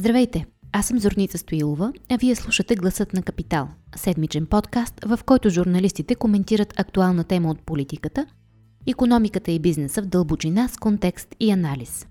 Здравейте! 0.00 0.46
Аз 0.72 0.86
съм 0.86 0.98
Зорница 0.98 1.38
Стоилова, 1.38 1.92
а 2.08 2.16
вие 2.16 2.34
слушате 2.34 2.76
Гласът 2.76 3.12
на 3.12 3.22
Капитал, 3.22 3.68
седмичен 3.96 4.46
подкаст, 4.46 4.94
в 5.04 5.18
който 5.26 5.50
журналистите 5.50 6.14
коментират 6.14 6.80
актуална 6.80 7.24
тема 7.24 7.50
от 7.50 7.60
политиката, 7.60 8.26
економиката 8.86 9.50
и 9.50 9.58
бизнеса 9.58 10.02
в 10.02 10.06
дълбочина 10.06 10.68
с 10.68 10.76
контекст 10.76 11.34
и 11.40 11.50
анализ. 11.50 12.06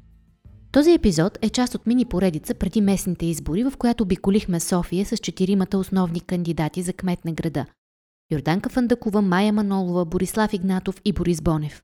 Този 0.71 0.93
епизод 0.93 1.37
е 1.41 1.49
част 1.49 1.75
от 1.75 1.87
мини 1.87 2.05
поредица 2.05 2.53
преди 2.53 2.81
местните 2.81 3.25
избори, 3.25 3.63
в 3.63 3.73
която 3.77 4.03
обиколихме 4.03 4.59
София 4.59 5.05
с 5.05 5.17
четиримата 5.17 5.77
основни 5.77 6.21
кандидати 6.21 6.81
за 6.81 6.93
кмет 6.93 7.25
на 7.25 7.31
града– 7.31 7.65
Йорданка 8.31 8.69
Фандакова, 8.69 9.21
Майя 9.21 9.53
Манолова, 9.53 10.05
Борислав 10.05 10.53
Игнатов 10.53 11.01
и 11.05 11.13
Борис 11.13 11.41
Бонев. 11.41 11.81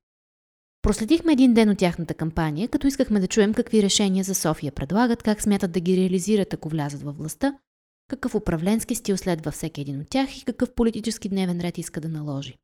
Проследихме 0.85 1.33
един 1.33 1.53
ден 1.53 1.69
от 1.69 1.77
тяхната 1.77 2.13
кампания, 2.13 2.67
като 2.67 2.87
искахме 2.87 3.19
да 3.19 3.27
чуем 3.27 3.53
какви 3.53 3.83
решения 3.83 4.23
за 4.23 4.35
София 4.35 4.71
предлагат, 4.71 5.23
как 5.23 5.41
смятат 5.41 5.71
да 5.71 5.79
ги 5.79 5.97
реализират, 5.97 6.53
ако 6.53 6.69
влязат 6.69 7.01
във 7.01 7.17
властта, 7.17 7.57
какъв 8.07 8.35
управленски 8.35 8.95
стил 8.95 9.17
следва 9.17 9.51
всеки 9.51 9.81
един 9.81 9.99
от 9.99 10.09
тях 10.09 10.37
и 10.37 10.45
какъв 10.45 10.73
политически 10.73 11.29
дневен 11.29 11.61
ред 11.61 11.77
иска 11.77 12.01
да 12.01 12.09
наложи. 12.09 12.57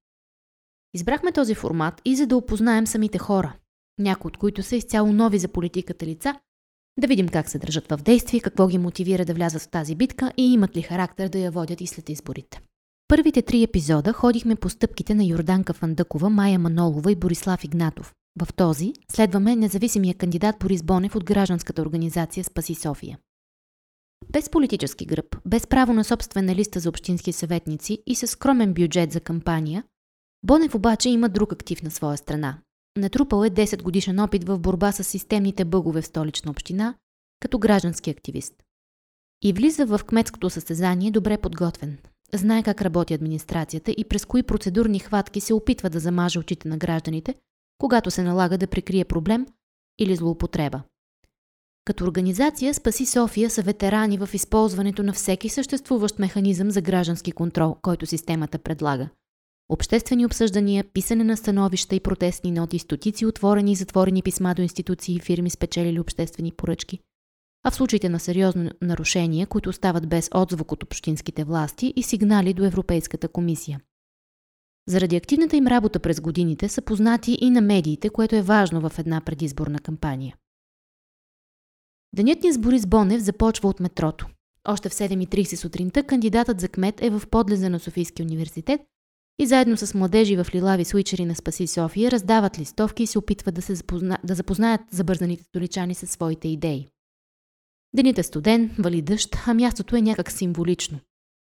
Избрахме 0.93 1.31
този 1.31 1.55
формат 1.55 2.01
и 2.05 2.15
за 2.15 2.27
да 2.27 2.37
опознаем 2.37 2.87
самите 2.87 3.17
хора, 3.17 3.53
някои 3.99 4.29
от 4.29 4.37
които 4.37 4.63
са 4.63 4.75
изцяло 4.75 5.13
нови 5.13 5.39
за 5.39 5.47
политиката 5.47 6.05
лица, 6.05 6.39
да 6.99 7.07
видим 7.07 7.29
как 7.29 7.49
се 7.49 7.59
държат 7.59 7.91
в 7.91 7.97
действие, 7.97 8.39
какво 8.39 8.67
ги 8.67 8.77
мотивира 8.77 9.25
да 9.25 9.33
влязат 9.33 9.61
в 9.61 9.69
тази 9.69 9.95
битка 9.95 10.31
и 10.37 10.53
имат 10.53 10.77
ли 10.77 10.81
характер 10.81 11.29
да 11.29 11.39
я 11.39 11.51
водят 11.51 11.81
и 11.81 11.87
след 11.87 12.09
изборите. 12.09 12.61
Първите 13.11 13.41
три 13.41 13.63
епизода 13.63 14.13
ходихме 14.13 14.55
по 14.55 14.69
стъпките 14.69 15.13
на 15.13 15.23
Йорданка 15.23 15.73
Фандъкова, 15.73 16.29
Майя 16.29 16.59
Манолова 16.59 17.11
и 17.11 17.15
Борислав 17.15 17.63
Игнатов. 17.63 18.13
В 18.41 18.53
този 18.53 18.93
следваме 19.11 19.55
независимия 19.55 20.15
кандидат 20.15 20.55
Борис 20.59 20.83
Бонев 20.83 21.15
от 21.15 21.23
гражданската 21.23 21.81
организация 21.81 22.43
Спаси 22.43 22.75
София. 22.75 23.19
Без 24.29 24.49
политически 24.49 25.05
гръб, 25.05 25.37
без 25.45 25.67
право 25.67 25.93
на 25.93 26.03
собствена 26.03 26.55
листа 26.55 26.79
за 26.79 26.89
общински 26.89 27.33
съветници 27.33 28.03
и 28.05 28.15
със 28.15 28.29
скромен 28.29 28.73
бюджет 28.73 29.11
за 29.11 29.19
кампания, 29.19 29.83
Бонев 30.43 30.75
обаче 30.75 31.09
има 31.09 31.29
друг 31.29 31.53
актив 31.53 31.83
на 31.83 31.91
своя 31.91 32.17
страна. 32.17 32.57
Натрупал 32.97 33.45
е 33.45 33.49
10 33.49 33.81
годишен 33.81 34.19
опит 34.19 34.43
в 34.43 34.59
борба 34.59 34.91
с 34.91 35.03
системните 35.03 35.65
бъгове 35.65 36.01
в 36.01 36.07
столична 36.07 36.51
община, 36.51 36.95
като 37.39 37.59
граждански 37.59 38.09
активист. 38.09 38.53
И 39.43 39.53
влиза 39.53 39.85
в 39.85 39.99
кметското 40.07 40.49
състезание 40.49 41.11
добре 41.11 41.37
подготвен. 41.37 41.97
Знае 42.33 42.63
как 42.63 42.81
работи 42.81 43.13
администрацията 43.13 43.91
и 43.97 44.03
през 44.03 44.25
кои 44.25 44.43
процедурни 44.43 44.99
хватки 44.99 45.39
се 45.41 45.53
опитва 45.53 45.89
да 45.89 45.99
замаже 45.99 46.39
очите 46.39 46.67
на 46.67 46.77
гражданите– 46.77 47.35
когато 47.81 48.11
се 48.11 48.23
налага 48.23 48.57
да 48.57 48.67
прикрие 48.67 49.05
проблем 49.05 49.47
или 49.99 50.15
злоупотреба. 50.15 50.81
Като 51.85 52.03
организация 52.03 52.73
Спаси 52.73 53.05
София 53.05 53.49
са 53.49 53.61
ветерани 53.61 54.17
в 54.17 54.29
използването 54.33 55.03
на 55.03 55.13
всеки 55.13 55.49
съществуващ 55.49 56.19
механизъм 56.19 56.71
за 56.71 56.81
граждански 56.81 57.31
контрол, 57.31 57.75
който 57.81 58.05
системата 58.05 58.59
предлага. 58.59 59.09
Обществени 59.69 60.25
обсъждания, 60.25 60.83
писане 60.93 61.23
на 61.23 61.37
становища 61.37 61.95
и 61.95 61.99
протестни 61.99 62.51
ноти, 62.51 62.79
стотици 62.79 63.25
отворени 63.25 63.71
и 63.71 63.75
затворени 63.75 64.23
писма 64.23 64.55
до 64.55 64.61
институции 64.61 65.15
и 65.15 65.19
фирми 65.19 65.49
спечелили 65.49 65.99
обществени 65.99 66.51
поръчки. 66.51 66.99
А 67.63 67.71
в 67.71 67.75
случаите 67.75 68.09
на 68.09 68.19
сериозно 68.19 68.71
нарушения, 68.81 69.47
които 69.47 69.69
остават 69.69 70.09
без 70.09 70.29
отзвук 70.35 70.71
от 70.71 70.83
общинските 70.83 71.43
власти 71.43 71.93
и 71.95 72.03
сигнали 72.03 72.53
до 72.53 72.65
Европейската 72.65 73.27
комисия– 73.27 73.81
заради 74.87 75.15
активната 75.15 75.57
им 75.57 75.67
работа 75.67 75.99
през 75.99 76.21
годините 76.21 76.69
са 76.69 76.81
познати 76.81 77.37
и 77.41 77.49
на 77.49 77.61
медиите, 77.61 78.09
което 78.09 78.35
е 78.35 78.41
важно 78.41 78.89
в 78.89 78.99
една 78.99 79.21
предизборна 79.21 79.79
кампания. 79.79 80.35
Денят 82.15 82.43
ни 82.43 82.53
с 82.53 82.57
Борис 82.57 82.85
Бонев 82.85 83.21
започва 83.21 83.69
от 83.69 83.79
метрото. 83.79 84.27
Още 84.67 84.89
в 84.89 84.93
7.30 84.93 85.55
сутринта 85.55 86.03
кандидатът 86.03 86.59
за 86.59 86.69
кмет 86.69 87.01
е 87.01 87.09
в 87.09 87.21
подлеза 87.31 87.69
на 87.69 87.79
Софийския 87.79 88.25
университет 88.25 88.81
и 89.39 89.45
заедно 89.45 89.77
с 89.77 89.93
младежи 89.93 90.35
в 90.35 90.47
лилави 90.55 90.85
свичери 90.85 91.25
на 91.25 91.35
Спаси 91.35 91.67
София 91.67 92.11
раздават 92.11 92.59
листовки 92.59 93.03
и 93.03 93.07
се 93.07 93.19
опитват 93.19 93.55
да, 93.55 93.61
се 93.61 93.75
запозна... 93.75 94.17
да 94.23 94.35
запознаят 94.35 94.81
забързаните 94.91 95.43
столичани 95.43 95.95
със 95.95 96.11
своите 96.11 96.47
идеи. 96.47 96.87
Денят 97.95 98.17
е 98.17 98.23
студен, 98.23 98.75
вали 98.79 99.01
дъжд, 99.01 99.35
а 99.47 99.53
мястото 99.53 99.95
е 99.95 100.01
някак 100.01 100.31
символично– 100.31 100.99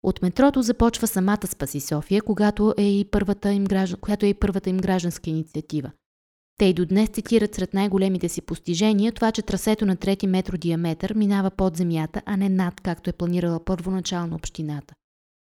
от 0.04 0.22
метрото 0.22 0.62
започва 0.62 1.08
самата 1.08 1.48
Спаси 1.48 1.80
София, 1.80 2.22
когато 2.22 2.74
е 2.78 2.84
и 2.84 3.06
първата 3.12 3.52
им, 3.52 3.66
граждан, 3.66 4.00
която 4.00 4.26
е 4.26 4.30
и 4.30 4.34
първата 4.34 4.70
им 4.70 4.78
гражданска 4.78 5.30
инициатива. 5.30 5.92
Те 6.58 6.66
и 6.66 6.74
до 6.74 6.86
днес 6.86 7.10
цитират 7.10 7.56
сред 7.56 7.74
най-големите 7.74 8.30
си 8.30 8.42
постижения 8.42 9.12
това, 9.12 9.32
че 9.32 9.42
трасето 9.42 9.86
на 9.86 9.98
3 9.98 10.28
метро 10.28 10.58
диаметър 10.58 11.14
минава 11.14 11.52
под 11.52 11.78
земята, 11.78 12.22
а 12.26 12.38
не 12.38 12.50
над, 12.50 12.82
както 12.82 13.10
е 13.10 13.14
планирала 13.14 13.66
първоначално 13.66 14.36
общината. 14.36 14.94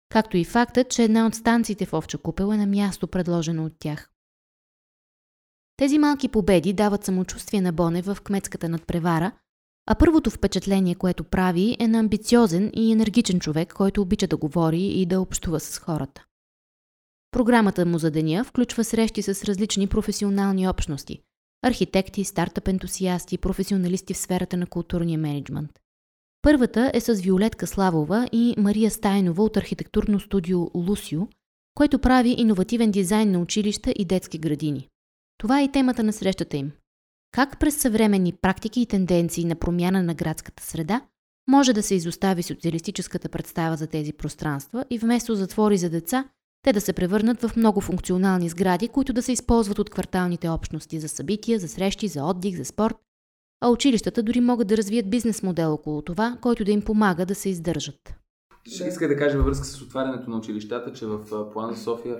Както 0.09 0.37
и 0.37 0.43
фактът, 0.43 0.89
че 0.89 1.03
една 1.03 1.27
от 1.27 1.35
станциите 1.35 1.85
в 1.85 1.93
Овча 1.93 2.17
купел 2.17 2.53
е 2.53 2.57
на 2.57 2.67
място 2.67 3.07
предложено 3.07 3.65
от 3.65 3.73
тях. 3.79 4.09
Тези 5.77 5.97
малки 5.97 6.27
победи 6.27 6.73
дават 6.73 7.05
самочувствие 7.05 7.61
на 7.61 7.71
Боне 7.71 8.01
в 8.01 8.17
кметската 8.23 8.69
надпревара– 8.69 9.31
а 9.87 9.95
първото 9.95 10.29
впечатление, 10.29 10.95
което 10.95 11.23
прави, 11.23 11.77
е 11.79 11.87
на 11.87 11.99
амбициозен 11.99 12.71
и 12.75 12.91
енергичен 12.91 13.39
човек, 13.39 13.73
който 13.73 14.01
обича 14.01 14.27
да 14.27 14.37
говори 14.37 14.81
и 14.81 15.05
да 15.05 15.21
общува 15.21 15.59
с 15.59 15.77
хората. 15.77 16.25
Програмата 17.31 17.85
му 17.85 17.97
за 17.97 18.11
деня 18.11 18.43
включва 18.43 18.83
срещи 18.83 19.21
с 19.21 19.43
различни 19.43 19.87
професионални 19.87 20.67
общности– 20.67 21.19
архитекти, 21.65 22.23
стартъп 22.23 22.67
ентусиасти, 22.67 23.37
професионалисти 23.37 24.13
в 24.13 24.17
сферата 24.17 24.57
на 24.57 24.67
културния 24.67 25.19
менеджмент. 25.19 25.71
Първата 26.41 26.91
е 26.93 27.01
с 27.01 27.13
Виолетка 27.13 27.67
Славова 27.67 28.29
и 28.31 28.55
Мария 28.57 28.91
Стайнова 28.91 29.43
от 29.43 29.57
архитектурно 29.57 30.19
студио 30.19 30.71
Лусио, 30.75 31.27
което 31.75 31.99
прави 31.99 32.35
иновативен 32.37 32.91
дизайн 32.91 33.31
на 33.31 33.39
училища 33.39 33.93
и 33.95 34.05
детски 34.05 34.37
градини. 34.37 34.87
Това 35.37 35.59
е 35.59 35.63
и 35.63 35.71
темата 35.71 36.03
на 36.03 36.13
срещата 36.13 36.57
им– 36.57 36.71
как 37.33 37.59
през 37.59 37.77
съвременни 37.77 38.33
практики 38.33 38.81
и 38.81 38.85
тенденции 38.85 39.45
на 39.45 39.55
промяна 39.55 40.03
на 40.03 40.13
градската 40.13 40.63
среда 40.63 41.01
може 41.49 41.73
да 41.73 41.83
се 41.83 41.95
изостави 41.95 42.43
социалистическата 42.43 43.29
представа 43.29 43.75
за 43.75 43.87
тези 43.87 44.13
пространства 44.13 44.85
и 44.89 44.97
вместо 44.97 45.35
затвори 45.35 45.77
за 45.77 45.89
деца, 45.89 46.29
те 46.63 46.73
да 46.73 46.81
се 46.81 46.93
превърнат 46.93 47.41
в 47.41 47.55
много 47.55 47.81
функционални 47.81 48.49
сгради, 48.49 48.87
които 48.87 49.13
да 49.13 49.21
се 49.21 49.31
използват 49.31 49.79
от 49.79 49.89
кварталните 49.89 50.49
общности 50.49 50.99
за 50.99 51.09
събития, 51.09 51.59
за 51.59 51.67
срещи, 51.67 52.07
за 52.07 52.23
отдих, 52.23 52.57
за 52.57 52.65
спорт, 52.65 52.95
а 53.61 53.69
училищата 53.69 54.23
дори 54.23 54.41
могат 54.41 54.67
да 54.67 54.77
развият 54.77 55.09
бизнес 55.09 55.43
модел 55.43 55.73
около 55.73 56.01
това, 56.01 56.37
който 56.41 56.63
да 56.63 56.71
им 56.71 56.81
помага 56.81 57.25
да 57.25 57.35
се 57.35 57.49
издържат. 57.49 58.15
Ще 58.67 58.87
иска 58.87 59.07
да 59.07 59.17
кажа 59.17 59.37
във 59.37 59.45
връзка 59.45 59.65
с 59.65 59.81
отварянето 59.81 60.29
на 60.29 60.37
училищата, 60.37 60.93
че 60.93 61.05
в 61.05 61.51
плана 61.53 61.77
София 61.77 62.17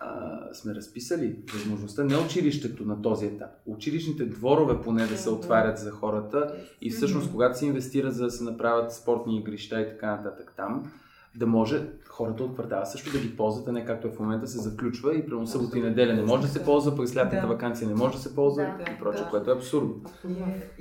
а, 0.00 0.40
сме 0.54 0.74
разписали 0.74 1.36
възможността 1.54 2.04
не 2.04 2.16
училището 2.16 2.84
на 2.84 3.02
този 3.02 3.26
етап, 3.26 3.50
училищните 3.66 4.24
дворове 4.24 4.82
поне 4.82 5.06
да 5.06 5.16
се 5.16 5.30
отварят 5.30 5.78
за 5.78 5.90
хората 5.90 6.54
и 6.80 6.90
всъщност 6.90 7.32
когато 7.32 7.58
се 7.58 7.66
инвестира 7.66 8.10
за 8.10 8.24
да 8.24 8.30
се 8.30 8.44
направят 8.44 8.92
спортни 8.92 9.38
игрища 9.38 9.80
и 9.80 9.88
така 9.88 10.16
нататък 10.16 10.52
там, 10.56 10.92
да 11.34 11.46
може 11.46 11.86
хората 12.08 12.44
от 12.44 12.54
квартала 12.54 12.86
също 12.86 13.12
да 13.12 13.18
ги 13.18 13.36
ползват, 13.36 13.68
а 13.68 13.72
не 13.72 13.84
както 13.84 14.08
е 14.08 14.10
в 14.10 14.20
момента 14.20 14.46
се 14.46 14.58
заключва 14.58 15.16
и 15.16 15.26
прямо 15.26 15.46
събота 15.46 15.78
и 15.78 15.82
неделя 15.82 16.12
не 16.12 16.22
може 16.22 16.42
да 16.42 16.48
се 16.48 16.64
ползва, 16.64 16.96
през 16.96 17.16
лятната 17.16 17.46
да. 17.46 17.52
вакансия 17.52 17.88
не 17.88 17.94
може 17.94 18.14
да 18.14 18.22
се 18.22 18.34
ползва 18.34 18.62
да, 18.62 18.92
и 18.92 18.98
прочее, 18.98 19.24
да. 19.24 19.30
което 19.30 19.50
е 19.50 19.54
абсурдно. 19.54 19.94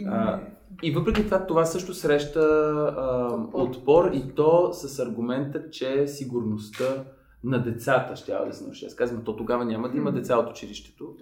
А, 0.08 0.40
и 0.84 0.92
въпреки 0.92 1.26
това, 1.26 1.46
това 1.46 1.66
също 1.66 1.94
среща 1.94 2.40
а, 2.40 3.30
отпор 3.54 4.12
и 4.14 4.36
то 4.36 4.74
с 4.74 5.00
аргумента, 5.00 5.70
че 5.72 6.08
сигурността 6.08 7.04
на 7.44 7.64
децата 7.64 8.16
ще 8.16 8.32
да 8.32 8.54
се 8.54 8.64
научи. 8.64 8.86
Аз 8.86 8.96
казвам, 8.96 9.24
то 9.24 9.36
тогава 9.36 9.66
няма 9.66 9.90
да 9.90 9.98
има 9.98 10.12
деца 10.12 10.38
от 10.38 10.50
училището. 10.50 11.16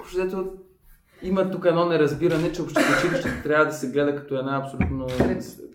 Общото 0.00 0.52
има 1.22 1.50
тук 1.50 1.64
едно 1.64 1.86
неразбиране, 1.86 2.52
че 2.52 2.62
училището 2.62 3.28
трябва 3.42 3.66
да 3.66 3.72
се 3.72 3.90
гледа 3.90 4.16
като 4.16 4.38
една 4.38 4.56
абсолютно 4.56 5.06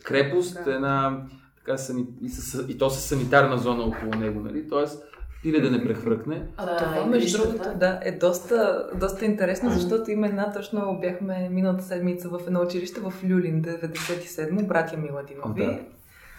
крепост, 0.04 0.58
една 0.68 1.26
така, 1.58 1.78
сани... 1.78 2.06
и, 2.22 2.30
с... 2.30 2.66
и 2.70 2.78
то 2.78 2.90
с 2.90 3.02
санитарна 3.02 3.58
зона 3.58 3.84
около 3.84 4.16
него, 4.16 4.40
нали? 4.40 4.70
Тоест, 4.70 5.04
или 5.44 5.62
да 5.62 5.72
не 5.72 5.84
прехвъркне. 5.84 6.48
А, 6.58 6.78
това, 6.78 7.06
между 7.06 7.38
другото, 7.38 7.70
да, 7.80 8.00
е 8.04 8.12
доста, 8.12 8.90
доста 9.00 9.26
интересно, 9.26 9.70
защото 9.70 10.12
има 10.12 10.28
една 10.28 10.52
точно, 10.52 10.98
бяхме 11.02 11.50
миналата 11.52 11.84
седмица 11.84 12.30
в 12.30 12.40
едно 12.48 12.62
училище 12.62 13.00
в 13.00 13.14
Люлин, 13.24 13.64
97, 13.64 14.68
братя 14.68 14.98
Миладинови. 14.98 15.66
Да. 15.66 15.80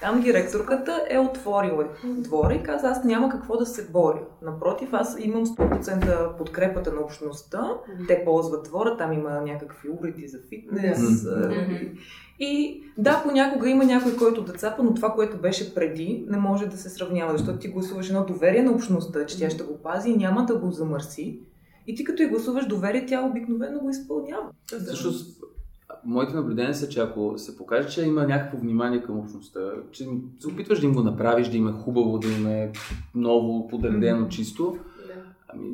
Там 0.01 0.21
директорката 0.21 1.05
е 1.11 1.19
отворила 1.19 1.89
двора 2.05 2.55
и 2.55 2.63
каза, 2.63 2.89
аз 2.89 3.05
няма 3.05 3.29
какво 3.29 3.57
да 3.57 3.67
се 3.67 3.91
боря. 3.91 4.21
Напротив, 4.43 4.89
аз 4.93 5.17
имам 5.21 5.47
100% 5.47 6.37
подкрепата 6.37 6.93
на 6.93 7.01
общността. 7.01 7.71
Те 8.09 8.25
ползват 8.25 8.65
двора, 8.65 8.97
там 8.97 9.13
има 9.13 9.41
някакви 9.41 9.89
укрити 9.89 10.29
за 10.29 10.39
фитнес. 10.49 10.99
Mm-hmm. 10.99 11.99
И 12.39 12.83
да, 12.99 13.23
понякога 13.23 13.71
има 13.71 13.85
някой, 13.85 14.17
който 14.17 14.43
да 14.43 14.53
цапа, 14.53 14.83
но 14.83 14.95
това, 14.95 15.13
което 15.13 15.37
беше 15.37 15.75
преди, 15.75 16.25
не 16.29 16.39
може 16.39 16.67
да 16.67 16.77
се 16.77 16.91
сравнява, 16.91 17.39
защото 17.39 17.59
ти 17.59 17.69
гласуваш 17.69 18.09
едно 18.09 18.25
доверие 18.25 18.63
на 18.63 18.73
общността, 18.73 19.27
че 19.27 19.39
тя 19.39 19.51
ще 19.51 19.65
го 19.65 19.79
пази 19.83 20.11
и 20.11 20.17
няма 20.17 20.47
да 20.47 20.59
го 20.59 20.71
замърси. 20.71 21.41
И 21.87 21.95
ти 21.95 22.05
като 22.05 22.23
и 22.23 22.27
гласуваш 22.27 22.67
доверие, 22.67 23.07
тя 23.07 23.23
обикновено 23.23 23.81
го 23.81 23.91
изпълнява. 23.91 24.51
Също 24.85 25.13
моите 26.05 26.35
наблюдения 26.35 26.75
са, 26.75 26.89
че 26.89 27.01
ако 27.01 27.39
се 27.39 27.57
покаже, 27.57 27.89
че 27.89 28.05
има 28.05 28.27
някакво 28.27 28.59
внимание 28.59 29.03
към 29.03 29.19
общността, 29.19 29.61
че 29.93 30.05
се 30.39 30.49
опитваш 30.49 30.81
да 30.81 30.87
им 30.87 30.95
го 30.95 31.03
направиш, 31.03 31.49
да 31.49 31.57
им 31.57 31.69
е 31.69 31.73
хубаво, 31.73 32.19
да 32.19 32.29
им 32.29 32.47
е 32.47 32.73
ново, 33.15 33.69
подредено, 33.69 34.29
чисто, 34.29 34.79
ами 35.49 35.69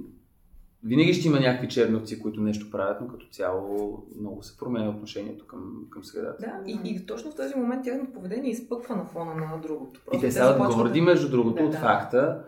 винаги 0.84 1.14
ще 1.14 1.28
има 1.28 1.40
някакви 1.40 1.68
черновци, 1.68 2.18
които 2.20 2.40
нещо 2.40 2.70
правят, 2.70 3.00
но 3.00 3.08
като 3.08 3.26
цяло 3.26 3.98
много 4.20 4.42
се 4.42 4.56
променя 4.56 4.88
отношението 4.88 5.46
към, 5.46 5.86
към 5.90 6.04
средата. 6.04 6.36
Да, 6.40 6.70
и, 6.70 6.80
и 6.84 7.06
точно 7.06 7.30
в 7.30 7.36
този 7.36 7.54
момент 7.54 7.84
тяхното 7.84 8.12
поведение 8.12 8.50
изпъква 8.50 8.96
на 8.96 9.04
фона 9.04 9.34
на 9.34 9.60
другото. 9.62 10.00
Просто 10.04 10.26
и 10.26 10.28
те 10.28 10.32
стават 10.32 10.74
горди, 10.74 11.00
да... 11.00 11.04
между 11.04 11.30
другото, 11.30 11.56
да, 11.56 11.64
от 11.64 11.70
да. 11.70 11.78
факта, 11.78 12.44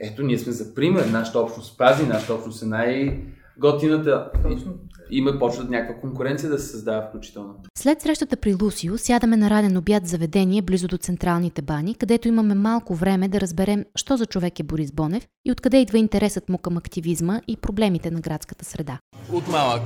ето 0.00 0.22
ние 0.22 0.38
сме 0.38 0.52
за 0.52 0.74
пример, 0.74 1.06
нашата 1.06 1.38
общност 1.40 1.78
пази, 1.78 2.06
нашата 2.06 2.34
общност 2.34 2.62
е 2.62 2.66
най- 2.66 3.24
готината. 3.58 4.30
Точно. 4.42 4.72
Има 5.10 5.38
почват 5.38 5.70
някаква 5.70 6.00
конкуренция 6.00 6.50
да 6.50 6.58
се 6.58 6.66
създава 6.66 7.06
включително. 7.08 7.54
След 7.78 8.00
срещата 8.00 8.36
при 8.36 8.54
Лусио 8.62 8.98
сядаме 8.98 9.36
на 9.36 9.50
раден 9.50 9.76
обяд 9.76 10.06
заведение 10.06 10.62
близо 10.62 10.88
до 10.88 10.98
централните 10.98 11.62
бани, 11.62 11.94
където 11.94 12.28
имаме 12.28 12.54
малко 12.54 12.94
време 12.94 13.28
да 13.28 13.40
разберем, 13.40 13.84
що 13.96 14.16
за 14.16 14.26
човек 14.26 14.60
е 14.60 14.62
Борис 14.62 14.92
Бонев 14.92 15.26
и 15.44 15.52
откъде 15.52 15.80
идва 15.80 15.98
интересът 15.98 16.48
му 16.48 16.58
към 16.58 16.76
активизма 16.76 17.40
и 17.48 17.56
проблемите 17.56 18.10
на 18.10 18.20
градската 18.20 18.64
среда. 18.64 18.98
От 19.32 19.48
малък 19.48 19.82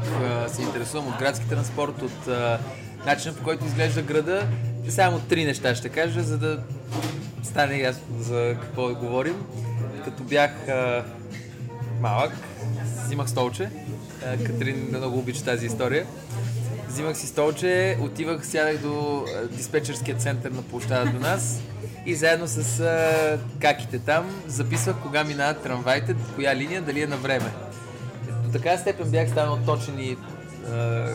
се 0.48 0.62
интересувам 0.62 1.08
от 1.08 1.18
градски 1.18 1.48
транспорт, 1.48 2.02
от 2.02 2.28
начина 3.06 3.34
по 3.34 3.44
който 3.44 3.64
изглежда 3.64 4.02
града. 4.02 4.46
Само 4.88 5.20
три 5.28 5.44
неща 5.44 5.74
ще 5.74 5.88
кажа, 5.88 6.22
за 6.22 6.38
да 6.38 6.62
стане 7.42 7.78
ясно 7.78 8.22
за 8.22 8.56
какво 8.60 8.94
говорим. 8.94 9.34
Като 10.04 10.22
бях 10.22 10.50
малък, 12.00 12.32
взимах 13.04 13.30
столче. 13.30 13.70
Катрин 14.46 14.86
много 14.88 15.18
обича 15.18 15.44
тази 15.44 15.66
история. 15.66 16.06
Взимах 16.88 17.16
си 17.16 17.26
столче, 17.26 17.98
отивах, 18.00 18.46
сядах 18.46 18.78
до 18.78 19.24
диспетчерския 19.50 20.16
център 20.16 20.50
на 20.50 20.62
площада 20.62 21.10
до 21.10 21.18
нас 21.18 21.60
и 22.06 22.14
заедно 22.14 22.46
с 22.46 22.80
а, 22.80 23.38
каките 23.60 23.98
там 23.98 24.42
записвах 24.46 24.96
кога 25.02 25.24
минават 25.24 25.62
трамвайте, 25.62 26.14
коя 26.34 26.56
линия, 26.56 26.82
дали 26.82 27.02
е 27.02 27.06
на 27.06 27.16
време. 27.16 27.52
До 28.44 28.52
така 28.52 28.78
степен 28.78 29.10
бях 29.10 29.30
станал 29.30 29.58
точен 29.66 29.98
и 29.98 30.16
а, 30.72 31.06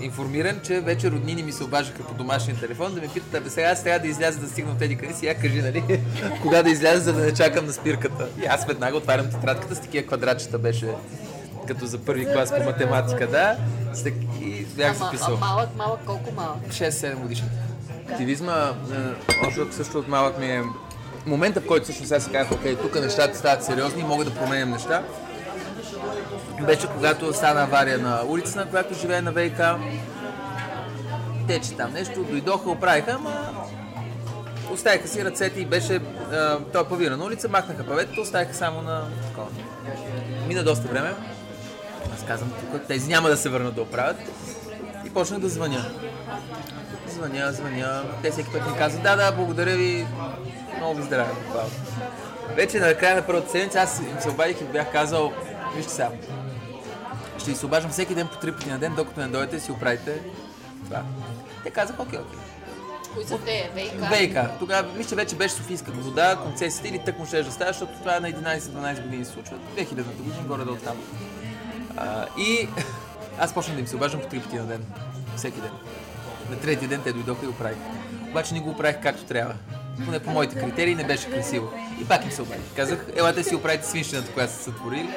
информиран, 0.00 0.60
че 0.64 0.80
вече 0.80 1.10
роднини 1.10 1.42
ми 1.42 1.52
се 1.52 1.64
обажаха 1.64 2.02
по 2.02 2.14
домашния 2.14 2.56
телефон 2.56 2.94
да 2.94 3.00
ме 3.00 3.08
питат, 3.08 3.34
абе 3.34 3.50
сега 3.50 3.68
аз 3.68 3.84
трябва 3.84 4.00
да 4.00 4.08
изляза 4.08 4.40
да 4.40 4.48
стигна 4.48 4.72
от 4.72 4.78
тези 4.78 4.96
къде 4.96 5.14
си, 5.14 5.26
я 5.26 5.34
кажи, 5.34 5.62
нали, 5.62 6.00
кога 6.42 6.62
да 6.62 6.70
изляза, 6.70 7.00
за 7.00 7.12
да 7.12 7.20
не 7.20 7.34
чакам 7.34 7.66
на 7.66 7.72
спирката. 7.72 8.28
И 8.42 8.46
аз 8.46 8.66
веднага 8.66 8.96
отварям 8.96 9.30
тетрадката 9.30 9.74
с 9.74 9.80
такива 9.80 10.06
квадратчета 10.06 10.58
беше 10.58 10.86
като 11.68 11.86
за 11.86 11.98
първи 11.98 12.26
клас 12.32 12.50
по 12.50 12.62
математика, 12.62 13.26
да. 13.26 13.56
И 14.40 14.64
бях 14.64 14.96
записал. 14.96 15.34
А, 15.34 15.36
малък, 15.36 15.76
малък, 15.76 16.00
колко 16.06 16.32
малък? 16.32 16.58
6-7 16.68 17.14
годишен. 17.14 17.50
Активизма, 18.10 18.72
още 19.46 19.76
също 19.76 19.98
от 19.98 20.08
малък 20.08 20.38
ми 20.38 20.46
е 20.46 20.62
момента, 21.26 21.60
в 21.60 21.66
който 21.66 21.84
всъщност 21.84 22.12
аз 22.12 22.24
си 22.24 22.30
казах, 22.30 22.52
окей, 22.52 22.76
тук 22.76 23.00
нещата 23.00 23.38
стават 23.38 23.64
сериозни 23.64 24.02
мога 24.02 24.24
да 24.24 24.34
променям 24.34 24.70
неща 24.70 25.02
беше 26.66 26.86
когато 26.86 27.32
стана 27.32 27.62
авария 27.62 27.98
на 27.98 28.22
улица, 28.26 28.58
на 28.58 28.70
която 28.70 28.94
живее 28.94 29.22
на 29.22 29.32
ВК. 29.32 29.60
Тече 31.48 31.76
там 31.76 31.92
нещо, 31.92 32.24
дойдоха, 32.24 32.70
оправиха, 32.70 33.12
ама 33.12 33.50
оставиха 34.72 35.08
си 35.08 35.24
ръцете 35.24 35.60
и 35.60 35.64
беше 35.64 36.00
той 36.72 36.82
е 36.82 36.84
павирана 36.88 37.24
улица, 37.24 37.48
махнаха 37.48 37.86
паветата, 37.86 38.20
оставиха 38.20 38.54
само 38.54 38.82
на 38.82 39.04
такова. 39.28 39.48
Мина 40.46 40.64
доста 40.64 40.88
време. 40.88 41.14
Аз 42.14 42.26
казвам, 42.26 42.50
тук 42.72 42.86
тези 42.88 43.08
няма 43.08 43.28
да 43.28 43.36
се 43.36 43.48
върнат 43.48 43.74
да 43.74 43.82
оправят. 43.82 44.16
И 45.06 45.10
почнах 45.10 45.40
да 45.40 45.48
звъня. 45.48 45.90
Звъня, 47.08 47.52
звъня. 47.52 48.02
Те 48.22 48.30
всеки 48.30 48.52
път 48.52 48.70
ми 48.70 48.76
казват, 48.78 49.02
да, 49.02 49.16
да, 49.16 49.32
благодаря 49.32 49.76
ви, 49.76 50.06
много 50.76 50.94
ви 50.94 51.02
здраве. 51.02 51.32
Вече 52.54 52.80
на 52.80 52.94
края 52.94 53.16
на 53.16 53.22
първата 53.22 53.50
седмица 53.50 53.80
аз 53.80 53.98
им 53.98 54.20
се 54.20 54.28
обадих 54.28 54.60
и 54.60 54.64
бях 54.64 54.92
казал, 54.92 55.32
вижте 55.76 55.92
сега, 55.92 56.10
ще 57.38 57.50
ви 57.50 57.56
се 57.56 57.66
обаждам 57.66 57.90
всеки 57.90 58.14
ден 58.14 58.28
по 58.28 58.38
три 58.38 58.52
пъти 58.52 58.70
на 58.70 58.78
ден, 58.78 58.94
докато 58.94 59.20
не 59.20 59.28
дойдете 59.28 59.60
си 59.60 59.72
оправите 59.72 60.20
това. 60.84 61.02
Те 61.64 61.70
казаха, 61.70 62.02
окей, 62.02 62.18
окей. 62.18 62.38
Кои 63.14 63.24
са 63.24 63.38
те? 63.38 63.70
ВИК? 63.74 63.92
ВИК. 64.18 64.38
Тогава, 64.58 64.88
мисля, 64.96 65.08
че 65.08 65.14
вече 65.14 65.36
беше 65.36 65.54
Софийска 65.54 65.90
вода, 65.90 66.38
концесията 66.42 66.88
или 66.88 66.98
тък 66.98 67.18
му 67.18 67.26
ще 67.26 67.42
да 67.42 67.52
става, 67.52 67.72
защото 67.72 67.92
това 67.98 68.16
е 68.16 68.20
на 68.20 68.32
11-12 68.32 69.02
години 69.02 69.24
се 69.24 69.30
случва. 69.30 69.56
2000-та 69.76 70.02
година, 70.02 70.34
горе 70.46 70.64
до 70.64 70.76
там. 70.76 70.96
А, 71.96 72.26
и 72.38 72.68
аз 73.38 73.54
почнах 73.54 73.74
да 73.74 73.80
им 73.80 73.86
се 73.86 73.96
обаждам 73.96 74.20
по 74.20 74.28
три 74.28 74.40
пъти 74.40 74.56
на 74.56 74.66
ден. 74.66 74.84
Всеки 75.36 75.60
ден. 75.60 75.70
На 76.50 76.56
третия 76.56 76.88
ден 76.88 77.00
те 77.04 77.12
дойдоха 77.12 77.46
и 77.46 77.48
оправиха. 77.48 77.80
Обаче 78.30 78.54
не 78.54 78.60
го 78.60 78.70
оправих 78.70 79.00
както 79.02 79.24
трябва 79.24 79.54
поне 80.04 80.18
по 80.18 80.30
моите 80.30 80.60
критерии, 80.60 80.94
не 80.94 81.04
беше 81.04 81.30
красиво. 81.30 81.72
И 82.00 82.04
пак 82.04 82.24
им 82.24 82.30
се 82.30 82.42
обадих. 82.42 82.74
Казах, 82.76 83.06
елате 83.16 83.44
си 83.44 83.54
оправите 83.54 83.86
свинщината, 83.86 84.32
която 84.32 84.52
са 84.52 84.62
сътворили. 84.62 85.08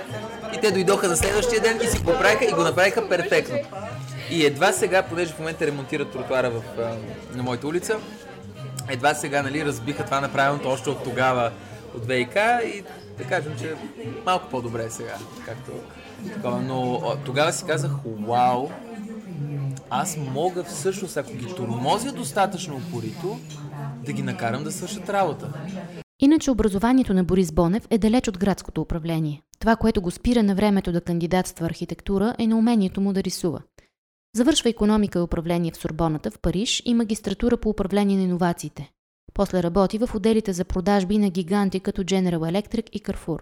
И 0.55 0.61
те 0.61 0.71
дойдоха 0.71 1.07
на 1.07 1.17
следващия 1.17 1.61
ден 1.61 1.79
и 1.83 1.87
си 1.87 1.99
го 1.99 2.11
оправиха 2.11 2.45
и 2.45 2.51
го 2.51 2.61
направиха 2.61 3.09
перфектно. 3.09 3.57
И 4.29 4.45
едва 4.45 4.71
сега, 4.71 5.03
понеже 5.03 5.33
в 5.33 5.39
момента 5.39 5.67
ремонтират 5.67 6.11
тротуара 6.11 6.49
в, 6.49 6.61
на 7.33 7.43
моята 7.43 7.67
улица, 7.67 7.99
едва 8.89 9.13
сега 9.13 9.41
нали, 9.43 9.65
разбиха 9.65 10.05
това 10.05 10.21
направеното 10.21 10.69
още 10.69 10.89
от 10.89 11.03
тогава 11.03 11.51
от 11.95 12.05
ВИК 12.05 12.35
и 12.65 12.83
да 13.17 13.23
кажем, 13.23 13.53
че 13.59 13.73
малко 14.25 14.49
по-добре 14.49 14.83
е 14.83 14.89
сега, 14.89 15.15
както 15.45 15.71
такова. 16.33 16.61
Но 16.61 17.01
тогава 17.25 17.53
си 17.53 17.65
казах, 17.65 17.91
вау, 18.05 18.69
аз 19.89 20.17
мога 20.33 20.63
всъщност, 20.63 21.17
ако 21.17 21.33
ги 21.33 21.55
тормозя 21.55 22.11
достатъчно 22.11 22.75
упорито, 22.75 23.39
да 24.05 24.13
ги 24.13 24.21
накарам 24.21 24.63
да 24.63 24.71
свършат 24.71 25.09
работа. 25.09 25.53
Иначе 26.19 26.51
образованието 26.51 27.13
на 27.13 27.23
Борис 27.23 27.51
Бонев 27.51 27.87
е 27.89 27.97
далеч 27.97 28.27
от 28.27 28.37
градското 28.37 28.81
управление. 28.81 29.41
Това, 29.59 29.75
което 29.75 30.01
го 30.01 30.11
спира 30.11 30.43
на 30.43 30.55
времето 30.55 30.91
да 30.91 31.01
кандидатства 31.01 31.65
архитектура, 31.65 32.35
е 32.37 32.47
неумението 32.47 33.01
му 33.01 33.13
да 33.13 33.23
рисува. 33.23 33.61
Завършва 34.35 34.69
економика 34.69 35.19
и 35.19 35.21
управление 35.21 35.71
в 35.71 35.77
Сорбоната 35.77 36.31
в 36.31 36.39
Париж 36.39 36.81
и 36.85 36.93
магистратура 36.93 37.57
по 37.57 37.69
управление 37.69 38.17
на 38.17 38.23
иновациите. 38.23 38.91
После 39.33 39.63
работи 39.63 39.97
в 39.97 40.09
отделите 40.15 40.53
за 40.53 40.65
продажби 40.65 41.17
на 41.17 41.29
гиганти 41.29 41.79
като 41.79 42.03
General 42.03 42.37
Electric 42.37 42.89
и 42.89 43.03
Carrefour. 43.03 43.39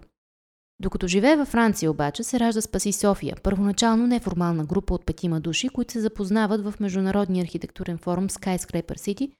Докато 0.79 1.07
живее 1.07 1.35
във 1.35 1.47
Франция 1.47 1.91
обаче, 1.91 2.23
се 2.23 2.39
ражда 2.39 2.61
Спаси 2.61 2.91
София, 2.91 3.35
първоначално 3.43 4.07
неформална 4.07 4.65
група 4.65 4.93
от 4.93 5.05
петима 5.05 5.39
души, 5.39 5.69
които 5.69 5.93
се 5.93 6.01
запознават 6.01 6.63
в 6.63 6.73
Международния 6.79 7.43
архитектурен 7.43 7.97
форум 7.97 8.29
Skyscraper 8.29 8.97
City 8.97 9.31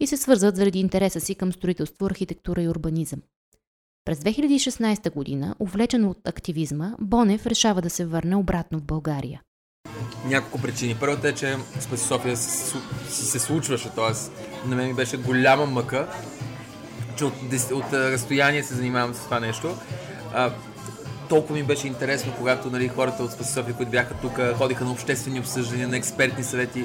и 0.00 0.06
се 0.06 0.16
свързват 0.16 0.56
заради 0.56 0.80
интереса 0.80 1.20
си 1.20 1.34
към 1.34 1.52
строителство, 1.52 2.06
архитектура 2.06 2.62
и 2.62 2.68
урбанизъм. 2.68 3.22
През 4.04 4.18
2016 4.18 5.14
година, 5.14 5.54
увлечен 5.58 6.04
от 6.04 6.28
активизма, 6.28 6.94
Бонев 7.00 7.46
решава 7.46 7.82
да 7.82 7.90
се 7.90 8.06
върне 8.06 8.36
обратно 8.36 8.78
в 8.78 8.82
България. 8.82 9.42
Няколко 10.26 10.60
причини. 10.60 10.96
Първата 11.00 11.28
е, 11.28 11.34
че 11.34 11.56
Спаси 11.80 12.06
София 12.06 12.36
се, 12.36 12.78
се 13.08 13.38
случваше, 13.38 13.90
т.е. 13.90 14.68
на 14.68 14.76
мен 14.76 14.94
беше 14.94 15.16
голяма 15.16 15.66
мъка, 15.66 16.08
че 17.18 17.24
от, 17.24 17.34
от 17.72 17.92
разстояние 17.92 18.62
се 18.62 18.74
занимавам 18.74 19.14
с 19.14 19.24
това 19.24 19.40
нещо. 19.40 19.76
Толкова 21.30 21.54
ми 21.54 21.62
беше 21.62 21.86
интересно, 21.86 22.32
когато 22.38 22.70
нали, 22.70 22.88
хората 22.88 23.22
от 23.22 23.32
Спаси 23.32 23.52
София, 23.52 23.74
които 23.74 23.90
бяха 23.90 24.14
тук, 24.14 24.40
ходиха 24.56 24.84
на 24.84 24.90
обществени 24.90 25.40
обсъждания, 25.40 25.88
на 25.88 25.96
експертни 25.96 26.44
съвети, 26.44 26.84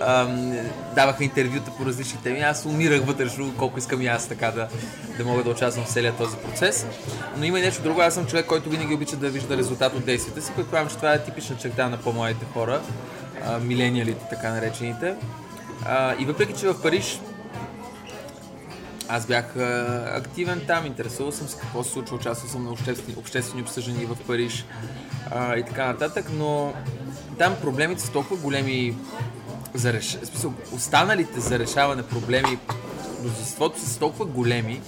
ам, 0.00 0.58
даваха 0.94 1.24
интервюта 1.24 1.70
по 1.78 1.86
различни 1.86 2.18
теми. 2.22 2.40
Аз 2.40 2.66
умирах 2.66 3.04
вътрешно, 3.04 3.54
колко 3.58 3.78
искам 3.78 4.02
и 4.02 4.06
аз 4.06 4.28
така 4.28 4.50
да, 4.50 4.68
да 5.18 5.24
мога 5.24 5.42
да 5.44 5.50
участвам 5.50 5.84
в 5.84 5.88
целият 5.88 6.16
този 6.16 6.36
процес. 6.36 6.86
Но 7.36 7.44
има 7.44 7.58
и 7.58 7.62
нещо 7.62 7.82
друго. 7.82 8.00
Аз 8.00 8.14
съм 8.14 8.26
човек, 8.26 8.46
който 8.46 8.70
винаги 8.70 8.94
обича 8.94 9.16
да 9.16 9.30
вижда 9.30 9.56
резултат 9.56 9.94
от 9.94 10.04
действията 10.04 10.42
си. 10.42 10.52
Предполагам, 10.56 10.88
че 10.88 10.96
това 10.96 11.14
е 11.14 11.24
типична 11.24 11.56
черта 11.56 11.88
на 11.88 11.96
по-младите 11.96 12.46
хора, 12.52 12.80
милениалите, 13.62 14.26
така 14.30 14.50
наречените. 14.50 15.14
А, 15.86 16.14
и 16.18 16.24
въпреки, 16.24 16.60
че 16.60 16.68
в 16.68 16.82
Париж 16.82 17.20
аз 19.10 19.26
бях 19.26 19.56
а, 19.56 20.04
активен 20.16 20.62
там, 20.66 20.86
интересувал 20.86 21.32
съм 21.32 21.48
се 21.48 21.58
какво 21.58 21.84
се 21.84 21.90
случва, 21.90 22.16
участвал 22.16 22.50
съм 22.50 22.64
на 22.64 22.70
обществени, 22.70 23.18
обществени 23.18 23.62
обсъждания 23.62 24.08
в 24.08 24.26
Париж 24.26 24.64
а, 25.30 25.56
и 25.56 25.64
така 25.64 25.86
нататък, 25.86 26.26
но 26.32 26.72
там 27.38 27.56
проблемите 27.62 28.02
са 28.02 28.12
толкова 28.12 28.36
големи 28.36 28.96
за 29.74 29.92
реш... 29.92 30.18
смисъл, 30.22 30.54
останалите 30.72 31.40
за 31.40 31.58
решаване 31.58 32.02
проблеми, 32.02 32.58
мнозинството 33.20 33.80
са 33.80 33.98
толкова 33.98 34.24
големи, 34.24 34.80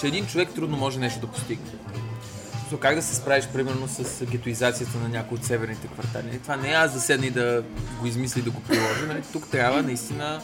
че 0.00 0.06
един 0.06 0.26
човек 0.26 0.48
трудно 0.54 0.76
може 0.76 0.98
нещо 0.98 1.20
да 1.20 1.26
постигне. 1.26 1.70
So, 2.70 2.78
как 2.78 2.94
да 2.94 3.02
се 3.02 3.14
справиш, 3.14 3.48
примерно, 3.48 3.88
с 3.88 4.26
гетоизацията 4.26 4.98
на 4.98 5.08
някои 5.08 5.38
от 5.38 5.44
северните 5.44 5.86
квартали? 5.86 6.38
Това 6.42 6.56
не 6.56 6.70
е 6.70 6.74
аз 6.74 6.94
да 6.94 7.00
седна 7.00 7.26
и 7.26 7.30
да 7.30 7.62
го 8.00 8.06
измисля 8.06 8.40
и 8.40 8.42
да 8.42 8.50
го 8.50 8.60
приложа. 8.60 9.06
Нали? 9.06 9.22
Тук 9.32 9.50
трябва 9.50 9.82
наистина 9.82 10.40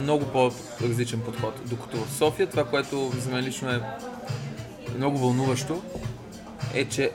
много 0.00 0.24
по-различен 0.24 1.20
подход. 1.20 1.60
Докато 1.66 1.96
в 1.96 2.12
София 2.12 2.46
това, 2.46 2.64
което 2.64 3.12
за 3.18 3.30
мен 3.30 3.44
лично 3.44 3.70
е 3.70 3.80
много 4.96 5.18
вълнуващо, 5.18 5.82
е, 6.74 6.84
че 6.84 7.10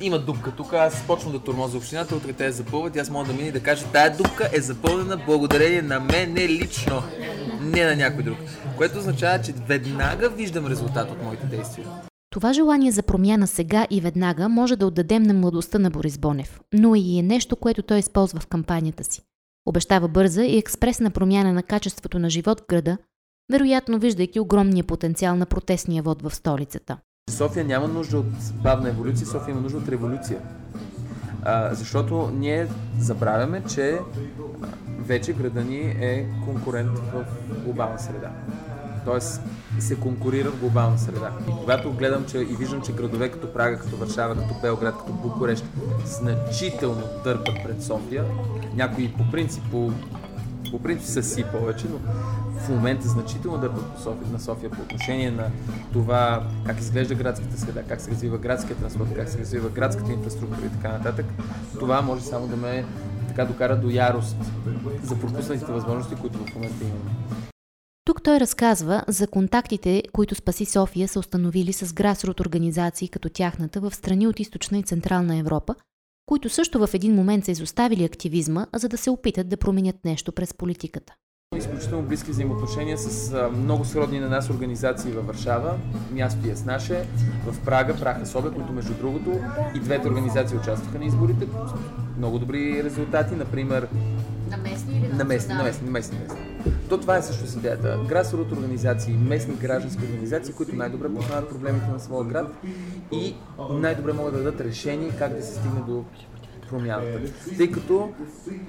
има 0.00 0.18
дупка 0.18 0.50
тук, 0.50 0.72
аз 0.72 1.02
почвам 1.06 1.32
да 1.32 1.38
тормозя 1.38 1.76
общината, 1.76 2.16
утре 2.16 2.32
те 2.32 2.44
я 2.44 2.52
запълват 2.52 2.96
и 2.96 2.98
аз 2.98 3.10
мога 3.10 3.26
да 3.26 3.32
мина 3.32 3.48
и 3.48 3.52
да 3.52 3.62
кажа, 3.62 3.86
тая 3.92 4.16
дупка 4.16 4.50
е 4.52 4.60
запълнена 4.60 5.16
благодарение 5.16 5.82
на 5.82 6.00
мен, 6.00 6.32
не 6.32 6.48
лично, 6.48 7.02
не 7.60 7.84
на 7.84 7.96
някой 7.96 8.22
друг. 8.22 8.38
Което 8.76 8.98
означава, 8.98 9.42
че 9.42 9.52
веднага 9.66 10.28
виждам 10.28 10.66
резултат 10.66 11.10
от 11.10 11.22
моите 11.22 11.46
действия. 11.46 11.86
Това 12.32 12.52
желание 12.52 12.92
за 12.92 13.02
промяна 13.02 13.46
сега 13.46 13.86
и 13.90 14.00
веднага 14.00 14.48
може 14.48 14.76
да 14.76 14.86
отдадем 14.86 15.22
на 15.22 15.34
младостта 15.34 15.78
на 15.78 15.90
Борис 15.90 16.18
Бонев, 16.18 16.60
но 16.74 16.94
и 16.94 17.18
е 17.18 17.22
нещо, 17.22 17.56
което 17.56 17.82
той 17.82 17.98
използва 17.98 18.40
в 18.40 18.46
кампанията 18.46 19.04
си. 19.04 19.22
Обещава 19.66 20.08
бърза 20.08 20.44
и 20.44 20.58
експресна 20.58 21.10
промяна 21.10 21.52
на 21.52 21.62
качеството 21.62 22.18
на 22.18 22.30
живот 22.30 22.60
в 22.60 22.66
града, 22.68 22.98
вероятно 23.52 23.98
виждайки 23.98 24.40
огромния 24.40 24.84
потенциал 24.84 25.36
на 25.36 25.46
протестния 25.46 26.02
вод 26.02 26.22
в 26.22 26.34
столицата. 26.34 26.98
София 27.30 27.64
няма 27.64 27.88
нужда 27.88 28.18
от 28.18 28.26
бавна 28.62 28.88
еволюция, 28.88 29.26
София 29.26 29.52
има 29.52 29.60
нужда 29.60 29.78
от 29.78 29.88
революция. 29.88 30.38
А, 31.42 31.74
защото 31.74 32.30
ние 32.34 32.66
забравяме, 32.98 33.62
че 33.74 33.98
вече 34.98 35.32
града 35.32 35.64
ни 35.64 35.80
е 35.80 36.28
конкурент 36.44 36.98
в 36.98 37.24
глобална 37.64 37.98
среда. 37.98 38.30
Тоест 39.04 39.42
се 39.78 39.96
конкурира 39.96 40.50
в 40.50 40.60
глобална 40.60 40.98
среда. 40.98 41.30
И 41.48 41.52
когато 41.60 41.92
гледам 41.92 42.24
че, 42.26 42.38
и 42.38 42.56
виждам, 42.58 42.82
че 42.82 42.92
градове 42.92 43.28
като 43.28 43.52
Прага, 43.52 43.78
като 43.78 43.96
Варшава, 43.96 44.34
като 44.34 44.54
Белград, 44.62 44.98
като 44.98 45.12
Букурещ 45.12 45.64
значително 46.04 47.02
дърпат 47.24 47.54
пред 47.64 47.82
София, 47.82 48.24
някои 48.74 49.12
по 49.12 49.30
принцип, 49.30 49.62
по, 49.70 49.92
по 50.70 50.78
принцип 50.78 51.06
са 51.06 51.22
си 51.22 51.44
повече, 51.52 51.86
но 51.90 51.98
в 52.60 52.68
момента 52.68 53.08
значително 53.08 53.58
дърпат 53.58 53.94
по 53.94 54.00
София, 54.00 54.32
на 54.32 54.40
София 54.40 54.70
по 54.70 54.82
отношение 54.82 55.30
на 55.30 55.50
това 55.92 56.46
как 56.66 56.80
изглежда 56.80 57.14
градската 57.14 57.60
среда, 57.60 57.82
как 57.82 58.00
се 58.00 58.10
развива 58.10 58.38
градския 58.38 58.76
транспорт, 58.76 59.08
как 59.16 59.28
се 59.28 59.38
развива 59.38 59.68
градската 59.68 60.12
инфраструктура 60.12 60.66
и 60.66 60.70
така 60.70 60.88
нататък. 60.88 61.26
Това 61.78 62.02
може 62.02 62.22
само 62.22 62.46
да 62.46 62.56
ме 62.56 62.84
така 63.28 63.44
докара 63.44 63.76
до 63.76 63.90
ярост 63.90 64.36
за 65.02 65.20
пропуснатите 65.20 65.72
възможности, 65.72 66.14
които 66.14 66.38
в 66.38 66.54
момента 66.54 66.84
имаме. 66.84 67.51
Тук 68.04 68.22
той 68.22 68.40
разказва 68.40 69.04
за 69.08 69.26
контактите, 69.26 70.02
които 70.12 70.34
Спаси 70.34 70.64
София 70.64 71.08
са 71.08 71.18
установили 71.18 71.72
с 71.72 71.92
грасрут 71.92 72.40
организации 72.40 73.08
като 73.08 73.28
тяхната 73.28 73.80
в 73.80 73.94
страни 73.94 74.26
от 74.26 74.40
източна 74.40 74.78
и 74.78 74.82
централна 74.82 75.36
Европа, 75.36 75.74
които 76.26 76.48
също 76.48 76.86
в 76.86 76.94
един 76.94 77.14
момент 77.14 77.44
са 77.44 77.50
изоставили 77.50 78.04
активизма, 78.04 78.66
за 78.74 78.88
да 78.88 78.98
се 78.98 79.10
опитат 79.10 79.48
да 79.48 79.56
променят 79.56 79.96
нещо 80.04 80.32
през 80.32 80.54
политиката. 80.54 81.14
Изключително 81.56 82.08
близки 82.08 82.30
взаимоотношения 82.30 82.98
с 82.98 83.34
много 83.56 83.84
сродни 83.84 84.20
на 84.20 84.28
нас 84.28 84.50
организации 84.50 85.12
във 85.12 85.26
Варшава. 85.26 85.78
Място 86.12 86.50
е 86.50 86.56
с 86.56 86.64
наше, 86.64 87.06
в 87.46 87.64
Прага, 87.64 87.96
Праха 88.00 88.26
Собе, 88.26 88.50
които 88.50 88.72
между 88.72 88.94
другото 88.94 89.40
и 89.76 89.80
двете 89.80 90.08
организации 90.08 90.58
участваха 90.58 90.98
на 90.98 91.04
изборите. 91.04 91.48
Много 92.18 92.38
добри 92.38 92.84
резултати, 92.84 93.34
например... 93.34 93.88
На 94.52 94.58
местни 94.58 94.98
или 94.98 95.08
на 95.08 95.24
местни? 95.24 95.54
На 95.54 95.62
местни, 95.62 95.90
местни, 95.90 96.18
местни. 96.18 96.74
То 96.88 96.98
това 96.98 97.16
е 97.16 97.22
също 97.22 97.46
с 97.46 97.54
идеята. 97.54 98.00
Грасорут 98.08 98.52
организации, 98.52 99.14
местни 99.14 99.54
граждански 99.54 100.04
организации, 100.04 100.54
които 100.54 100.76
най-добре 100.76 101.14
познават 101.14 101.48
проблемите 101.48 101.86
на 101.86 102.00
своя 102.00 102.24
град 102.24 102.46
и 103.12 103.34
най-добре 103.70 104.12
могат 104.12 104.34
да 104.34 104.42
дадат 104.42 104.60
решение 104.60 105.10
как 105.18 105.36
да 105.36 105.42
се 105.42 105.54
стигне 105.54 105.80
до 105.80 106.04
промяната. 106.68 107.32
Тъй 107.56 107.70
като 107.70 108.12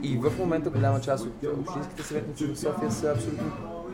и 0.04 0.18
в 0.18 0.32
момента 0.40 0.70
голяма 0.70 1.02
част 1.02 1.25
от 1.25 1.44
общинските 1.60 2.04
съветници 2.04 2.46
в 2.46 2.60
София 2.60 2.92
са 2.92 3.12
абсолютно 3.12 3.52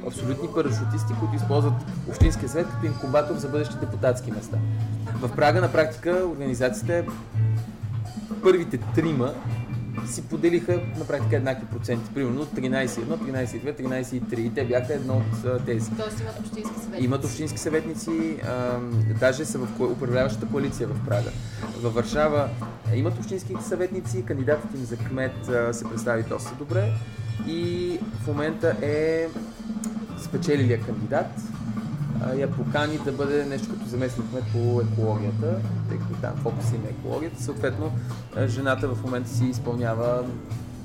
абсолютни 0.07 0.49
парашутисти, 0.55 1.13
които 1.19 1.35
използват 1.35 1.73
Общинския 2.09 2.49
съвет 2.49 2.67
като 2.67 2.85
инкубатор 2.85 3.35
за 3.35 3.49
бъдещи 3.49 3.75
депутатски 3.79 4.31
места. 4.31 4.57
В 5.21 5.35
Прага 5.35 5.61
на 5.61 5.71
практика 5.71 6.23
организацията 6.31 7.03
първите 8.43 8.77
трима 8.95 9.33
си 10.07 10.21
поделиха 10.21 10.81
на 10.99 11.05
практика 11.05 11.35
еднакви 11.35 11.65
проценти. 11.65 12.13
Примерно 12.13 12.45
13,1, 12.45 13.05
13,2, 13.05 13.81
13,3. 13.81 14.39
И 14.39 14.53
те 14.53 14.65
бяха 14.65 14.93
едно 14.93 15.13
от 15.13 15.65
тези. 15.65 15.91
Тоест 15.97 16.19
имат 16.19 16.39
общински 16.39 16.79
съветници. 16.79 17.05
Имат 17.05 17.25
общински 17.25 17.57
съветници, 17.57 18.37
а, 18.47 18.79
даже 19.19 19.45
са 19.45 19.57
в 19.57 19.81
управляващата 19.81 20.47
коалиция 20.47 20.87
в 20.87 21.05
Прага. 21.05 21.31
Във 21.81 21.93
Варшава 21.93 22.49
имат 22.95 23.17
общински 23.17 23.53
съветници, 23.67 24.25
кандидатът 24.25 24.73
им 24.73 24.85
за 24.85 24.97
кмет 24.97 25.47
а, 25.49 25.73
се 25.73 25.89
представи 25.89 26.23
доста 26.23 26.55
добре 26.59 26.93
и 27.47 27.99
в 28.23 28.27
момента 28.27 28.75
е 28.81 29.27
спечелилия 30.23 30.81
кандидат 30.81 31.27
я 32.37 32.51
покани 32.51 32.97
да 33.05 33.11
бъде 33.11 33.45
нещо 33.45 33.69
като 33.69 33.89
заместник 33.89 34.27
по 34.53 34.81
екологията, 34.81 35.59
тъй 35.89 35.97
като 35.97 36.21
там 36.21 36.35
фокус 36.35 36.71
има 36.71 36.87
екологията. 36.89 37.43
Съответно, 37.43 37.91
жената 38.47 38.87
в 38.87 39.03
момента 39.03 39.29
си 39.29 39.45
изпълнява 39.45 40.23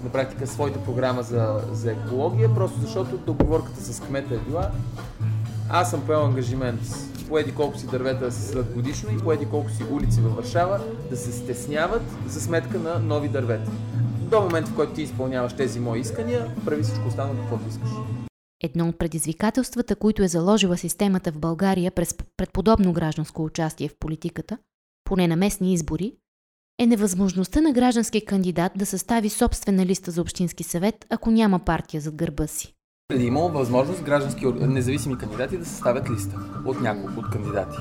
на 0.04 0.10
практика 0.10 0.46
своята 0.46 0.78
програма 0.78 1.22
за, 1.22 1.60
за 1.72 1.92
екология, 1.92 2.54
просто 2.54 2.80
защото 2.80 3.16
договорката 3.16 3.80
с 3.80 4.00
кмета 4.00 4.34
е 4.34 4.38
била 4.38 4.70
аз 5.70 5.90
съм 5.90 6.00
поел 6.00 6.24
ангажимент 6.24 6.80
поеди 7.28 7.54
колко 7.54 7.78
си 7.78 7.86
дървета 7.86 8.28
да 8.54 8.62
годишно 8.62 9.10
и 9.10 9.18
поеди 9.18 9.46
колко 9.46 9.70
си 9.70 9.84
улици 9.90 10.20
във 10.20 10.36
Варшава 10.36 10.80
да 11.10 11.16
се 11.16 11.32
стесняват 11.32 12.02
за 12.26 12.40
сметка 12.40 12.78
на 12.78 12.98
нови 12.98 13.28
дървета. 13.28 13.70
До 14.18 14.40
момента, 14.40 14.70
в 14.70 14.74
който 14.74 14.92
ти 14.92 15.02
изпълняваш 15.02 15.52
тези 15.52 15.80
мои 15.80 16.00
искания, 16.00 16.46
прави 16.64 16.82
всичко 16.82 17.08
останало 17.08 17.36
каквото 17.36 17.68
искаш. 17.68 17.90
Едно 18.64 18.88
от 18.88 18.98
предизвикателствата, 18.98 19.96
които 19.96 20.22
е 20.22 20.28
заложила 20.28 20.76
системата 20.76 21.32
в 21.32 21.38
България 21.38 21.90
през 21.90 22.14
предподобно 22.36 22.92
гражданско 22.92 23.44
участие 23.44 23.88
в 23.88 23.96
политиката, 24.00 24.58
поне 25.04 25.28
на 25.28 25.36
местни 25.36 25.72
избори, 25.72 26.12
е 26.80 26.86
невъзможността 26.86 27.60
на 27.60 27.72
граждански 27.72 28.24
кандидат 28.24 28.72
да 28.76 28.86
състави 28.86 29.28
собствена 29.28 29.86
листа 29.86 30.10
за 30.10 30.20
Общински 30.20 30.64
съвет, 30.64 31.06
ако 31.10 31.30
няма 31.30 31.58
партия 31.58 32.00
зад 32.00 32.14
гърба 32.14 32.46
си. 32.46 32.72
Преди 33.08 33.24
имало 33.24 33.48
възможност 33.48 34.02
граждански 34.02 34.46
независими 34.46 35.18
кандидати 35.18 35.58
да 35.58 35.64
съставят 35.64 36.10
листа 36.10 36.36
от 36.64 36.80
няколко 36.80 37.20
от 37.20 37.30
кандидати. 37.30 37.76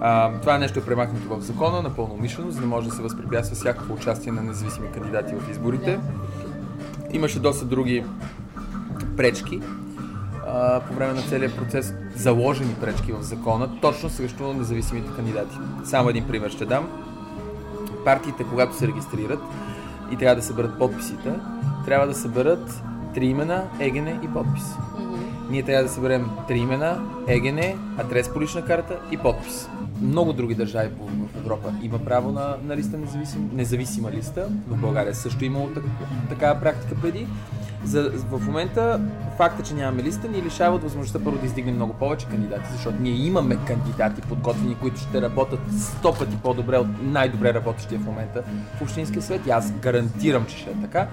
А, 0.00 0.40
това 0.40 0.58
нещо 0.58 0.78
е 0.78 0.84
премахнато 0.84 1.36
в 1.36 1.40
закона, 1.40 1.82
напълно 1.82 2.14
умишлено, 2.14 2.50
за 2.50 2.60
да 2.60 2.66
може 2.66 2.88
да 2.88 2.94
се 2.94 3.02
възпрепятства 3.02 3.56
всякакво 3.56 3.94
участие 3.94 4.32
на 4.32 4.42
независими 4.42 4.92
кандидати 4.92 5.34
в 5.34 5.50
изборите. 5.50 6.00
Имаше 7.12 7.40
доста 7.40 7.64
други 7.64 8.04
пречки, 9.16 9.60
а, 10.54 10.80
по 10.80 10.94
време 10.94 11.12
на 11.12 11.22
целия 11.22 11.56
процес 11.56 11.94
заложени 12.16 12.74
пречки 12.80 13.12
в 13.12 13.22
закона, 13.22 13.68
точно 13.80 14.10
срещу 14.10 14.52
независимите 14.52 15.08
кандидати. 15.16 15.56
Само 15.84 16.08
един 16.10 16.26
пример 16.26 16.50
ще 16.50 16.66
дам. 16.66 16.88
Партиите, 18.04 18.44
когато 18.44 18.76
се 18.76 18.86
регистрират 18.86 19.40
и 20.12 20.16
трябва 20.16 20.36
да 20.36 20.42
съберат 20.42 20.78
подписите, 20.78 21.32
трябва 21.84 22.06
да 22.06 22.14
съберат 22.14 22.82
три 23.14 23.26
имена, 23.26 23.64
егене 23.80 24.20
и 24.24 24.28
подпис. 24.28 24.62
Mm-hmm. 24.62 25.50
Ние 25.50 25.62
трябва 25.62 25.82
да 25.82 25.90
съберем 25.90 26.30
три 26.48 26.58
имена, 26.58 27.02
егене, 27.28 27.76
адрес 27.98 28.32
по 28.32 28.40
лична 28.40 28.64
карта 28.64 28.98
и 29.10 29.16
подпис. 29.16 29.68
Много 30.02 30.32
други 30.32 30.54
държави 30.54 30.90
в 31.34 31.36
Европа 31.38 31.72
има 31.82 31.98
право 31.98 32.32
на, 32.32 32.56
на 32.64 32.76
листа 32.76 32.98
независим, 32.98 33.50
независима 33.52 34.10
листа. 34.10 34.48
В 34.68 34.76
България 34.76 35.14
също 35.14 35.44
имало 35.44 35.68
так, 35.68 35.84
такава 36.28 36.60
практика 36.60 36.94
преди. 37.02 37.26
За, 37.84 38.10
в 38.30 38.46
момента 38.46 39.00
факта, 39.36 39.62
че 39.62 39.74
нямаме 39.74 40.02
листа, 40.02 40.28
ни 40.28 40.42
лишава 40.42 40.76
от 40.76 40.82
възможността 40.82 41.18
първо 41.24 41.38
да 41.38 41.46
издигнем 41.46 41.74
много 41.74 41.92
повече 41.92 42.26
кандидати, 42.26 42.72
защото 42.72 42.96
ние 43.00 43.12
имаме 43.12 43.58
кандидати 43.66 44.20
подготвени, 44.20 44.74
които 44.74 45.00
ще 45.00 45.22
работят 45.22 45.60
сто 45.78 46.14
пъти 46.14 46.36
по-добре 46.42 46.78
от 46.78 46.86
най-добре 47.02 47.54
работещия 47.54 48.00
в 48.00 48.04
момента 48.04 48.42
в 48.78 48.82
Общинския 48.82 49.22
свет 49.22 49.46
и 49.46 49.50
аз 49.50 49.72
гарантирам, 49.72 50.46
че 50.46 50.56
ще 50.56 50.70
е 50.70 50.80
така. 50.82 51.08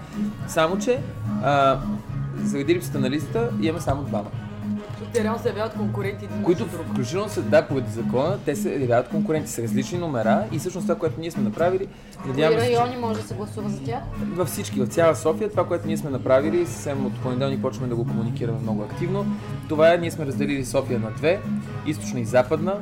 Само, 0.47 0.79
че 0.79 0.99
а, 1.43 1.79
заради 2.43 2.75
липсата 2.75 2.99
на 2.99 3.09
листа 3.09 3.49
имаме 3.61 3.81
само 3.81 4.03
двама 4.03 4.29
те 5.13 5.23
реално 5.23 5.39
се 5.39 5.47
явяват 5.47 5.73
конкуренти 5.73 6.25
един 6.25 6.43
Които 6.43 6.65
включително 6.65 7.29
се, 7.29 7.41
да, 7.41 7.67
поради 7.67 7.91
закона, 7.91 8.37
те 8.45 8.55
се 8.55 8.73
явяват 8.73 9.09
конкуренти 9.09 9.49
с 9.49 9.59
различни 9.59 9.99
номера 9.99 10.43
и 10.51 10.59
всъщност 10.59 10.87
това, 10.87 10.99
което 10.99 11.19
ние 11.19 11.31
сме 11.31 11.43
направили, 11.43 11.87
надяваме 12.27 12.61
се, 12.61 12.67
райони 12.67 12.97
може 12.97 13.21
да 13.21 13.27
се 13.27 13.33
гласува 13.33 13.69
за 13.69 13.83
тях? 13.83 13.99
Във 14.33 14.47
всички, 14.47 14.81
в 14.81 14.87
цяла 14.87 15.15
София, 15.15 15.49
това, 15.49 15.67
което 15.67 15.87
ние 15.87 15.97
сме 15.97 16.09
направили, 16.09 16.65
съвсем 16.65 17.05
от 17.05 17.21
понеделник 17.21 17.61
почваме 17.61 17.87
да 17.87 17.95
го 17.95 18.07
комуникираме 18.07 18.59
много 18.59 18.81
активно. 18.81 19.25
Това 19.69 19.93
е, 19.93 19.97
ние 19.97 20.11
сме 20.11 20.25
разделили 20.25 20.65
София 20.65 20.99
на 20.99 21.11
две, 21.11 21.39
източна 21.85 22.19
и 22.19 22.25
западна 22.25 22.75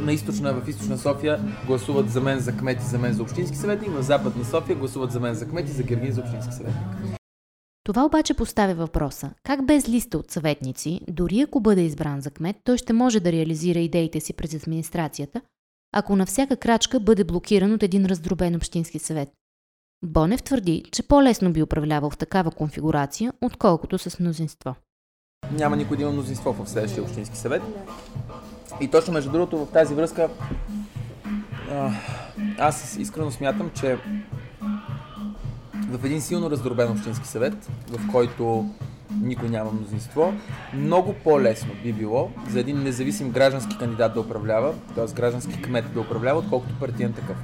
на 0.00 0.12
източна, 0.12 0.52
в 0.52 0.68
източна 0.68 0.98
София 0.98 1.40
гласуват 1.66 2.10
за 2.10 2.20
мен 2.20 2.38
за 2.38 2.52
кмет 2.52 2.78
и 2.80 2.84
за 2.84 2.98
мен 2.98 3.12
за 3.12 3.22
общински 3.22 3.56
съветник, 3.56 3.90
в 3.90 4.02
западна 4.02 4.44
София 4.44 4.76
гласуват 4.76 5.12
за 5.12 5.20
мен 5.20 5.34
за 5.34 5.48
кмет 5.48 5.68
и 5.68 5.72
за 5.72 5.82
Гергин 5.82 6.12
за 6.12 6.20
общински 6.20 6.54
съветник. 6.54 7.19
Това 7.84 8.04
обаче 8.04 8.34
поставя 8.34 8.74
въпроса, 8.74 9.30
как 9.42 9.66
без 9.66 9.88
листа 9.88 10.18
от 10.18 10.30
съветници, 10.30 11.00
дори 11.08 11.40
ако 11.40 11.60
бъде 11.60 11.82
избран 11.82 12.20
за 12.20 12.30
кмет, 12.30 12.56
той 12.64 12.78
ще 12.78 12.92
може 12.92 13.20
да 13.20 13.32
реализира 13.32 13.78
идеите 13.78 14.20
си 14.20 14.32
през 14.32 14.54
администрацията, 14.54 15.40
ако 15.92 16.16
на 16.16 16.26
всяка 16.26 16.56
крачка 16.56 17.00
бъде 17.00 17.24
блокиран 17.24 17.72
от 17.72 17.82
един 17.82 18.06
раздробен 18.06 18.56
общински 18.56 18.98
съвет. 18.98 19.28
Бонев 20.04 20.42
твърди, 20.42 20.84
че 20.92 21.02
по-лесно 21.02 21.52
би 21.52 21.62
управлявал 21.62 22.10
в 22.10 22.18
такава 22.18 22.50
конфигурация, 22.50 23.32
отколкото 23.40 23.98
с 23.98 24.18
мнозинство. 24.18 24.74
Няма 25.52 25.76
никой 25.76 25.96
да 25.96 26.02
има 26.02 26.12
мнозинство 26.12 26.52
в 26.52 26.66
следващия 26.68 27.02
общински 27.04 27.36
съвет. 27.36 27.62
И 28.80 28.90
точно 28.90 29.12
между 29.12 29.30
другото 29.30 29.58
в 29.58 29.72
тази 29.72 29.94
връзка 29.94 30.28
аз 32.58 32.96
искрено 32.96 33.30
смятам, 33.30 33.70
че 33.80 33.98
в 35.98 36.04
един 36.04 36.20
силно 36.20 36.50
раздробен 36.50 36.90
общински 36.90 37.28
съвет, 37.28 37.70
в 37.88 38.12
който 38.12 38.70
никой 39.22 39.48
няма 39.48 39.72
мнозинство, 39.72 40.32
много 40.74 41.14
по-лесно 41.24 41.70
би 41.82 41.92
било 41.92 42.30
за 42.48 42.60
един 42.60 42.82
независим 42.82 43.30
граждански 43.30 43.78
кандидат 43.78 44.14
да 44.14 44.20
управлява, 44.20 44.74
т.е. 44.94 45.14
граждански 45.14 45.62
кмет 45.62 45.94
да 45.94 46.00
управлява, 46.00 46.38
отколкото 46.38 46.78
партиен 46.78 47.12
такъв. 47.12 47.36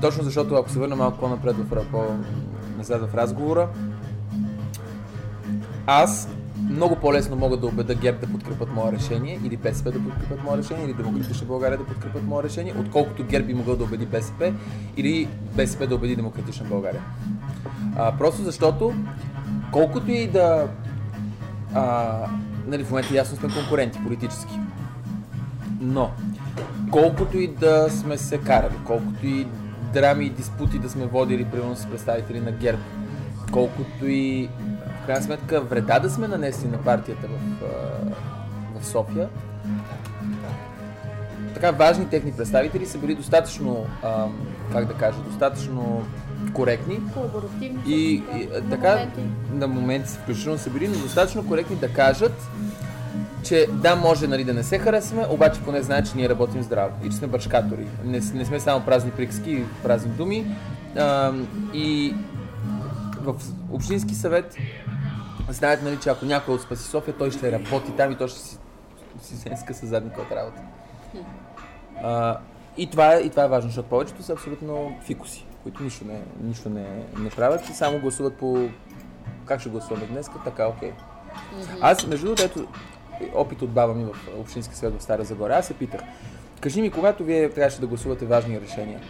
Точно 0.00 0.24
защото, 0.24 0.54
ако 0.54 0.70
се 0.70 0.78
върна 0.78 0.96
малко 0.96 1.18
по-напред 1.18 1.56
в, 1.56 1.90
по-назад 1.90 3.10
в 3.10 3.14
разговора, 3.14 3.68
аз 5.86 6.28
много 6.70 6.96
по-лесно 6.96 7.36
мога 7.36 7.56
да 7.56 7.66
убеда 7.66 7.94
ГЕРБ 7.94 8.26
да 8.26 8.32
подкрепят 8.32 8.74
мое 8.74 8.92
решение, 8.92 9.40
или 9.44 9.56
БСП 9.56 9.92
да 9.92 10.04
подкрепят 10.04 10.44
мое 10.44 10.58
решение, 10.58 10.84
или 10.84 10.94
Демократична 10.94 11.46
България 11.46 11.78
да 11.78 11.84
подкрепят 11.84 12.24
мое 12.24 12.42
решение, 12.42 12.74
отколкото 12.78 13.24
ГЕРБ 13.24 13.46
би 13.46 13.54
могъл 13.54 13.76
да 13.76 13.84
убеди 13.84 14.06
БСП, 14.06 14.52
или 14.96 15.28
БСП 15.56 15.86
да 15.86 15.94
убеди 15.94 16.16
Демократична 16.16 16.66
България. 16.66 17.02
А, 17.96 18.16
просто 18.18 18.42
защото, 18.42 18.94
колкото 19.72 20.10
и 20.10 20.26
да... 20.26 20.68
А, 21.74 22.16
нали, 22.66 22.84
в 22.84 22.90
момента 22.90 23.14
ясно 23.14 23.36
сме 23.36 23.48
конкуренти 23.48 23.98
политически. 24.02 24.60
Но, 25.80 26.10
колкото 26.90 27.38
и 27.38 27.46
да 27.46 27.90
сме 27.90 28.18
се 28.18 28.38
карали, 28.38 28.74
колкото 28.86 29.26
и 29.26 29.46
драми 29.92 30.24
и 30.24 30.30
диспути 30.30 30.78
да 30.78 30.90
сме 30.90 31.06
водили, 31.06 31.44
примерно 31.44 31.76
с 31.76 31.86
представители 31.86 32.40
на 32.40 32.52
ГЕРБ, 32.52 32.82
колкото 33.52 34.06
и 34.06 34.48
крайна 35.06 35.22
сметка 35.22 35.60
вреда 35.60 35.98
да 35.98 36.10
сме 36.10 36.28
нанесли 36.28 36.68
на 36.68 36.78
партията 36.78 37.26
в, 37.26 37.66
в 38.80 38.86
София, 38.86 39.28
така 41.54 41.70
важни 41.70 42.08
техни 42.08 42.32
представители 42.32 42.86
са 42.86 42.98
били 42.98 43.14
достатъчно, 43.14 43.86
а, 44.02 44.26
как 44.72 44.84
да 44.86 44.94
кажа, 44.94 45.18
достатъчно 45.18 46.06
коректни. 46.52 47.00
И, 47.86 47.92
и, 47.94 48.22
и 48.36 48.48
така, 48.70 48.90
моменти. 48.90 49.20
на 49.52 49.68
моменти 49.68 50.08
включително 50.08 50.58
са 50.58 50.70
били, 50.70 50.88
но 50.88 50.98
достатъчно 50.98 51.46
коректни 51.46 51.76
да 51.76 51.92
кажат, 51.92 52.48
че 53.42 53.66
да, 53.72 53.96
може 53.96 54.26
нали, 54.26 54.44
да 54.44 54.54
не 54.54 54.62
се 54.62 54.78
харесваме, 54.78 55.26
обаче 55.30 55.60
поне 55.60 55.82
знае, 55.82 56.04
че 56.04 56.16
ние 56.16 56.28
работим 56.28 56.62
здраво 56.62 56.92
и 57.04 57.10
че 57.10 57.16
сме 57.16 57.28
бършкатори. 57.28 57.86
Не, 58.04 58.20
не 58.34 58.44
сме 58.44 58.60
само 58.60 58.84
празни 58.84 59.10
приказки 59.10 59.50
и 59.50 59.64
празни 59.82 60.10
думи. 60.10 60.46
А, 60.98 61.32
и 61.74 62.14
в 63.22 63.34
Общински 63.72 64.14
съвет 64.14 64.56
знаете, 65.48 65.84
нали, 65.84 65.98
че 66.00 66.08
ако 66.08 66.24
някой 66.24 66.54
от 66.54 66.62
Спаси 66.62 66.82
София, 66.82 67.16
той 67.18 67.30
ще 67.30 67.52
работи 67.52 67.92
там 67.96 68.12
и 68.12 68.16
той 68.16 68.28
ще 68.28 68.38
си, 68.38 68.58
си 69.22 69.36
се 69.36 69.56
скъса 69.56 69.86
задника 69.86 70.20
от 70.20 70.32
работа. 70.32 70.60
А, 72.02 72.38
и, 72.76 72.90
това 72.90 73.14
е, 73.14 73.20
и 73.20 73.30
това 73.30 73.44
е 73.44 73.48
важно, 73.48 73.68
защото 73.68 73.88
повечето 73.88 74.22
са 74.22 74.32
абсолютно 74.32 74.96
фикуси, 75.02 75.46
които 75.62 75.82
нищо 75.82 76.04
не, 76.04 76.22
нищо 76.42 76.68
не, 76.68 77.04
не 77.18 77.30
правят 77.30 77.68
и 77.68 77.72
само 77.72 77.98
гласуват 77.98 78.36
по 78.36 78.68
как 79.44 79.60
ще 79.60 79.70
гласуваме 79.70 80.06
днес, 80.06 80.30
така 80.44 80.66
окей. 80.66 80.90
Okay. 80.90 81.78
Аз, 81.80 82.06
между 82.06 82.26
другото, 82.26 82.42
ето, 82.42 82.66
опит 83.34 83.62
от 83.62 83.70
баба 83.70 83.94
ми 83.94 84.04
в 84.04 84.16
Общински 84.38 84.74
съвет 84.74 85.00
в 85.00 85.02
Стара 85.02 85.24
Загора, 85.24 85.56
аз 85.56 85.66
се 85.66 85.74
питах, 85.74 86.00
кажи 86.60 86.82
ми, 86.82 86.90
когато 86.90 87.24
вие 87.24 87.50
трябваше 87.50 87.80
да 87.80 87.86
гласувате 87.86 88.26
важни 88.26 88.60
решения, 88.60 89.00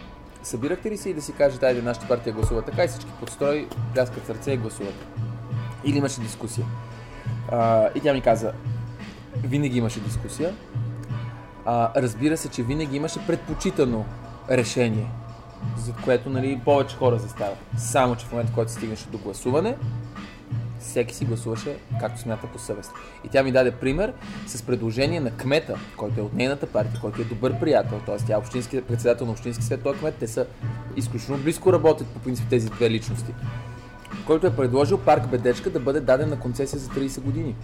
събирахте 0.43 0.91
ли 0.91 0.97
се 0.97 1.09
и 1.09 1.13
да 1.13 1.21
си 1.21 1.33
кажете, 1.33 1.65
айде, 1.65 1.81
нашата 1.81 2.07
партия 2.07 2.33
гласува 2.33 2.61
така 2.61 2.83
и 2.83 2.87
всички 2.87 3.11
подстрой, 3.19 3.67
пляскат 3.93 4.25
сърце 4.25 4.51
и 4.51 4.57
гласуват? 4.57 5.26
Или 5.87 5.97
имаше 5.97 6.21
дискусия? 6.21 6.65
А, 7.51 7.89
и 7.95 7.99
тя 7.99 8.13
ми 8.13 8.21
каза, 8.21 8.53
винаги 9.43 9.77
имаше 9.77 9.99
дискусия. 9.99 10.53
А, 11.65 12.01
разбира 12.01 12.37
се, 12.37 12.49
че 12.49 12.63
винаги 12.63 12.95
имаше 12.95 13.27
предпочитано 13.27 14.05
решение, 14.49 15.07
за 15.77 15.93
което 16.03 16.29
нали, 16.29 16.61
повече 16.65 16.95
хора 16.95 17.17
застават. 17.17 17.57
Само, 17.77 18.15
че 18.15 18.25
в 18.25 18.31
момента, 18.31 18.53
който 18.53 18.71
стигнеше 18.71 19.07
до 19.07 19.17
гласуване, 19.17 19.75
всеки 20.79 21.15
си 21.15 21.25
гласуваше 21.25 21.77
както 21.99 22.21
смята 22.21 22.47
по 22.47 22.59
съвест. 22.59 22.91
И 23.25 23.27
тя 23.29 23.43
ми 23.43 23.51
даде 23.51 23.71
пример 23.71 24.13
с 24.47 24.63
предложение 24.63 25.19
на 25.19 25.31
кмета, 25.31 25.75
който 25.97 26.19
е 26.19 26.23
от 26.23 26.33
нейната 26.33 26.67
партия, 26.67 27.01
който 27.01 27.21
е 27.21 27.25
добър 27.25 27.59
приятел, 27.59 27.99
т.е. 28.05 28.17
тя 28.17 28.33
е 28.33 28.37
общински, 28.37 28.81
председател 28.81 29.25
на 29.25 29.31
Общински 29.31 29.63
свет, 29.63 29.83
той 29.83 29.93
кмет, 29.97 30.15
те 30.19 30.27
са 30.27 30.45
изключително 30.95 31.43
близко 31.43 31.73
работят 31.73 32.07
по 32.07 32.19
принцип 32.19 32.49
тези 32.49 32.69
две 32.69 32.89
личности, 32.89 33.33
който 34.27 34.47
е 34.47 34.55
предложил 34.55 34.97
парк 34.97 35.27
Бедечка 35.27 35.69
да 35.69 35.79
бъде 35.79 35.99
даден 35.99 36.29
на 36.29 36.39
концесия 36.39 36.79
за 36.79 36.89
30 36.89 37.21
години. 37.21 37.55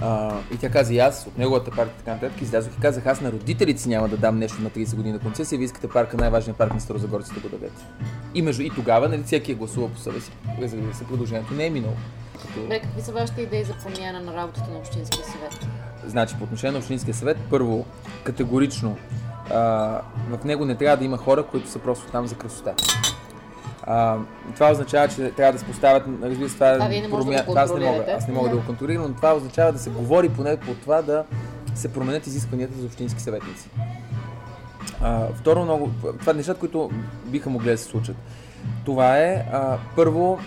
А, 0.00 0.38
и 0.54 0.56
тя 0.56 0.70
каза, 0.70 0.94
и 0.94 0.98
аз 0.98 1.26
от 1.26 1.38
неговата 1.38 1.70
партия 1.70 1.96
така 1.98 2.14
нататък 2.14 2.42
излязох 2.42 2.72
и 2.78 2.80
казах, 2.80 3.06
аз 3.06 3.20
на 3.20 3.32
родителите 3.32 3.80
си 3.80 3.88
няма 3.88 4.08
да 4.08 4.16
дам 4.16 4.38
нещо 4.38 4.62
на 4.62 4.70
30 4.70 4.96
години 4.96 5.12
на 5.12 5.18
концесия, 5.18 5.58
вие 5.58 5.64
искате 5.64 5.88
парка, 5.88 6.16
най-важният 6.16 6.58
парк 6.58 6.74
на 6.74 6.80
Старозагорците 6.80 7.34
да 7.34 7.40
го 7.40 7.48
дадете. 7.48 7.84
И, 8.34 8.42
между, 8.42 8.62
и 8.62 8.70
тогава, 8.70 9.08
нали, 9.08 9.22
всеки 9.22 9.52
е 9.52 9.54
гласувал 9.54 9.88
по 9.88 9.98
себе 9.98 10.20
си. 10.20 10.32
Разбира 10.60 10.94
се, 10.94 11.06
продължението 11.06 11.54
не 11.54 11.66
е 11.66 11.70
минало. 11.70 11.94
Като... 12.42 12.68
Бе, 12.68 12.80
какви 12.80 13.02
са 13.02 13.12
вашите 13.12 13.42
идеи 13.42 13.64
за 13.64 13.74
промяна 13.74 14.20
на 14.20 14.34
работата 14.34 14.70
на 14.70 14.78
Общинския 14.78 15.24
съвет? 15.24 15.66
Значи, 16.06 16.34
по 16.38 16.44
отношение 16.44 16.72
на 16.72 16.78
Общинския 16.78 17.14
съвет, 17.14 17.36
първо, 17.50 17.86
категорично, 18.24 18.96
а, 19.50 19.58
в 20.30 20.44
него 20.44 20.64
не 20.64 20.74
трябва 20.74 20.96
да 20.96 21.04
има 21.04 21.16
хора, 21.16 21.42
които 21.42 21.70
са 21.70 21.78
просто 21.78 22.12
там 22.12 22.26
за 22.26 22.34
красота. 22.34 22.74
А, 23.82 24.16
това 24.54 24.70
означава, 24.70 25.08
че 25.08 25.30
трябва 25.30 25.52
да 25.52 25.58
се 25.58 25.64
поставят, 25.64 26.02
разбира 26.22 26.48
се, 26.48 26.54
това 26.54 26.78
а, 26.80 26.88
вие 26.88 27.00
не 27.00 27.10
промя... 27.10 27.44
да 27.54 27.60
аз 27.60 27.74
не 27.74 27.80
мога, 27.80 28.04
аз 28.16 28.28
не 28.28 28.34
мога 28.34 28.48
да. 28.48 28.54
да 28.54 28.60
го 28.60 28.66
контролирам, 28.66 29.02
но 29.02 29.14
това 29.14 29.34
означава 29.34 29.72
да 29.72 29.78
се 29.78 29.90
говори 29.90 30.28
поне 30.28 30.56
по 30.56 30.74
това 30.74 31.02
да 31.02 31.24
се 31.74 31.92
променят 31.92 32.26
изискванията 32.26 32.78
за 32.78 32.86
общински 32.86 33.22
съветници. 33.22 33.70
А, 35.00 35.26
второ, 35.34 35.64
много, 35.64 35.90
това 36.20 36.32
е 36.32 36.34
нещата, 36.34 36.60
които 36.60 36.90
биха 37.24 37.50
могли 37.50 37.70
да 37.70 37.78
се 37.78 37.84
случат. 37.84 38.16
Това 38.84 39.18
е, 39.18 39.46
а, 39.52 39.78
първо, 39.96 40.38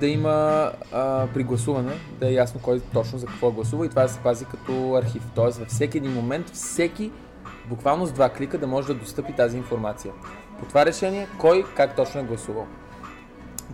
да 0.00 0.06
има 0.06 0.70
а, 0.92 1.26
при 1.34 1.44
гласуване, 1.44 1.92
да 2.20 2.28
е 2.28 2.32
ясно 2.32 2.60
кой 2.62 2.80
точно 2.92 3.18
за 3.18 3.26
какво 3.26 3.50
гласува 3.50 3.86
и 3.86 3.88
това 3.88 4.02
да 4.02 4.08
се 4.08 4.18
пази 4.18 4.44
като 4.44 4.94
архив. 4.94 5.22
Тоест, 5.34 5.58
във 5.58 5.68
всеки 5.68 5.98
един 5.98 6.12
момент, 6.12 6.50
всеки 6.50 7.10
буквално 7.68 8.06
с 8.06 8.12
два 8.12 8.28
клика 8.28 8.58
да 8.58 8.66
може 8.66 8.86
да 8.86 8.94
достъпи 8.94 9.32
тази 9.32 9.56
информация 9.56 10.12
по 10.60 10.66
това 10.66 10.86
решение, 10.86 11.28
кой 11.38 11.64
как 11.76 11.96
точно 11.96 12.20
е 12.20 12.24
гласувал. 12.24 12.66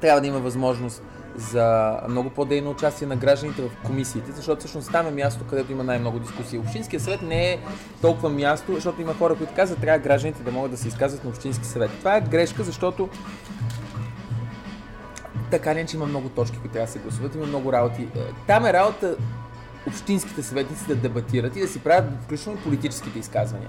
Трябва 0.00 0.20
да 0.20 0.26
има 0.26 0.38
възможност 0.38 1.02
за 1.36 1.96
много 2.08 2.30
по-дейно 2.30 2.70
участие 2.70 3.06
на 3.06 3.16
гражданите 3.16 3.62
в 3.62 3.70
комисиите, 3.86 4.32
защото 4.32 4.58
всъщност 4.58 4.92
там 4.92 5.06
е 5.06 5.10
място, 5.10 5.44
където 5.50 5.72
има 5.72 5.84
най-много 5.84 6.18
дискусии. 6.18 6.58
Общинския 6.58 7.00
съвет 7.00 7.22
не 7.22 7.52
е 7.52 7.58
толкова 8.00 8.28
място, 8.28 8.74
защото 8.74 9.02
има 9.02 9.14
хора, 9.14 9.34
които 9.34 9.54
казват, 9.56 9.80
трябва 9.80 9.98
гражданите 9.98 10.42
да 10.42 10.52
могат 10.52 10.70
да 10.70 10.76
се 10.76 10.88
изказват 10.88 11.24
на 11.24 11.30
Общински 11.30 11.64
съвет. 11.64 11.90
Това 11.98 12.16
е 12.16 12.20
грешка, 12.20 12.62
защото 12.62 13.08
така 15.50 15.74
не, 15.74 15.86
че 15.86 15.96
има 15.96 16.06
много 16.06 16.28
точки, 16.28 16.58
които 16.58 16.72
трябва 16.72 16.86
да 16.86 16.92
се 16.92 16.98
гласуват, 16.98 17.34
има 17.34 17.46
много 17.46 17.72
работи. 17.72 18.02
Е, 18.02 18.20
там 18.46 18.66
е 18.66 18.72
работа 18.72 19.16
общинските 19.86 20.42
съветници 20.42 20.86
да 20.86 20.96
дебатират 20.96 21.56
и 21.56 21.60
да 21.60 21.68
си 21.68 21.78
правят 21.78 22.04
включително 22.22 22.58
политическите 22.58 23.18
изказвания. 23.18 23.68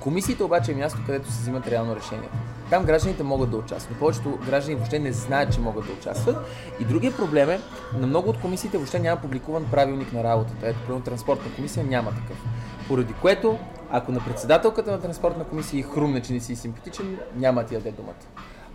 Комисиите 0.00 0.44
обаче 0.44 0.72
е 0.72 0.74
място, 0.74 0.98
където 1.06 1.32
се 1.32 1.40
взимат 1.40 1.68
реално 1.68 1.96
решения. 1.96 2.30
Там 2.70 2.84
гражданите 2.84 3.22
могат 3.22 3.50
да 3.50 3.56
участват, 3.56 3.98
повечето 3.98 4.38
граждани 4.46 4.76
въобще 4.76 4.98
не 4.98 5.12
знаят, 5.12 5.52
че 5.52 5.60
могат 5.60 5.86
да 5.86 5.92
участват. 5.92 6.36
И 6.80 6.84
другия 6.84 7.16
проблем 7.16 7.50
е, 7.50 7.60
на 7.98 8.06
много 8.06 8.30
от 8.30 8.40
комисиите 8.40 8.78
въобще 8.78 8.98
няма 8.98 9.20
публикуван 9.20 9.64
правилник 9.70 10.12
на 10.12 10.24
работата. 10.24 10.68
Ето, 10.68 10.78
примерно 10.80 11.04
транспортна 11.04 11.54
комисия 11.56 11.84
няма 11.84 12.10
такъв. 12.10 12.44
Поради 12.88 13.12
което, 13.12 13.58
ако 13.90 14.12
на 14.12 14.20
председателката 14.24 14.90
на 14.90 15.00
транспортна 15.00 15.44
комисия 15.44 15.80
и 15.80 15.82
хрумне, 15.82 16.22
че 16.22 16.32
не 16.32 16.40
си 16.40 16.56
симпатичен, 16.56 17.18
няма 17.36 17.64
ти 17.64 17.74
даде 17.74 17.90
думата. 17.90 18.14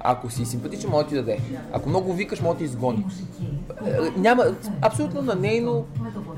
Ако 0.04 0.30
си 0.30 0.46
симпатичен, 0.46 0.90
може 0.90 1.04
да 1.04 1.10
ти 1.10 1.16
даде. 1.16 1.40
Ако 1.74 1.90
много 1.90 2.14
викаш, 2.14 2.42
може 2.42 2.54
да 2.54 2.58
ти 2.58 2.64
изгони. 2.64 3.06
Е, 3.86 4.20
няма, 4.20 4.46
абсолютно 4.82 5.22
на 5.22 5.36
нейно, 5.36 5.86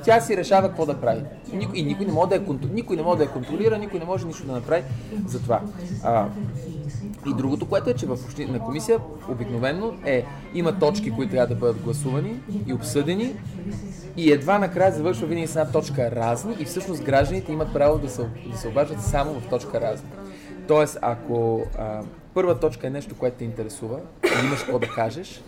тя 0.04 0.22
си 0.22 0.38
решава 0.38 0.68
какво 0.68 0.86
да 0.86 1.02
прави. 1.02 1.22
Никой, 1.54 1.80
и 1.80 1.84
никой 1.84 2.06
не, 2.06 2.12
може 2.12 2.30
да 2.30 2.36
я, 2.36 2.42
никой 2.74 2.96
не 2.96 3.04
може 3.04 3.18
да 3.18 3.24
я 3.24 3.32
контролира, 3.32 3.78
никой 3.78 4.00
не 4.00 4.06
може 4.06 4.28
нищо 4.28 4.46
да 4.46 4.52
направи 4.52 4.84
за 5.28 5.42
това. 5.42 5.62
А, 6.04 6.28
и 7.28 7.34
другото, 7.34 7.66
което 7.66 7.90
е, 7.90 7.94
че 7.94 8.06
в 8.06 8.18
на 8.40 8.60
комисия 8.60 9.00
обикновено 9.30 9.94
е, 10.06 10.26
има 10.54 10.80
точки, 10.80 11.12
които 11.12 11.32
трябва 11.32 11.48
да 11.48 11.60
бъдат 11.60 11.82
гласувани 11.82 12.40
и 12.68 12.74
обсъдени 12.74 13.36
и 14.18 14.32
едва 14.32 14.60
накрая 14.60 14.92
завършва 14.92 15.28
винаги 15.28 15.48
с 15.48 15.56
една 15.56 15.72
точка 15.72 16.12
разни 16.12 16.56
и 16.60 16.66
всъщност 16.66 17.04
гражданите 17.04 17.52
имат 17.52 17.74
право 17.74 18.00
да 18.00 18.10
се, 18.10 18.26
да 18.52 18.58
се 18.58 18.68
обаждат 18.68 19.02
само 19.02 19.34
в 19.34 19.50
точка 19.50 19.82
разни. 19.82 20.10
Тоест, 20.68 20.98
ако 21.02 21.64
а, 21.78 22.02
първа 22.36 22.60
точка 22.60 22.88
е 22.88 22.90
нещо, 22.90 23.16
което 23.18 23.38
те 23.38 23.44
интересува 23.44 24.00
и 24.24 24.46
имаш 24.46 24.60
какво 24.60 24.80
да 24.80 24.88
кажеш, 24.88 25.44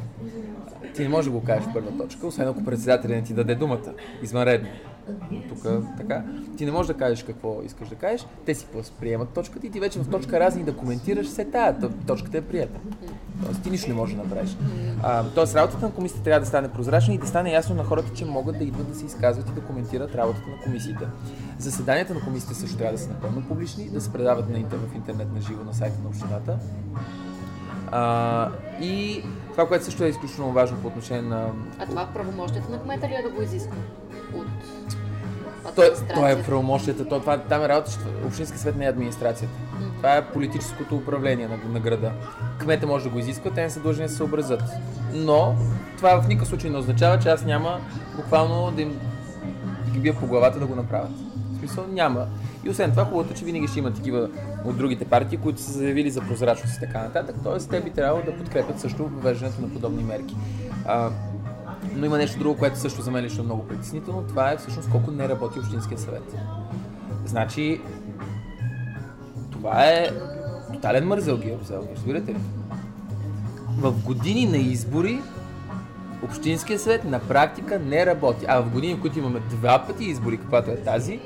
ти 0.95 1.01
не 1.03 1.09
можеш 1.09 1.31
да 1.31 1.39
го 1.39 1.43
кажеш 1.43 1.69
в 1.69 1.73
първа 1.73 1.97
точка, 1.97 2.27
освен 2.27 2.47
ако 2.47 2.63
председателя 2.63 3.15
не 3.15 3.23
ти 3.23 3.33
даде 3.33 3.55
думата. 3.55 3.93
Извънредно. 4.23 4.69
Тук 5.49 5.67
така. 5.97 6.23
Ти 6.57 6.65
не 6.65 6.71
можеш 6.71 6.87
да 6.87 6.93
кажеш 6.93 7.23
какво 7.23 7.61
искаш 7.63 7.89
да 7.89 7.95
кажеш, 7.95 8.27
те 8.45 8.55
си 8.55 8.65
приемат 8.99 9.29
точката 9.29 9.67
и 9.67 9.69
ти 9.69 9.79
вече 9.79 9.99
в 9.99 10.09
точка 10.09 10.39
разни 10.39 10.63
да 10.63 10.77
коментираш 10.77 11.27
все 11.27 11.45
тая. 11.45 11.75
Точката 12.07 12.37
е 12.37 12.41
прията. 12.41 12.79
Тоест 13.45 13.63
ти 13.63 13.69
нищо 13.69 13.89
не 13.89 13.95
можеш 13.95 14.15
да 14.15 14.23
направиш. 14.23 14.57
А, 15.03 15.23
тоест 15.35 15.55
работата 15.55 15.85
на 15.85 15.91
комисията 15.91 16.23
трябва 16.23 16.39
да 16.39 16.45
стане 16.45 16.67
прозрачна 16.67 17.13
и 17.13 17.17
да 17.17 17.27
стане 17.27 17.51
ясно 17.51 17.75
на 17.75 17.83
хората, 17.83 18.13
че 18.13 18.25
могат 18.25 18.57
да 18.57 18.63
идват 18.63 18.89
да 18.89 18.95
се 18.95 19.05
изказват 19.05 19.49
и 19.49 19.53
да 19.53 19.61
коментират 19.61 20.15
работата 20.15 20.49
на 20.49 20.63
комисиите. 20.63 21.05
Заседанията 21.59 22.13
на 22.13 22.19
комисиите 22.19 22.55
също 22.55 22.77
трябва 22.77 22.93
да 22.93 23.03
са 23.03 23.09
напълно 23.09 23.47
публични, 23.47 23.89
да 23.89 24.01
се 24.01 24.13
предават 24.13 24.49
на 24.49 24.57
интер, 24.57 24.77
в 24.77 24.95
интернет 24.95 25.33
на 25.33 25.41
живо 25.41 25.63
на 25.63 25.73
сайта 25.73 25.97
на 26.03 26.09
общината. 26.09 26.59
А, 27.91 28.51
и 28.81 29.23
това, 29.51 29.67
което 29.67 29.85
също 29.85 30.03
е 30.03 30.07
изключително 30.07 30.51
важно 30.51 30.77
по 30.77 30.87
отношение 30.87 31.21
на... 31.21 31.51
А 31.79 31.85
това 31.85 32.05
в 32.05 32.13
правомощията 32.13 32.71
на 32.71 32.81
кмета 32.81 33.07
ли 33.07 33.13
е 33.13 33.21
да 33.21 33.29
го 33.29 33.41
изисква? 33.41 33.75
От 34.33 34.47
той, 35.75 35.91
той 36.15 36.31
е 36.31 36.43
правомощията, 36.43 37.05
то, 37.05 37.19
това, 37.19 37.37
там 37.37 37.63
е 37.63 37.69
работа, 37.69 37.91
че 37.91 37.97
Общински 38.27 38.57
свет 38.57 38.75
не 38.75 38.85
е 38.85 38.89
администрацията. 38.89 39.53
Това 39.97 40.15
е 40.15 40.25
политическото 40.25 40.95
управление 40.95 41.47
на, 41.47 41.57
на 41.73 41.79
града. 41.79 42.11
Кмета 42.59 42.87
може 42.87 43.03
да 43.03 43.09
го 43.09 43.19
изисква, 43.19 43.51
те 43.51 43.61
не 43.61 43.69
са 43.69 43.79
длъжни 43.79 44.03
да 44.03 44.09
се 44.09 44.15
съобразят. 44.15 44.63
Но 45.13 45.55
това 45.97 46.21
в 46.21 46.27
никакъв 46.27 46.47
случай 46.47 46.69
не 46.69 46.77
означава, 46.77 47.19
че 47.19 47.29
аз 47.29 47.45
няма 47.45 47.79
буквално 48.15 48.71
да 48.71 48.81
им 48.81 48.99
ги 49.91 49.99
бия 49.99 50.15
по 50.15 50.27
главата 50.27 50.59
да 50.59 50.65
го 50.65 50.75
направят. 50.75 51.11
В 51.53 51.59
смисъл 51.59 51.85
няма. 51.87 52.27
И 52.63 52.69
освен 52.69 52.91
това, 52.91 53.05
хубавото, 53.05 53.33
че 53.33 53.45
винаги 53.45 53.67
ще 53.67 53.79
има 53.79 53.93
такива 53.93 54.29
от 54.65 54.77
другите 54.77 55.05
партии, 55.05 55.37
които 55.37 55.61
са 55.61 55.71
заявили 55.71 56.11
за 56.11 56.21
прозрачност 56.21 56.77
и 56.77 56.79
така 56.79 56.99
нататък. 56.99 57.35
Тоест, 57.43 57.69
те 57.69 57.81
би 57.81 57.89
трябвало 57.89 58.25
да 58.25 58.37
подкрепят 58.37 58.79
също 58.79 59.03
въвеждането 59.03 59.61
на 59.61 59.69
подобни 59.69 60.03
мерки. 60.03 60.35
А, 60.85 61.09
но 61.97 62.05
има 62.05 62.17
нещо 62.17 62.39
друго, 62.39 62.57
което 62.57 62.79
също 62.79 63.01
за 63.01 63.11
мен 63.11 63.25
лично 63.25 63.41
е 63.41 63.45
много 63.45 63.67
притеснително. 63.67 64.23
Това 64.27 64.51
е 64.51 64.57
всъщност 64.57 64.89
колко 64.91 65.11
не 65.11 65.29
работи 65.29 65.59
Общинския 65.59 65.97
съвет. 65.97 66.35
Значи, 67.25 67.81
това 69.51 69.85
е 69.85 70.09
тотален 70.73 71.07
мързел 71.07 71.37
ги 71.37 71.57
разбирате 71.69 72.31
ли? 72.31 72.37
В 73.77 74.03
години 74.05 74.45
на 74.45 74.57
избори 74.57 75.19
Общинския 76.23 76.79
съвет 76.79 77.03
на 77.03 77.19
практика 77.19 77.79
не 77.79 78.05
работи. 78.05 78.45
А 78.47 78.61
в 78.61 78.69
години, 78.69 78.93
в 78.93 79.01
които 79.01 79.19
имаме 79.19 79.39
два 79.39 79.83
пъти 79.87 80.05
избори, 80.05 80.37
каквато 80.37 80.71
е 80.71 80.75
тази, 80.75 81.19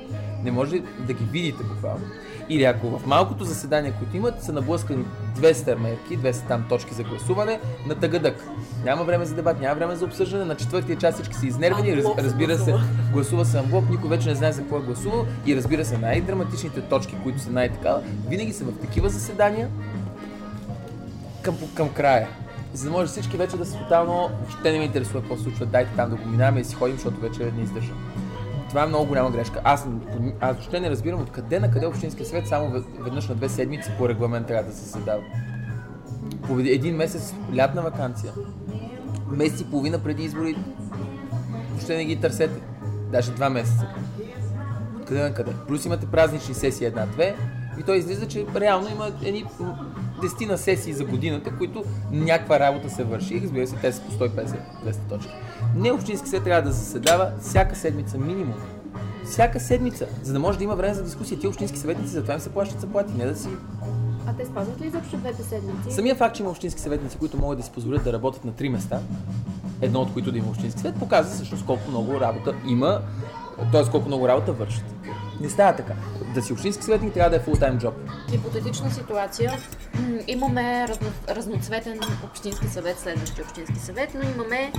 не 0.44 0.52
може 0.52 0.80
да 1.08 1.14
ги 1.14 1.24
видите 1.24 1.64
буквално. 1.64 2.06
Или 2.52 2.64
ако 2.64 2.90
в 2.90 3.06
малкото 3.06 3.44
заседание, 3.44 3.94
които 4.00 4.18
имат, 4.18 4.44
са 4.44 4.54
наблъскани 4.54 5.06
200 5.38 5.76
мерки, 5.76 6.20
200 6.20 6.48
там 6.48 6.66
точки 6.70 6.94
за 6.94 7.04
гласуване 7.04 7.60
на 7.88 7.96
тъгъдък. 7.96 8.44
Няма 8.84 9.04
време 9.04 9.26
за 9.26 9.36
дебат, 9.36 9.62
няма 9.62 9.76
време 9.76 9.96
за 9.96 10.06
обсъждане. 10.06 10.46
На 10.46 10.56
четвъртия 10.56 10.98
час 10.98 11.16
всички 11.16 11.36
са 11.36 11.46
изнервени. 11.46 11.98
Раз, 11.98 12.06
разбира 12.18 12.58
се, 12.58 12.76
гласува 13.14 13.46
се 13.46 13.58
амблок, 13.58 13.90
никой 13.90 14.10
вече 14.10 14.30
не 14.30 14.36
знае 14.36 14.52
за 14.52 14.62
какво 14.62 14.78
е 14.78 14.82
гласувал. 14.82 15.26
И 15.46 15.56
разбира 15.56 15.86
се, 15.86 15.98
най-драматичните 15.98 16.82
точки, 16.82 17.16
които 17.24 17.40
са 17.40 17.52
най-такава, 17.52 18.02
винаги 18.28 18.54
са 18.54 18.64
в 18.64 18.80
такива 18.82 19.10
заседания 19.10 19.70
към, 21.42 21.58
към 21.76 21.90
края. 21.90 22.28
За 22.74 22.86
да 22.86 22.92
може 22.92 23.12
всички 23.12 23.38
вече 23.38 23.58
да 23.58 23.66
са 23.66 23.78
тотално, 23.78 24.30
въобще 24.40 24.72
не 24.72 24.78
ме 24.78 24.86
интересува 24.86 25.22
какво 25.22 25.38
се 25.38 25.44
случва, 25.44 25.66
дайте 25.66 25.92
там 25.96 26.10
да 26.10 26.16
го 26.16 26.30
минаваме 26.30 26.60
и 26.60 26.64
си 26.64 26.76
ходим, 26.76 26.96
защото 26.96 27.22
вече 27.22 27.52
не 27.58 27.64
издържам. 27.64 27.98
Това 28.72 28.84
е 28.84 28.88
много 28.88 29.06
голяма 29.06 29.32
грешка. 29.32 29.62
Аз, 29.64 29.88
аз 30.40 30.56
въобще 30.56 30.80
не 30.80 30.90
разбирам 30.90 31.22
откъде 31.22 31.60
на 31.60 31.72
къде 31.72 31.86
Общинския 31.86 32.26
съвет 32.26 32.48
само 32.48 32.84
веднъж 33.00 33.28
на 33.28 33.36
две 33.36 33.50
седмици 33.50 33.92
по 33.98 34.10
регламент 34.10 34.48
трябва 34.48 34.70
да 34.72 34.78
се 34.78 34.90
създава. 34.90 35.22
По 36.48 36.60
един 36.60 36.96
месец 36.96 37.34
лятна 37.56 37.82
вакансия. 37.82 38.34
Месец 39.32 39.62
и 39.62 39.70
половина 39.70 40.00
преди 40.00 40.24
избори 40.24 40.56
въобще 41.70 41.98
не 41.98 42.06
ги 42.06 42.20
търсете. 42.20 42.62
Даже 43.12 43.32
два 43.32 43.50
месеца. 43.50 43.88
Къде 45.08 45.24
на 45.24 45.34
къде? 45.34 45.52
Плюс 45.68 45.86
имате 45.86 46.06
празнични 46.06 46.54
сесии 46.54 46.88
една-две 46.88 47.36
и 47.80 47.84
той 47.84 47.98
излиза, 47.98 48.28
че 48.28 48.46
реално 48.56 48.90
има 48.90 49.12
едни 49.24 49.46
дестина 50.22 50.58
сесии 50.58 50.94
за 50.94 51.06
годината, 51.06 51.58
които 51.58 51.84
някаква 52.12 52.60
работа 52.60 52.90
се 52.90 53.04
върши. 53.04 53.36
И 53.36 53.42
разбира 53.42 53.68
се, 53.68 53.76
те 53.76 53.92
са 53.92 54.02
по 54.02 54.12
150-200 54.12 54.56
точки. 55.10 55.32
Не 55.76 55.92
Общински 55.92 56.30
съвет 56.30 56.44
трябва 56.44 56.62
да 56.62 56.72
заседава 56.72 57.32
всяка 57.42 57.76
седмица 57.76 58.18
минимум. 58.18 58.56
Всяка 59.26 59.60
седмица, 59.60 60.08
за 60.24 60.34
да 60.34 60.40
може 60.40 60.58
да 60.58 60.64
има 60.64 60.76
време 60.76 60.94
за 60.94 61.04
дискусия. 61.04 61.40
Ти 61.40 61.48
общински 61.48 61.80
съветници 61.80 62.12
затова 62.12 62.34
им 62.34 62.40
се 62.40 62.50
плащат 62.50 62.82
заплати, 62.82 63.14
не 63.18 63.26
да 63.26 63.36
си 63.36 63.50
а 64.28 64.34
те 64.34 64.46
спазват 64.46 64.82
ли 64.82 64.88
изобщо 64.88 65.18
двете 65.18 65.44
седмици? 65.44 65.92
Самия 65.92 66.16
факт, 66.16 66.36
че 66.36 66.44
има 66.44 66.52
общински 66.52 66.82
съветници, 66.82 67.18
които 67.18 67.38
могат 67.38 67.58
да 67.58 67.64
си 67.64 67.72
позволят 67.72 68.04
да 68.04 68.14
работят 68.14 68.46
на 68.46 68.52
три 68.52 68.70
места, 68.70 69.00
едно 69.82 70.02
от 70.02 70.14
които 70.14 70.32
да 70.32 70.38
има 70.38 70.50
общински 70.50 70.82
съвет, 70.82 71.00
показва 71.00 71.34
всъщност 71.34 71.66
колко 71.66 71.90
много 71.90 72.20
работа 72.20 72.54
има, 72.68 73.02
т.е. 73.72 73.92
колко 73.92 74.08
много 74.08 74.28
работа 74.28 74.54
вършат. 74.54 74.84
Не 75.42 75.50
става 75.50 75.76
така. 75.76 75.94
Да 76.34 76.42
си 76.42 76.54
общински 76.54 76.84
съветник 76.84 77.14
трябва 77.14 77.30
да 77.30 77.36
е 77.36 77.40
фултайм 77.40 77.80
джоб. 77.80 77.94
Хипотетична 78.30 78.92
ситуация. 78.92 79.54
Имаме 80.28 80.88
разно, 80.88 81.08
разноцветен 81.30 82.00
общински 82.24 82.68
съвет, 82.68 83.00
следващия 83.00 83.46
общински 83.46 83.80
съвет, 83.80 84.10
но 84.16 84.30
имаме 84.30 84.72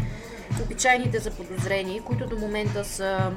обичайните 0.65 1.19
заподозрени, 1.19 2.01
които 2.01 2.27
до 2.27 2.39
момента 2.39 2.85
са 2.85 3.31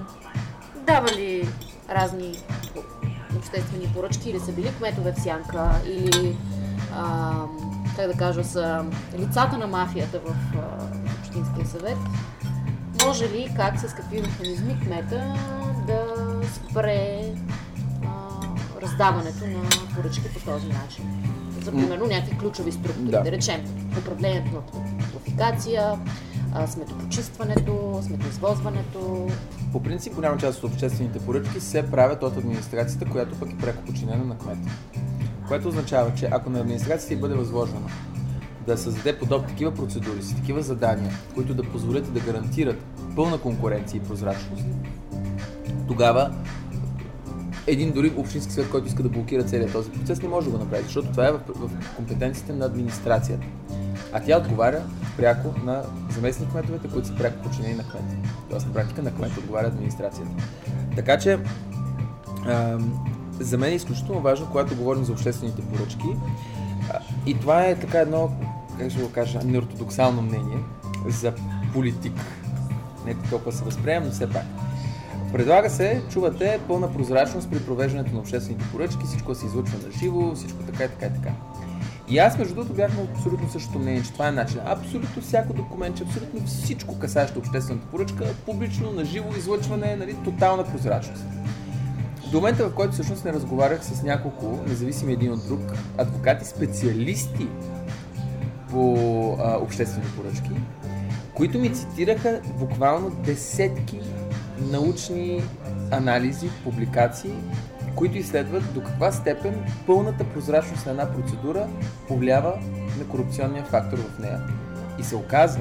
давали 0.88 1.48
разни 1.90 2.36
обществени 3.38 3.94
поръчки 3.94 4.30
или 4.30 4.40
са 4.40 4.52
били 4.52 4.74
кметове 4.78 5.14
в 5.14 5.22
сянка, 5.22 5.70
или 5.86 6.38
а, 6.96 7.34
как 7.96 8.08
да 8.08 8.14
кажа, 8.14 8.44
са 8.44 8.86
лицата 9.18 9.58
на 9.58 9.68
мафията 9.68 10.20
в 10.20 10.36
а, 10.56 10.86
Общинския 11.20 11.66
съвет. 11.66 11.98
Може 13.06 13.30
ли, 13.30 13.54
как, 13.56 13.80
с 13.80 13.94
какви 13.94 14.22
механизми 14.22 14.80
кмета 14.80 15.34
да 15.88 16.25
спре 16.48 17.22
а, 18.06 18.82
раздаването 18.82 19.48
на 19.48 19.62
поръчки 19.96 20.34
по 20.34 20.52
този 20.52 20.68
начин? 20.68 21.06
За 21.62 21.72
примерно 21.72 22.06
някакви 22.08 22.38
ключови 22.38 22.72
структури, 22.72 23.12
да, 23.12 23.22
да 23.22 23.32
речем 23.32 23.64
управлението 24.00 24.52
на 24.56 24.62
квалификация, 25.36 26.00
сметопочистването, 26.68 28.00
сметоизвозването. 28.06 29.28
По 29.72 29.84
принцип, 29.84 30.14
голяма 30.14 30.38
част 30.38 30.64
от 30.64 30.72
обществените 30.72 31.20
поръчки 31.20 31.60
се 31.60 31.92
правят 31.92 32.24
от 32.24 32.38
администрацията, 32.38 33.06
която 33.06 33.40
пък 33.40 33.52
е 33.52 33.58
преко 33.58 33.84
подчинена 33.84 34.26
на 34.26 34.38
кмета. 34.38 34.70
Което 35.48 35.68
означава, 35.68 36.14
че 36.16 36.30
ако 36.32 36.50
на 36.50 36.60
администрацията 36.60 37.22
бъде 37.22 37.36
възложено 37.36 37.88
да 38.68 38.78
създаде 38.78 39.20
подобни 39.20 39.48
такива 39.48 39.74
процедури, 39.74 40.22
с 40.22 40.36
такива 40.36 40.62
задания, 40.62 41.12
които 41.36 41.54
да 41.54 41.64
позволят 41.64 42.14
да 42.14 42.20
гарантират 42.20 42.86
пълна 43.16 43.38
конкуренция 43.38 43.98
и 43.98 44.08
прозрачност, 44.08 44.64
тогава 45.88 46.32
един 47.67 47.91
дори 47.91 48.13
общински 48.17 48.54
съвет, 48.54 48.71
който 48.71 48.88
иска 48.88 49.04
да 49.04 49.10
блокира 49.10 49.43
целият 49.43 49.71
този 49.71 49.91
процес, 49.91 50.21
не 50.21 50.30
може 50.30 50.45
да 50.45 50.52
го 50.52 50.63
направи, 50.63 50.84
защото 50.84 51.08
това 51.08 51.28
е 51.28 51.32
в, 51.32 51.39
в 51.48 51.95
компетенциите 51.95 52.54
на 52.54 52.65
администрацията. 52.65 53.45
А 54.13 54.19
тя 54.19 54.38
отговаря 54.38 54.82
пряко 55.17 55.54
на 55.63 55.84
заместник 56.10 56.50
кметовете, 56.50 56.88
които 56.88 57.08
са 57.08 57.15
пряко 57.15 57.43
подчинени 57.43 57.74
на 57.74 57.84
кмета. 57.84 58.15
Тоест 58.50 58.67
на 58.67 58.74
практика 58.74 59.04
на 59.04 59.12
кмета 59.12 59.39
отговаря 59.39 59.67
администрацията. 59.67 60.32
Така 60.95 61.19
че 61.19 61.39
а, 62.45 62.78
за 63.39 63.58
мен 63.58 63.71
е 63.71 63.76
изключително 63.76 64.21
важно, 64.21 64.48
когато 64.52 64.76
говорим 64.76 65.06
за 65.06 65.12
обществените 65.12 65.62
поръчки. 65.62 66.08
А, 66.93 67.00
и 67.26 67.39
това 67.39 67.65
е 67.65 67.80
така 67.80 68.00
едно, 68.00 68.32
как 68.80 68.91
ще 68.91 69.02
го 69.02 69.12
кажа, 69.12 69.39
неортодоксално 69.45 70.21
мнение 70.21 70.58
за 71.08 71.34
политик. 71.74 72.13
Не 73.06 73.15
толкова 73.30 73.52
се 73.52 73.63
възприемам, 73.63 74.08
но 74.08 74.12
все 74.12 74.30
пак. 74.30 74.45
Предлага 75.36 75.69
се, 75.69 76.02
чувате, 76.10 76.60
пълна 76.67 76.93
прозрачност 76.93 77.52
при 77.52 77.60
провеждането 77.60 78.13
на 78.13 78.19
обществените 78.19 78.65
поръчки, 78.71 79.06
всичко 79.06 79.36
се 79.36 79.45
излъчва 79.45 79.78
на 79.88 79.91
живо, 80.00 80.36
всичко 80.36 80.63
така 80.63 80.84
и 80.84 80.88
така 80.88 81.06
и 81.06 81.13
така. 81.13 81.36
И 82.10 82.17
аз, 82.17 82.38
между 82.38 82.56
другото, 82.56 82.74
бях 82.74 82.98
на 82.98 83.04
абсолютно 83.04 83.50
същото 83.50 83.80
мнение, 83.80 84.04
че 84.04 84.13
това 84.13 84.28
е 84.28 84.32
начин. 84.32 84.60
Абсолютно 84.65 85.21
всяко 85.21 85.54
документ, 85.54 85.98
че 85.98 86.04
абсолютно 86.04 86.45
всичко 86.45 87.00
касаещо 87.00 87.39
обществената 87.39 87.88
поръчка, 87.88 88.26
публично, 88.45 88.91
на 88.91 89.06
живо 89.06 89.30
излъчване, 89.38 89.95
нали, 89.95 90.15
тотална 90.24 90.63
прозрачност. 90.63 91.24
До 92.32 92.38
момента, 92.38 92.69
в 92.69 92.74
който 92.76 92.93
всъщност 92.93 93.26
не 93.26 93.34
разговарях 93.34 93.86
с 93.86 94.04
няколко, 94.04 94.60
независими 94.67 95.13
един 95.13 95.32
от 95.32 95.48
друг, 95.48 95.62
адвокати, 95.98 96.45
специалисти 96.45 97.48
по 98.69 98.95
а, 99.39 99.58
обществени 99.58 100.08
поръчки, 100.17 100.52
които 101.34 101.60
ми 101.60 101.74
цитираха 101.74 102.41
буквално 102.60 103.10
десетки 103.10 104.00
научни 104.60 105.44
анализи, 105.91 106.50
публикации, 106.63 107.34
които 107.96 108.18
изследват 108.18 108.74
до 108.74 108.84
каква 108.84 109.12
степен 109.12 109.65
пълната 109.88 110.24
прозрачност 110.24 110.86
на 110.86 110.91
една 110.91 111.12
процедура 111.12 111.68
повлиява 112.08 112.54
на 113.00 113.08
корупционния 113.08 113.63
фактор 113.63 113.98
в 113.98 114.20
нея. 114.20 114.41
И 115.00 115.04
се 115.04 115.15
оказа, 115.15 115.60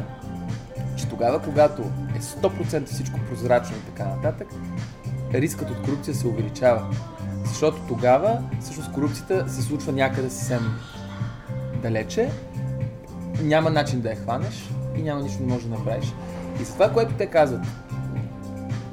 че 0.96 1.08
тогава, 1.08 1.42
когато 1.42 1.82
е 2.16 2.20
100% 2.20 2.84
всичко 2.84 3.20
прозрачно 3.28 3.76
и 3.76 3.90
така 3.90 4.04
нататък, 4.04 4.48
рискът 5.34 5.70
от 5.70 5.82
корупция 5.82 6.14
се 6.14 6.26
увеличава. 6.26 6.86
Защото 7.44 7.80
тогава 7.88 8.42
всъщност 8.60 8.92
корупцията 8.92 9.48
се 9.48 9.62
случва 9.62 9.92
някъде 9.92 10.30
съвсем 10.30 10.74
далече, 11.82 12.30
няма 13.42 13.70
начин 13.70 14.00
да 14.00 14.10
я 14.10 14.16
хванеш 14.16 14.70
и 14.96 15.02
няма 15.02 15.22
нищо 15.22 15.42
не 15.42 15.52
можеш 15.52 15.68
да 15.68 15.78
направиш. 15.78 16.14
И 16.60 16.64
за 16.64 16.72
това, 16.72 16.92
което 16.92 17.14
те 17.14 17.26
казват, 17.26 17.60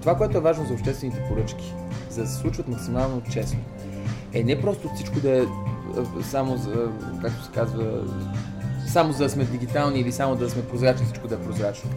това, 0.02 0.18
което 0.18 0.38
е 0.38 0.42
важно 0.42 0.66
за 0.66 0.74
обществените 0.74 1.24
поръчки, 1.30 1.74
за 2.10 2.22
да 2.22 2.28
се 2.28 2.36
случват 2.36 2.68
максимално 2.68 3.22
честно, 3.32 3.60
е 4.34 4.44
не 4.44 4.62
просто 4.62 4.90
всичко 4.96 5.20
да 5.20 5.42
е 5.42 5.46
само 6.22 6.58
за, 6.58 6.92
както 7.22 7.44
се 7.46 7.52
казва, 7.52 8.04
само 8.88 9.14
за 9.14 9.24
да 9.24 9.30
сме 9.30 9.44
дигитални 9.44 10.00
или 10.00 10.12
само 10.12 10.36
да 10.36 10.50
сме 10.50 10.68
прозрачни, 10.68 11.06
всичко 11.06 11.28
да 11.28 11.36
е 11.36 11.42
прозрачно. 11.42 11.90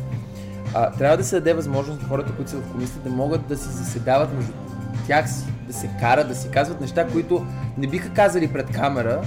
А, 0.75 0.91
трябва 0.91 1.17
да 1.17 1.25
се 1.25 1.37
даде 1.37 1.55
възможност 1.55 2.03
на 2.03 2.09
хората, 2.09 2.33
които 2.33 2.51
са 2.51 2.57
в 2.57 2.73
комисията, 2.73 3.09
да 3.09 3.15
могат 3.15 3.47
да 3.47 3.57
си 3.57 3.69
заседават 3.69 4.35
между 4.37 4.53
тях 5.07 5.31
си, 5.31 5.45
да 5.67 5.73
се 5.73 5.91
карат, 6.01 6.29
да 6.29 6.35
си 6.35 6.49
казват 6.51 6.81
неща, 6.81 7.07
които 7.07 7.47
не 7.79 7.87
биха 7.87 8.11
казали 8.11 8.53
пред 8.53 8.71
камера, 8.71 9.23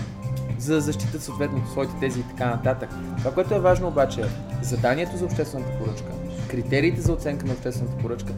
за 0.60 0.74
да 0.74 0.82
защитат 0.82 1.24
съответно 1.24 1.68
своите 1.72 1.94
тези 2.00 2.20
и 2.20 2.24
така 2.24 2.46
нататък. 2.46 2.90
Това, 3.18 3.32
което 3.32 3.56
е 3.56 3.60
важно 3.60 3.88
обаче 3.88 4.22
е 4.22 4.26
заданието 4.62 5.18
за 5.18 5.26
обществената 5.26 5.72
поръчка, 5.80 6.12
критериите 6.48 7.02
за 7.02 7.14
оценка 7.14 7.46
на 7.46 7.54
обществената 7.54 7.98
поръчка, 7.98 8.34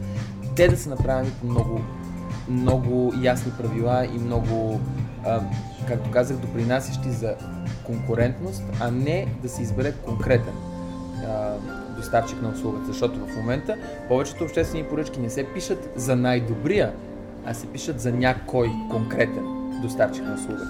те 0.56 0.68
да 0.68 0.76
са 0.76 0.88
направени 0.90 1.30
по 1.40 1.46
много, 1.46 1.80
много 2.48 3.12
ясни 3.22 3.52
правила 3.58 4.06
и 4.14 4.18
много, 4.18 4.80
а, 5.24 5.40
както 5.88 6.10
казах, 6.10 6.36
допринасящи 6.36 7.10
за 7.10 7.34
конкурентност, 7.86 8.62
а 8.80 8.90
не 8.90 9.26
да 9.42 9.48
се 9.48 9.62
избере 9.62 9.92
конкретен 9.92 10.54
а, 11.28 11.54
доставчик 11.96 12.42
на 12.42 12.48
услугата. 12.48 12.86
Защото 12.86 13.26
в 13.26 13.36
момента 13.36 13.76
повечето 14.08 14.44
обществени 14.44 14.84
поръчки 14.84 15.20
не 15.20 15.30
се 15.30 15.44
пишат 15.44 15.90
за 15.96 16.16
най-добрия, 16.16 16.92
а 17.46 17.54
се 17.54 17.66
пишат 17.66 18.00
за 18.00 18.12
някой 18.12 18.70
конкретен 18.90 19.44
доставчик 19.82 20.24
на 20.24 20.34
услуга. 20.34 20.68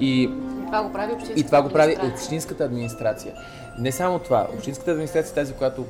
И 0.00 0.30
това 0.72 0.82
го 0.82 0.92
прави 0.92 1.12
общинската 1.12 1.40
И 1.40 1.44
това 1.44 1.62
го 1.62 1.68
прави 1.68 1.96
общинската 2.12 2.64
администрация. 2.64 3.34
Не 3.78 3.92
само 3.92 4.18
това. 4.18 4.46
Общинската 4.56 4.90
администрация 4.90 5.30
е 5.30 5.34
тази, 5.34 5.52
която 5.52 5.84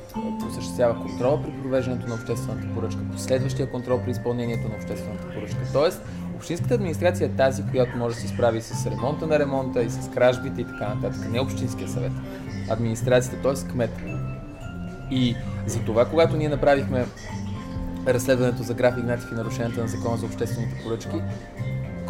осъществява 0.49 1.01
контрола 1.01 1.43
при 1.43 1.51
провеждането 1.61 2.07
на 2.07 2.13
обществената 2.13 2.67
поръчка, 2.75 3.01
последващия 3.11 3.71
контрол 3.71 3.99
при 4.03 4.11
изпълнението 4.11 4.69
на 4.69 4.75
обществената 4.75 5.27
поръчка. 5.27 5.59
Тоест, 5.73 6.01
общинската 6.35 6.73
администрация 6.73 7.25
е 7.25 7.29
тази, 7.29 7.63
която 7.71 7.97
може 7.97 8.15
да 8.15 8.21
се 8.21 8.27
справи 8.27 8.61
с 8.61 8.85
ремонта 8.85 9.27
на 9.27 9.39
ремонта 9.39 9.83
и 9.83 9.89
с 9.89 10.09
кражбите 10.13 10.61
и 10.61 10.65
така 10.65 10.95
нататък. 10.95 11.29
Не 11.31 11.39
общинския 11.39 11.87
съвет. 11.87 12.11
Администрацията, 12.69 13.41
т.е. 13.41 13.67
кмет. 13.71 13.91
И 15.11 15.35
за 15.67 15.79
това, 15.79 16.05
когато 16.05 16.37
ние 16.37 16.49
направихме 16.49 17.05
разследването 18.07 18.63
за 18.63 18.73
граф 18.73 18.97
Игнатив 18.97 19.31
и 19.31 19.35
нарушенията 19.35 19.81
на 19.81 19.87
закона 19.87 20.17
за 20.17 20.25
обществените 20.25 20.83
поръчки, 20.83 21.21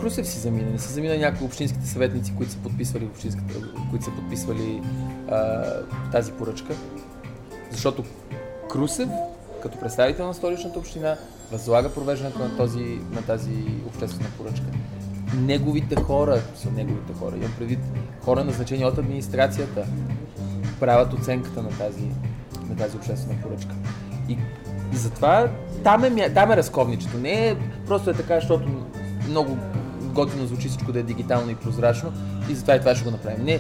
Крусев 0.04 0.28
си 0.28 0.40
замина, 0.40 0.72
не 0.72 0.80
си 0.80 0.94
замина 0.94 1.18
някои 1.18 1.46
общинските 1.48 1.88
съветници, 1.88 2.34
които 2.38 2.52
са 2.52 2.58
подписвали, 2.58 3.10
които 3.90 4.06
са 4.06 4.12
подписвали 4.12 4.82
а, 5.32 5.64
тази 6.12 6.32
поръчка. 6.32 6.74
Защото 7.72 8.04
Крусев, 8.70 9.10
като 9.62 9.80
представител 9.80 10.28
на 10.28 10.34
столичната 10.34 10.80
община, 10.80 11.18
възлага 11.52 11.94
провеждането 11.94 12.40
на, 12.40 12.58
този, 12.58 13.00
на 13.12 13.22
тази 13.22 13.54
обществена 13.88 14.30
поръчка. 14.38 14.66
Неговите 15.38 15.96
хора 15.96 16.42
са 16.56 16.72
неговите 16.72 17.14
хора. 17.14 17.36
Имам 17.36 17.54
предвид 17.58 17.80
хора 18.22 18.44
назначени 18.44 18.86
от 18.86 18.98
администрацията 18.98 19.86
правят 20.80 21.14
оценката 21.14 21.64
на 21.64 21.70
тази, 21.70 22.08
на 22.70 22.76
тази 22.78 22.98
обществена 22.98 23.42
поръчка. 23.42 23.76
И 24.30 24.38
затова 24.94 25.50
там 25.84 26.04
е, 26.04 26.34
там 26.34 26.52
е 26.52 26.58
разковничето. 26.58 27.18
Не 27.18 27.50
е 27.50 27.56
просто 27.88 28.10
е 28.10 28.14
така, 28.14 28.36
защото 28.36 28.70
много 29.30 29.58
готино 30.14 30.48
звучи 30.48 30.68
всичко 30.68 30.92
да 30.92 31.00
е 31.00 31.04
дигитално 31.04 31.52
и 31.52 31.56
прозрачно 31.56 32.14
и 32.50 32.56
затова 32.56 32.76
и 32.76 32.80
това 32.80 32.96
ще 32.96 33.06
го 33.06 33.12
направим. 33.12 33.46
Не, 33.46 33.60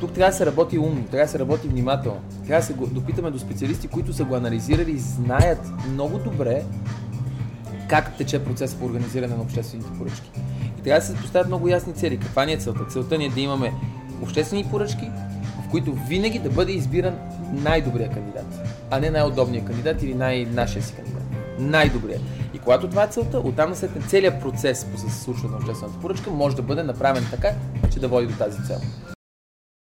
тук 0.00 0.12
трябва 0.12 0.30
да 0.30 0.36
се 0.36 0.46
работи 0.46 0.78
умно, 0.78 1.04
трябва 1.04 1.24
да 1.24 1.32
се 1.32 1.38
работи 1.38 1.68
внимателно. 1.68 2.20
Трябва 2.46 2.60
да 2.60 2.66
се 2.66 2.94
допитаме 2.94 3.30
до 3.30 3.38
специалисти, 3.38 3.88
които 3.88 4.12
са 4.12 4.24
го 4.24 4.34
анализирали 4.34 4.90
и 4.90 4.98
знаят 4.98 5.72
много 5.88 6.18
добре 6.18 6.62
как 7.88 8.16
тече 8.16 8.44
процес 8.44 8.74
по 8.74 8.84
организиране 8.84 9.34
на 9.34 9.42
обществените 9.42 9.90
поръчки. 9.98 10.30
И 10.78 10.82
трябва 10.82 11.00
да 11.00 11.06
се 11.06 11.16
поставят 11.16 11.46
много 11.46 11.68
ясни 11.68 11.92
цели. 11.92 12.18
Каква 12.18 12.44
ни 12.44 12.52
е 12.52 12.56
целта? 12.56 12.86
Целта 12.90 13.18
ни 13.18 13.24
е 13.24 13.30
да 13.30 13.40
имаме 13.40 13.72
обществени 14.22 14.64
поръчки, 14.70 15.10
в 15.66 15.70
които 15.70 15.92
винаги 16.08 16.38
да 16.38 16.50
бъде 16.50 16.72
избиран 16.72 17.18
най-добрият 17.52 18.14
кандидат, 18.14 18.60
а 18.90 19.00
не 19.00 19.10
най-удобният 19.10 19.66
кандидат 19.66 20.02
или 20.02 20.14
най-нашия 20.14 20.82
си 20.82 20.94
кандидат. 20.94 21.19
Най-добрият. 21.60 22.22
И 22.54 22.58
когато 22.58 22.88
това 22.88 23.04
е 23.04 23.08
целта, 23.08 23.38
оттам 23.38 23.74
след 23.74 23.90
целият 24.08 24.42
процес 24.42 24.84
по 24.84 24.98
случване 24.98 25.50
на 25.50 25.58
обществената 25.58 26.00
поръчка 26.00 26.30
може 26.30 26.56
да 26.56 26.62
бъде 26.62 26.82
направен 26.82 27.24
така, 27.30 27.54
че 27.92 28.00
да 28.00 28.08
води 28.08 28.26
до 28.26 28.34
тази 28.38 28.58
цел. 28.66 28.80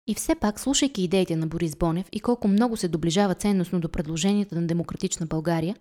И 0.08 0.16
все 0.16 0.36
пак, 0.36 0.60
слушайки 0.60 1.04
идеите 1.04 1.36
на 1.36 1.48
Борис 1.48 1.76
Бонев 1.76 2.06
и 2.12 2.20
колко 2.20 2.48
много 2.48 2.78
се 2.78 2.88
доближава 2.88 3.36
ценностно 3.36 3.80
до 3.80 3.90
предложенията 3.90 4.56
на 4.56 4.68
Демократична 4.68 5.26
България, 5.26 5.76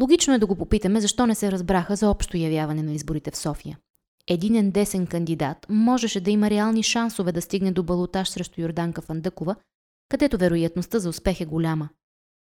логично 0.00 0.34
е 0.34 0.38
да 0.38 0.46
го 0.46 0.56
попитаме 0.56 1.00
защо 1.00 1.26
не 1.26 1.34
се 1.34 1.52
разбраха 1.52 1.96
за 1.96 2.08
общо 2.08 2.36
явяване 2.36 2.82
на 2.82 2.92
изборите 2.92 3.30
в 3.30 3.36
София. 3.36 3.78
Единен 4.28 4.70
десен 4.70 5.06
кандидат 5.06 5.66
можеше 5.68 6.20
да 6.20 6.30
има 6.30 6.50
реални 6.50 6.82
шансове 6.82 7.32
да 7.32 7.42
стигне 7.42 7.72
до 7.72 7.82
балотаж 7.82 8.28
срещу 8.28 8.60
Йорданка 8.60 9.02
Фандъкова, 9.02 9.56
където 10.08 10.38
вероятността 10.38 10.98
за 10.98 11.08
успех 11.08 11.40
е 11.40 11.44
голяма. 11.44 11.88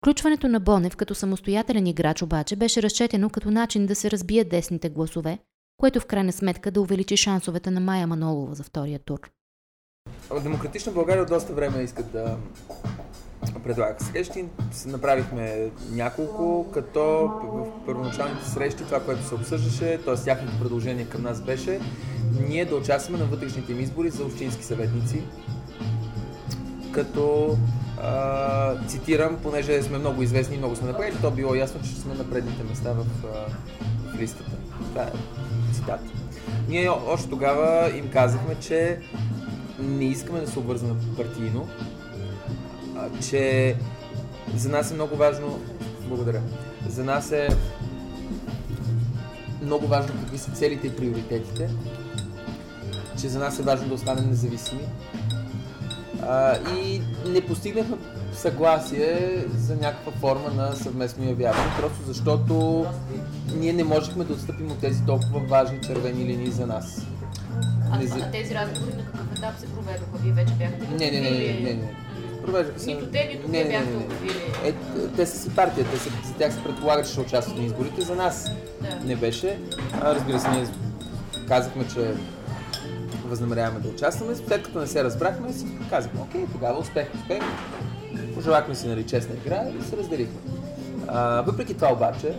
Включването 0.07 0.49
на 0.49 0.61
Бонев 0.61 0.97
като 0.97 1.15
самостоятелен 1.15 1.87
играч 1.87 2.23
обаче 2.23 2.57
беше 2.57 2.83
разчетено 2.83 3.31
като 3.31 3.51
начин 3.51 3.87
да 3.87 3.95
се 3.95 4.11
разбият 4.11 4.49
десните 4.49 4.89
гласове, 4.89 5.39
което 5.77 6.01
в 6.01 6.07
крайна 6.07 6.33
сметка 6.33 6.71
да 6.71 6.81
увеличи 6.81 7.17
шансовете 7.17 7.71
на 7.71 7.81
Майя 7.81 8.07
Манолова 8.07 8.55
за 8.55 8.63
втория 8.63 8.99
тур. 8.99 9.31
Демократична 10.43 10.93
България 10.93 11.23
от 11.23 11.29
доста 11.29 11.53
време 11.53 11.83
искат 11.83 12.13
да 12.13 12.37
предлагат 13.65 14.01
срещи. 14.01 14.45
Направихме 14.87 15.71
няколко, 15.91 16.71
като 16.75 17.01
в 17.43 17.87
първоначалните 17.87 18.45
срещи 18.45 18.85
това, 18.85 19.05
което 19.05 19.25
се 19.25 19.35
обсъждаше, 19.35 20.01
т.е. 20.05 20.15
тяхното 20.15 20.59
предложение 20.59 21.09
към 21.09 21.23
нас 21.23 21.43
беше 21.43 21.81
ние 22.49 22.65
да 22.65 22.77
участваме 22.77 23.19
на 23.19 23.25
вътрешните 23.25 23.73
им 23.73 23.81
избори 23.81 24.11
за 24.11 24.25
общински 24.25 24.65
съветници, 24.65 25.23
като 26.93 27.57
цитирам, 28.89 29.37
понеже 29.43 29.83
сме 29.83 29.99
много 29.99 30.23
известни 30.23 30.55
и 30.55 30.59
много 30.59 30.77
сме 30.77 30.89
направили, 30.89 31.17
то 31.23 31.31
било 31.31 31.55
ясно, 31.55 31.81
че 31.83 32.01
сме 32.01 32.15
на 32.15 32.31
предните 32.31 32.65
места 32.65 32.93
в, 32.93 33.07
в 34.13 34.21
листата. 34.21 34.53
Това 34.93 35.03
е 35.03 35.13
цитат. 35.75 36.01
Ние 36.69 36.91
още 36.91 37.29
тогава 37.29 37.97
им 37.99 38.11
казахме, 38.11 38.55
че 38.61 38.99
не 39.79 40.05
искаме 40.05 40.41
да 40.41 40.47
се 40.47 40.59
обвързваме 40.59 41.01
партийно, 41.17 41.69
а, 42.97 43.09
че 43.29 43.77
за 44.57 44.69
нас 44.69 44.91
е 44.91 44.95
много 44.95 45.17
важно, 45.17 45.61
благодаря, 46.09 46.43
за 46.89 47.05
нас 47.05 47.33
е 47.33 47.49
много 49.63 49.87
важно 49.87 50.15
какви 50.21 50.39
са 50.39 50.51
целите 50.51 50.87
и 50.87 50.97
приоритетите, 50.97 51.71
че 53.21 53.29
за 53.29 53.39
нас 53.39 53.59
е 53.59 53.63
важно 53.63 53.89
да 53.89 53.95
останем 53.95 54.29
независими, 54.29 54.83
а, 56.29 56.59
и 56.79 57.03
не 57.27 57.41
постигнахме 57.41 57.97
съгласие 58.33 59.45
за 59.57 59.77
някаква 59.77 60.13
форма 60.13 60.51
на 60.57 60.77
съвместно 60.77 61.29
явяване, 61.29 61.71
просто 61.81 61.99
защото 62.07 62.87
ние 63.55 63.73
не 63.73 63.85
можехме 63.85 64.25
да 64.25 64.33
отстъпим 64.33 64.71
от 64.71 64.81
тези 64.81 65.05
толкова 65.07 65.41
важни 65.41 65.81
червени 65.81 66.25
линии 66.25 66.51
за 66.51 66.67
нас. 66.67 67.07
А, 67.91 67.99
не, 67.99 68.05
а 68.23 68.31
тези 68.31 68.55
разговори 68.55 68.95
на 68.97 69.05
какъв 69.05 69.33
етап 69.39 69.59
се 69.59 69.67
проведоха? 69.67 70.19
Вие 70.23 70.33
вече 70.33 70.55
бяхте 70.55 70.89
не, 70.91 71.11
не, 71.11 71.21
не, 71.21 71.31
не, 71.31 71.61
не, 71.61 71.75
не. 71.75 71.95
Провеждаха 72.43 72.81
се. 72.81 72.87
Нито 72.87 73.07
те, 73.07 73.31
нито 73.35 73.49
не, 73.49 73.63
те 73.63 73.69
бяхте 73.69 73.97
обявили. 73.97 74.39
Е, 74.65 74.73
те 75.17 75.27
са 75.27 75.39
си 75.39 75.51
партия, 75.51 75.87
те 75.93 75.99
са, 75.99 76.11
за 76.25 76.35
тях 76.39 76.55
се 76.55 76.63
предполага, 76.63 77.03
че 77.03 77.13
ще 77.13 77.21
участват 77.21 77.59
на 77.59 77.65
изборите, 77.65 78.01
за 78.01 78.15
нас 78.15 78.51
да. 78.81 79.07
не 79.07 79.17
беше. 79.17 79.59
А, 80.01 80.15
разбира 80.15 80.41
се, 80.41 80.51
ние 80.51 80.67
казахме, 81.49 81.85
че 81.95 82.15
възнамеряваме 83.27 83.81
да 83.81 83.89
участваме. 83.89 84.35
След 84.35 84.63
като 84.63 84.81
не 84.81 84.87
се 84.87 85.05
разбрахме, 85.05 85.53
си 85.53 85.67
казахме, 85.91 86.21
окей, 86.21 86.45
тогава 86.53 86.79
успех, 86.79 87.07
успех. 87.15 87.43
Пожелахме 88.35 88.75
си 88.75 88.89
нали, 88.89 89.07
честна 89.07 89.35
игра 89.35 89.63
и 89.81 89.85
се 89.85 89.97
разделихме. 89.97 90.41
А, 91.09 91.43
въпреки 91.43 91.75
това 91.75 91.93
обаче, 91.93 92.35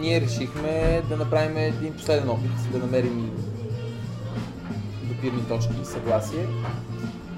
ние 0.00 0.20
решихме 0.20 1.02
да 1.08 1.16
направим 1.16 1.56
един 1.56 1.94
последен 1.94 2.30
опит, 2.30 2.50
да 2.72 2.78
намерим 2.78 3.30
допирни 5.02 5.48
точки 5.48 5.74
и 5.82 5.84
съгласие. 5.84 6.46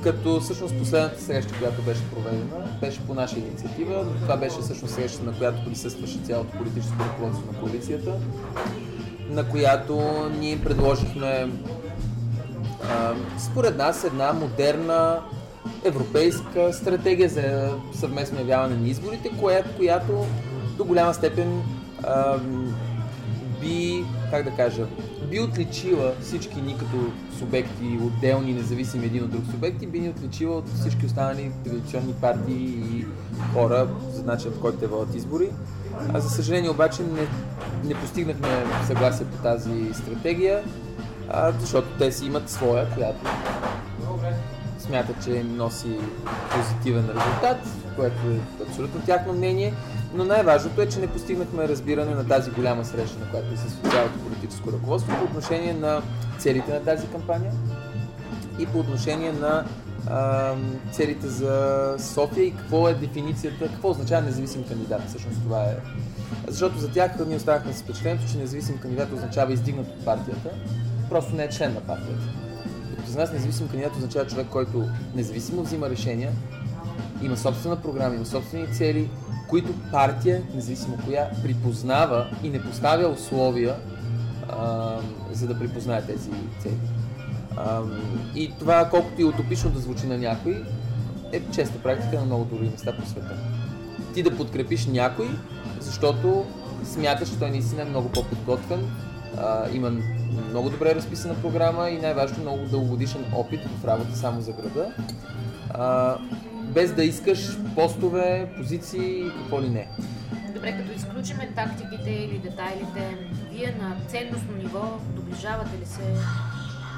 Като 0.03 0.41
всъщност 0.41 0.79
последната 0.79 1.23
среща, 1.23 1.55
която 1.59 1.83
беше 1.83 2.11
проведена, 2.11 2.79
беше 2.81 3.07
по 3.07 3.15
наша 3.15 3.39
инициатива. 3.39 4.07
Това 4.23 4.37
беше 4.37 4.61
всъщност 4.61 4.95
среща, 4.95 5.25
на 5.25 5.39
която 5.39 5.65
присъстваше 5.65 6.19
цялото 6.19 6.59
политическо 6.59 6.99
ръководство 7.01 7.53
на 7.53 7.59
коалицията, 7.59 8.13
на 9.29 9.49
която 9.49 10.01
ние 10.39 10.61
предложихме 10.61 11.49
според 13.39 13.77
нас 13.77 14.05
една 14.05 14.33
модерна 14.33 15.21
европейска 15.85 16.73
стратегия 16.73 17.29
за 17.29 17.75
съвместно 17.95 18.39
явяване 18.39 18.77
на 18.77 18.89
изборите, 18.89 19.31
която, 19.41 19.69
която 19.77 20.27
до 20.77 20.85
голяма 20.85 21.15
степен 21.15 21.63
а, 22.03 22.39
би, 23.61 24.05
как 24.31 24.45
да 24.45 24.51
кажа, 24.51 24.87
би 25.31 25.41
отличила 25.41 26.13
всички 26.21 26.63
ни 26.63 26.79
като 26.79 26.97
субекти, 27.39 27.99
отделни, 28.03 28.53
независими 28.53 29.07
един 29.07 29.25
от 29.25 29.31
друг 29.31 29.43
субекти, 29.51 29.87
би 29.87 30.01
ни 30.01 30.09
отличила 30.09 30.57
от 30.57 30.69
всички 30.69 31.07
останали 31.07 31.53
традиционни 31.65 32.13
партии 32.13 32.65
и 32.65 33.07
хора 33.53 33.89
за 34.13 34.23
начин, 34.23 34.53
по 34.53 34.61
който 34.61 34.79
те 34.79 34.87
водят 34.87 35.15
избори. 35.15 35.49
А 36.15 36.21
за 36.21 36.31
съжаление 36.31 36.71
обаче 36.71 37.03
не, 37.03 37.27
не 37.89 37.95
постигнахме 37.95 38.49
съгласие 38.87 39.27
по 39.27 39.43
тази 39.43 39.95
стратегия 39.95 40.63
а, 41.31 41.53
защото 41.61 41.89
те 41.99 42.13
си 42.13 42.27
имат 42.27 42.51
своя, 42.51 42.91
която 42.95 43.27
смятат, 44.79 45.25
че 45.25 45.31
им 45.31 45.57
носи 45.57 45.99
позитивен 46.51 47.09
резултат, 47.09 47.59
което 47.97 48.17
е 48.17 48.63
абсолютно 48.69 49.01
тяхно 49.01 49.33
мнение. 49.33 49.75
Но 50.15 50.25
най-важното 50.25 50.81
е, 50.83 50.89
че 50.89 51.01
не 51.01 51.07
постигнахме 51.07 51.69
разбиране 51.69 52.15
на 52.15 52.29
тази 52.29 52.51
голяма 52.51 52.85
среща, 52.85 53.19
на 53.21 53.31
която 53.31 53.57
се 53.57 53.91
цялото 53.91 54.19
политическо 54.19 54.73
ръководство 54.73 55.17
по 55.19 55.25
отношение 55.25 55.75
на 55.75 56.03
целите 56.39 56.73
на 56.73 56.81
тази 56.81 57.07
кампания 57.07 57.53
и 58.59 58.67
по 58.67 58.79
отношение 58.79 59.33
на 59.33 59.65
а, 60.11 60.53
целите 60.93 61.29
за 61.29 61.95
София 61.99 62.45
и 62.45 62.57
какво 62.57 62.89
е 62.89 62.95
дефиницията, 62.95 63.69
какво 63.69 63.91
означава 63.91 64.23
независим 64.23 64.65
кандидат. 64.65 65.09
Всъщност 65.09 65.43
това 65.43 65.63
е. 65.63 65.77
Защото 66.49 66.79
за 66.79 66.93
тях 66.93 67.11
ние 67.27 67.37
останахме 67.37 67.73
с 67.73 67.83
впечатлението, 67.83 68.33
че 68.33 68.39
независим 68.39 68.79
кандидат 68.79 69.13
означава 69.13 69.53
издигнат 69.53 69.87
от 69.87 70.05
партията, 70.05 70.51
просто 71.09 71.37
не 71.37 71.45
е 71.45 71.49
член 71.49 71.75
на 71.75 71.81
партията. 71.81 72.23
Докато 72.91 73.11
за 73.11 73.19
нас 73.19 73.33
независим 73.33 73.69
кандидат 73.69 73.97
означава 73.97 74.27
човек, 74.27 74.47
който 74.51 74.89
независимо 75.15 75.63
взима 75.63 75.91
решения, 75.91 76.33
има 77.23 77.37
собствена 77.37 77.77
програма, 77.77 78.15
има 78.15 78.27
собствени 78.27 78.75
цели, 78.75 79.11
които 79.49 79.73
партия, 79.93 80.43
независимо 80.55 80.99
коя, 81.05 81.31
припознава 81.43 82.27
и 82.43 82.51
не 82.51 82.63
поставя 82.63 83.09
условия, 83.09 83.77
а, 84.49 84.97
за 85.33 85.47
да 85.47 85.59
припознае 85.59 86.03
тези 86.03 86.31
цели. 86.63 86.79
А, 87.57 87.83
и 88.35 88.53
това, 88.59 88.89
колкото 88.91 89.21
и 89.21 89.25
утопично 89.25 89.71
да 89.71 89.81
звучи 89.81 90.07
на 90.07 90.19
някой, 90.19 90.65
е 91.33 91.43
честа 91.53 91.79
практика 91.83 92.17
на 92.21 92.27
много 92.27 92.45
други 92.45 92.71
места 92.71 92.97
по 92.97 93.07
света. 93.07 93.37
Ти 94.15 94.23
да 94.23 94.37
подкрепиш 94.37 94.87
някой, 94.87 95.29
защото 95.81 96.45
смяташ, 96.85 97.29
че 97.29 97.39
той 97.39 97.51
наистина 97.51 97.83
е 97.83 97.85
много 97.85 98.09
по-подготвен, 98.09 98.91
а, 99.39 99.65
има 99.73 99.93
много 100.51 100.71
добре 100.71 100.95
разписана 100.95 101.35
програма 101.35 101.91
и 101.91 101.99
най-важно 101.99 102.43
много 102.43 102.65
дългогодишен 102.65 103.25
опит 103.35 103.61
в 103.81 103.85
работа 103.85 104.17
само 104.17 104.41
за 104.41 104.53
града. 104.53 104.93
А, 105.71 106.17
без 106.63 106.93
да 106.93 107.05
искаш 107.05 107.59
постове, 107.75 108.53
позиции 108.57 109.21
и 109.21 109.31
какво 109.39 109.63
ли 109.63 109.69
не. 109.69 109.89
Добре, 110.55 110.79
като 110.79 110.93
изключиме 110.93 111.53
тактиките 111.57 112.11
или 112.11 112.39
детайлите, 112.39 113.17
вие 113.53 113.77
на 113.81 113.97
ценностно 114.09 114.57
ниво 114.57 114.99
доближавате 115.17 115.79
ли 115.83 115.87
се 115.87 116.03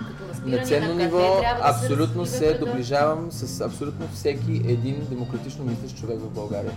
като 0.07 0.49
На 0.51 0.65
ценно 0.65 0.95
на 0.95 0.95
ниво 0.95 1.19
да 1.19 1.59
абсолютно 1.63 2.27
се, 2.27 2.37
се 2.37 2.59
доближавам 2.59 3.33
с 3.33 3.61
абсолютно 3.61 4.09
всеки 4.09 4.63
един 4.67 5.07
демократично 5.11 5.65
мислещ 5.65 5.97
човек 5.97 6.19
в 6.21 6.31
България. 6.31 6.73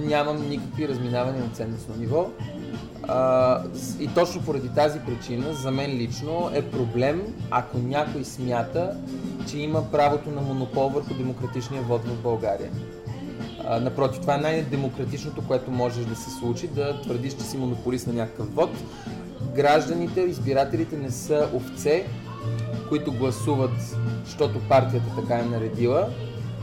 Нямам 0.00 0.48
никакви 0.48 0.88
разминавания 0.88 1.44
на 1.44 1.50
ценностно 1.50 1.94
ниво. 1.96 2.30
А, 3.08 3.62
и 4.00 4.08
точно 4.14 4.42
поради 4.42 4.68
тази 4.68 5.00
причина, 5.00 5.52
за 5.52 5.70
мен 5.70 5.90
лично 5.90 6.50
е 6.54 6.62
проблем, 6.62 7.22
ако 7.50 7.78
някой 7.78 8.24
смята, 8.24 8.96
че 9.50 9.58
има 9.58 9.90
правото 9.90 10.30
на 10.30 10.40
монопол 10.40 10.88
върху 10.88 11.14
демократичния 11.14 11.82
вод 11.82 12.04
в 12.04 12.22
България. 12.22 12.70
А, 13.64 13.80
напротив, 13.80 14.20
това 14.20 14.34
е 14.34 14.38
най-демократичното, 14.38 15.42
което 15.46 15.70
можеш 15.70 16.04
да 16.04 16.16
се 16.16 16.30
случи, 16.30 16.68
да 16.68 17.00
твърдиш, 17.02 17.32
че 17.34 17.44
си 17.44 17.56
монополист 17.56 18.06
на 18.06 18.12
някакъв 18.12 18.54
вод. 18.54 18.70
Гражданите, 19.54 20.20
избирателите 20.20 20.96
не 20.96 21.10
са 21.10 21.48
овце, 21.54 22.06
които 22.88 23.12
гласуват, 23.12 23.96
защото 24.24 24.60
партията 24.68 25.06
така 25.16 25.38
е 25.38 25.44
наредила. 25.44 26.08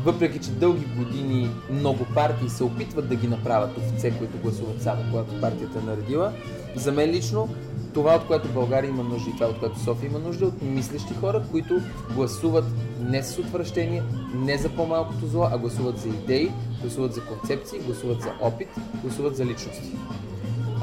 Въпреки, 0.04 0.40
че 0.40 0.52
дълги 0.52 0.86
години 0.86 1.50
много 1.72 2.06
партии 2.16 2.50
се 2.50 2.64
опитват 2.64 3.10
да 3.10 3.16
ги 3.16 3.28
направят 3.28 3.78
овце, 3.78 4.12
които 4.18 4.38
гласуват 4.38 4.82
само 4.82 5.04
когато 5.12 5.42
партията 5.42 5.80
е 5.80 5.82
наредила, 5.82 6.34
за 6.76 6.92
мен 6.92 7.12
лично 7.12 7.50
това, 7.94 8.16
от 8.16 8.26
което 8.26 8.48
България 8.48 8.90
има 8.90 9.04
нужда 9.04 9.30
и 9.30 9.34
това, 9.34 9.48
от 9.48 9.60
което 9.60 9.80
София 9.80 10.10
има 10.10 10.20
нужда, 10.20 10.46
от 10.46 10.62
мислещи 10.62 11.14
хора, 11.14 11.44
които 11.52 11.82
гласуват 12.16 12.66
не 13.00 13.24
с 13.24 13.40
отвращение, 13.40 14.04
не 14.36 14.58
за 14.58 14.70
по-малкото 14.70 15.28
зло, 15.28 15.48
а 15.52 15.58
гласуват 15.58 16.00
за 16.00 16.08
идеи, 16.08 16.52
гласуват 16.82 17.14
за 17.14 17.22
концепции, 17.22 17.80
гласуват 17.80 18.22
за 18.22 18.32
опит, 18.42 18.68
гласуват 19.04 19.36
за 19.36 19.46
личности. 19.46 19.92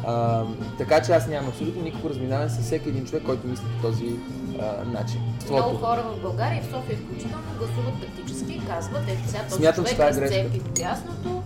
А, 0.06 0.44
така 0.78 1.02
че 1.02 1.12
аз 1.12 1.28
нямам 1.28 1.48
абсолютно 1.48 1.82
никакво 1.82 2.10
разминаване 2.10 2.50
с 2.50 2.58
всеки 2.58 2.88
един 2.88 3.04
човек, 3.06 3.22
който 3.24 3.46
мисли 3.46 3.64
по 3.76 3.88
този 3.88 4.16
а, 4.60 4.84
начин. 4.84 5.20
Много 5.50 5.76
хора 5.76 6.02
в 6.02 6.22
България 6.22 6.58
и 6.58 6.62
в 6.62 6.64
София 6.64 6.98
включително 6.98 7.44
гласуват 7.58 7.94
тактически 8.00 8.52
и 8.52 8.60
казват, 8.66 9.02
ето 9.08 9.28
сега 9.28 9.42
този 9.42 9.56
Смятам, 9.56 9.84
човек 9.84 9.92
това 9.92 10.04
е 10.04 10.08
разцепи 10.08 10.60
дясното, 10.74 11.42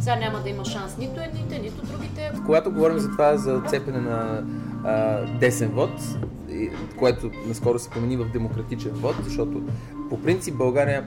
сега 0.00 0.16
няма 0.16 0.40
да 0.40 0.48
има 0.48 0.64
шанс 0.64 0.96
нито 0.98 1.20
едните, 1.20 1.58
нито 1.58 1.86
другите. 1.86 2.32
Когато 2.46 2.70
говорим 2.70 2.98
за 2.98 3.10
това, 3.10 3.36
за 3.36 3.62
цепене 3.68 4.00
на 4.00 4.44
а, 4.84 5.24
десен 5.40 5.68
вод, 5.68 5.90
което 6.98 7.30
наскоро 7.46 7.78
се 7.78 7.90
промени 7.90 8.16
в 8.16 8.32
демократичен 8.32 8.92
вод, 8.92 9.14
защото 9.24 9.62
по 10.10 10.20
принцип 10.20 10.56
България 10.56 11.04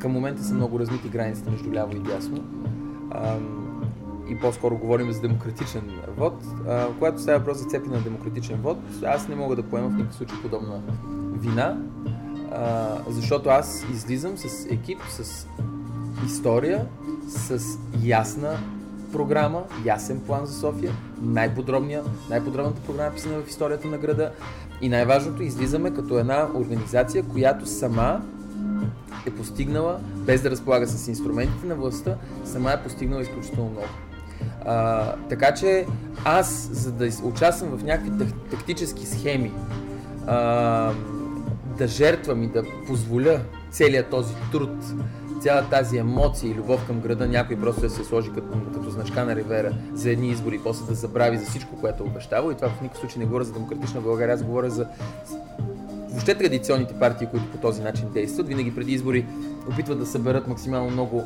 към 0.00 0.12
момента 0.12 0.44
са 0.44 0.54
много 0.54 0.80
размити 0.80 1.08
границите 1.08 1.50
между 1.50 1.72
ляво 1.72 1.96
и 1.96 2.00
дясно. 2.00 2.44
Ам, 3.14 3.59
и 4.30 4.38
по-скоро 4.38 4.76
говорим 4.76 5.12
за 5.12 5.20
демократичен 5.20 5.82
вод. 6.16 6.44
Когато 6.98 7.20
става 7.22 7.38
въпрос 7.38 7.58
за 7.58 7.64
цепене 7.64 7.96
на 7.96 8.02
демократичен 8.02 8.60
вод, 8.60 8.78
аз 9.06 9.28
не 9.28 9.34
мога 9.34 9.56
да 9.56 9.62
поема 9.62 9.88
в 9.88 9.92
никакъв 9.92 10.14
случай 10.14 10.38
подобна 10.42 10.82
вина, 11.32 11.78
а, 12.52 12.96
защото 13.08 13.48
аз 13.48 13.86
излизам 13.92 14.38
с 14.38 14.66
екип, 14.70 14.98
с 15.08 15.46
история, 16.26 16.86
с 17.28 17.78
ясна 18.02 18.58
програма, 19.12 19.62
ясен 19.84 20.20
план 20.20 20.46
за 20.46 20.60
София, 20.60 20.92
най-подробния, 21.22 22.02
най-подробната 22.30 22.80
програма 22.80 23.14
писана 23.14 23.42
в 23.42 23.48
историята 23.48 23.88
на 23.88 23.98
града 23.98 24.32
и 24.80 24.88
най-важното 24.88 25.42
излизаме 25.42 25.94
като 25.94 26.18
една 26.18 26.48
организация, 26.54 27.22
която 27.22 27.66
сама 27.66 28.22
е 29.26 29.30
постигнала, 29.30 30.00
без 30.16 30.42
да 30.42 30.50
разполага 30.50 30.86
с 30.86 31.08
инструментите 31.08 31.66
на 31.66 31.74
властта, 31.74 32.16
сама 32.44 32.72
е 32.72 32.82
постигнала 32.82 33.22
изключително 33.22 33.70
много. 33.70 33.86
А, 34.64 35.04
така 35.28 35.54
че 35.54 35.86
аз, 36.24 36.68
за 36.72 36.92
да 36.92 37.08
участвам 37.22 37.78
в 37.78 37.84
някакви 37.84 38.18
так- 38.18 38.50
тактически 38.50 39.06
схеми, 39.06 39.52
а, 40.26 40.92
да 41.78 41.86
жертвам 41.86 42.42
и 42.42 42.46
да 42.46 42.62
позволя 42.86 43.40
целият 43.70 44.10
този 44.10 44.34
труд, 44.52 44.70
цяла 45.40 45.64
тази 45.70 45.98
емоция 45.98 46.50
и 46.50 46.54
любов 46.54 46.86
към 46.86 47.00
града, 47.00 47.28
някой 47.28 47.56
просто 47.56 47.80
да 47.80 47.90
се 47.90 48.04
сложи 48.04 48.30
като, 48.34 48.58
като 48.74 48.90
значка 48.90 49.24
на 49.24 49.36
ревера 49.36 49.72
за 49.94 50.10
едни 50.10 50.28
избори 50.28 50.54
и 50.54 50.62
после 50.64 50.86
да 50.86 50.94
забрави 50.94 51.38
за 51.38 51.46
всичко, 51.46 51.80
което 51.80 52.02
е 52.02 52.06
обещавал. 52.06 52.50
И 52.50 52.54
това 52.54 52.68
в 52.68 52.80
никакъв 52.80 53.00
случай 53.00 53.18
не 53.18 53.26
говоря 53.26 53.44
за 53.44 53.52
демократична 53.52 54.00
България, 54.00 54.34
аз 54.34 54.42
говоря 54.42 54.70
за 54.70 54.86
въобще 56.10 56.34
традиционните 56.34 56.94
партии, 56.94 57.26
които 57.30 57.50
по 57.50 57.58
този 57.58 57.82
начин 57.82 58.08
действат, 58.14 58.48
винаги 58.48 58.74
преди 58.74 58.92
избори 58.92 59.26
опитват 59.72 59.98
да 59.98 60.06
съберат 60.06 60.46
максимално 60.48 60.90
много 60.90 61.24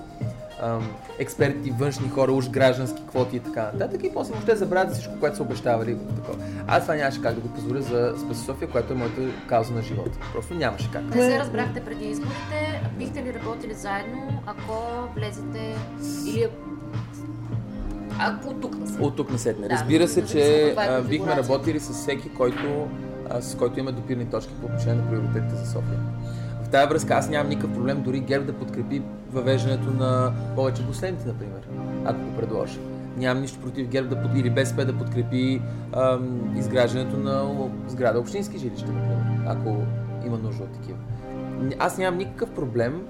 ам, 0.62 0.90
експерти, 1.18 1.70
външни 1.70 2.08
хора, 2.08 2.32
уж 2.32 2.50
граждански 2.50 3.02
квоти 3.06 3.36
и 3.36 3.40
така 3.40 3.70
нататък 3.72 4.04
и 4.04 4.10
после 4.14 4.32
въобще 4.32 4.56
забравят 4.56 4.90
за 4.90 4.94
всичко, 4.94 5.20
което 5.20 5.36
са 5.36 5.42
обещавали. 5.42 5.98
Такова. 6.16 6.44
Аз 6.66 6.82
това 6.82 6.94
нямаше 6.94 7.22
как 7.22 7.34
да 7.34 7.40
го 7.40 7.48
позволя 7.48 7.80
за 7.80 8.14
Спаси 8.18 8.44
София, 8.44 8.68
която 8.68 8.92
е 8.92 8.96
моята 8.96 9.20
кауза 9.48 9.72
на 9.72 9.82
живота. 9.82 10.18
Просто 10.32 10.54
нямаше 10.54 10.90
как. 10.90 11.04
Не 11.04 11.30
се 11.30 11.38
разбрахте 11.38 11.80
преди 11.80 12.04
изборите, 12.04 12.90
бихте 12.98 13.22
ли 13.22 13.34
работили 13.34 13.74
заедно, 13.74 14.42
ако 14.46 15.08
влезете 15.16 15.76
или 16.26 16.48
ако 18.18 18.48
от 18.48 18.60
тук 18.60 18.78
на 18.78 18.86
се. 18.86 19.00
От 19.00 19.16
тук 19.16 19.30
насетне. 19.30 19.68
Да, 19.68 19.74
Разбира 19.74 20.08
се, 20.08 20.26
че 20.26 20.40
е 20.40 20.74
а, 20.76 21.02
бихме 21.02 21.36
работили 21.36 21.80
с 21.80 21.92
всеки, 21.92 22.28
който, 22.28 22.88
а, 23.30 23.42
с 23.42 23.54
който 23.54 23.80
има 23.80 23.92
допирни 23.92 24.30
точки 24.30 24.52
по 24.60 24.66
отношение 24.66 24.94
на 24.94 25.10
приоритетите 25.10 25.54
за 25.54 25.72
София. 25.72 25.98
Тази 26.74 26.88
връзка 26.88 27.14
аз 27.14 27.28
нямам 27.28 27.48
никакъв 27.48 27.74
проблем 27.74 28.02
дори 28.02 28.20
ГЕРБ 28.20 28.46
да 28.46 28.52
подкрепи 28.52 29.02
въвеждането 29.32 29.90
на 29.90 30.32
повече 30.54 30.86
последните, 30.86 31.28
например, 31.28 31.68
ако 32.04 32.20
го 32.20 32.36
предложи. 32.36 32.78
Нямам 33.16 33.42
нищо 33.42 33.60
против 33.60 33.88
ГЕРБ 33.88 34.08
да 34.08 34.22
под... 34.22 34.36
или 34.36 34.50
БСП 34.50 34.84
да 34.84 34.98
подкрепи 34.98 35.62
ам, 35.92 36.56
изграждането 36.56 37.16
на 37.16 37.68
сграда 37.86 38.18
общински 38.18 38.58
жилища, 38.58 38.92
например, 38.92 39.44
ако 39.46 39.76
има 40.26 40.38
нужда 40.38 40.62
от 40.62 40.72
такива. 40.72 40.98
Аз 41.78 41.98
нямам 41.98 42.18
никакъв 42.18 42.50
проблем 42.50 43.02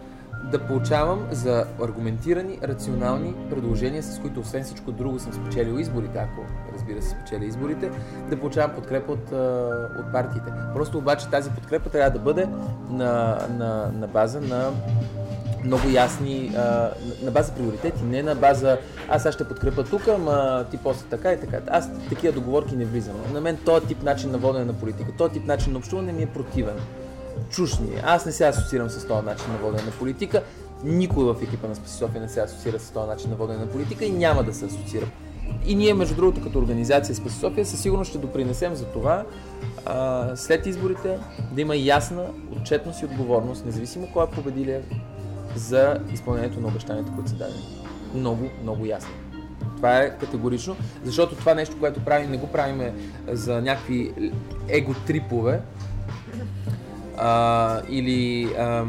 да 0.51 0.59
получавам 0.59 1.27
за 1.31 1.65
аргументирани, 1.83 2.59
рационални 2.63 3.35
предложения, 3.51 4.03
с 4.03 4.19
които 4.19 4.41
освен 4.41 4.65
всичко 4.65 4.93
друго 4.93 5.19
съм 5.19 5.33
спечелил 5.33 5.79
изборите, 5.79 6.19
ако 6.19 6.41
разбира 6.75 7.03
се 7.03 7.09
спечеля 7.09 7.45
изборите, 7.45 7.91
да 8.31 8.41
получавам 8.41 8.77
подкрепа 8.77 9.13
от, 9.13 9.33
от 9.99 10.13
партиите. 10.13 10.53
Просто 10.75 10.99
обаче 10.99 11.29
тази 11.29 11.51
подкрепа 11.51 11.91
трябва 11.91 12.11
да 12.11 12.19
бъде 12.19 12.49
на, 12.91 13.39
на, 13.59 13.93
на 13.95 14.07
база 14.07 14.41
на 14.41 14.71
много 15.65 15.89
ясни, 15.89 16.53
на- 17.23 17.31
база 17.31 17.53
приоритети, 17.53 18.03
не 18.03 18.23
на 18.23 18.35
база 18.35 18.79
аз 19.09 19.23
сега 19.23 19.33
ще 19.33 19.49
подкрепа 19.49 19.85
тук, 19.85 20.09
ама 20.09 20.65
ти 20.71 20.77
после 20.77 21.07
така 21.09 21.33
и 21.33 21.41
така. 21.41 21.61
Аз 21.69 21.91
такива 22.09 22.33
договорки 22.33 22.77
не 22.77 22.85
влизам. 22.85 23.15
На 23.33 23.41
мен 23.41 23.57
този 23.65 23.87
тип 23.87 24.03
начин 24.03 24.31
на 24.31 24.39
водене 24.39 24.65
на 24.65 24.73
политика, 24.73 25.13
този 25.19 25.33
тип 25.33 25.47
начин 25.47 25.73
на 25.73 25.79
общуване 25.79 26.13
ми 26.13 26.23
е 26.23 26.27
противен. 26.27 26.75
Чуш 27.51 27.79
ми 27.81 27.89
е. 27.89 28.03
Аз 28.05 28.27
не 28.27 28.33
се 28.33 28.47
асоциирам 28.49 28.91
с 28.91 29.07
този 29.07 29.27
начин 29.27 29.47
на 29.53 29.59
водене 29.59 29.83
на 29.83 29.91
политика. 29.91 30.43
Никой 30.85 31.25
в 31.25 31.37
екипа 31.43 31.69
на 31.69 31.75
Спаси 31.75 31.97
София 31.97 32.21
не 32.21 32.29
се 32.29 32.41
асоциира 32.41 32.81
с 32.81 32.91
този 32.91 33.09
начин 33.09 33.31
на 33.31 33.37
водене 33.37 33.59
на 33.59 33.71
политика 33.71 34.05
и 34.05 34.11
няма 34.11 34.43
да 34.43 34.55
се 34.55 34.65
асоциира 34.65 35.07
И 35.67 35.75
ние, 35.75 35.95
между 35.95 36.15
другото, 36.15 36.43
като 36.43 36.59
организация 36.59 37.15
Спаси 37.15 37.39
София, 37.39 37.67
със 37.67 37.81
сигурност 37.81 38.11
ще 38.11 38.19
допринесем 38.19 38.75
за 38.75 38.85
това 38.85 39.25
а, 39.87 40.37
след 40.37 40.67
изборите 40.67 41.19
да 41.53 41.61
има 41.61 41.77
ясна 41.77 42.25
отчетност 42.57 43.03
и 43.03 43.05
отговорност, 43.05 43.65
независимо 43.65 44.09
кой 44.13 44.25
е 44.25 44.31
победилия, 44.31 44.83
за 45.57 45.99
изпълнението 46.13 46.61
на 46.61 46.69
обещанията, 46.69 47.13
които 47.15 47.31
са 47.31 47.37
дадени. 47.37 47.85
Много, 48.15 48.49
много 48.63 48.87
ясно. 48.87 49.11
Това 49.77 49.99
е 49.99 50.19
категорично, 50.19 50.77
защото 51.05 51.37
това 51.37 51.55
нещо, 51.55 51.77
което 51.81 52.05
правим, 52.05 52.31
не 52.31 52.37
го 52.37 52.47
правим 52.47 52.83
за 53.29 53.61
някакви 53.61 54.13
его-трипове, 54.69 55.61
а, 57.19 57.83
или 57.89 58.45
а, 58.59 58.87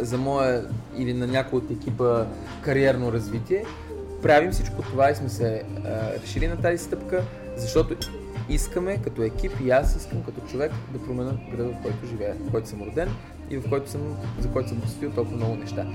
за 0.00 0.18
моя 0.18 0.68
или 0.96 1.14
на 1.14 1.26
някой 1.26 1.58
от 1.58 1.70
екипа 1.70 2.26
кариерно 2.62 3.12
развитие. 3.12 3.64
Правим 4.22 4.50
всичко 4.50 4.82
това 4.82 5.10
и 5.10 5.14
сме 5.14 5.28
се 5.28 5.62
а, 5.84 6.22
решили 6.22 6.48
на 6.48 6.56
тази 6.56 6.84
стъпка, 6.84 7.24
защото 7.56 7.96
искаме 8.48 9.02
като 9.02 9.22
екип 9.22 9.52
и 9.64 9.70
аз 9.70 9.96
искам 9.96 10.24
като 10.24 10.40
човек 10.40 10.72
да 10.92 11.04
променя 11.04 11.32
града, 11.50 11.68
в 11.68 11.82
който 11.82 12.06
живея, 12.06 12.36
в 12.40 12.50
който 12.50 12.68
съм 12.68 12.82
роден 12.82 13.08
и 13.50 13.56
в 13.56 13.68
който 13.68 13.90
съм, 13.90 14.16
за 14.40 14.48
който 14.48 14.68
съм 14.68 14.80
посветил 14.80 15.10
толкова 15.10 15.36
много 15.36 15.56
неща. 15.56 15.86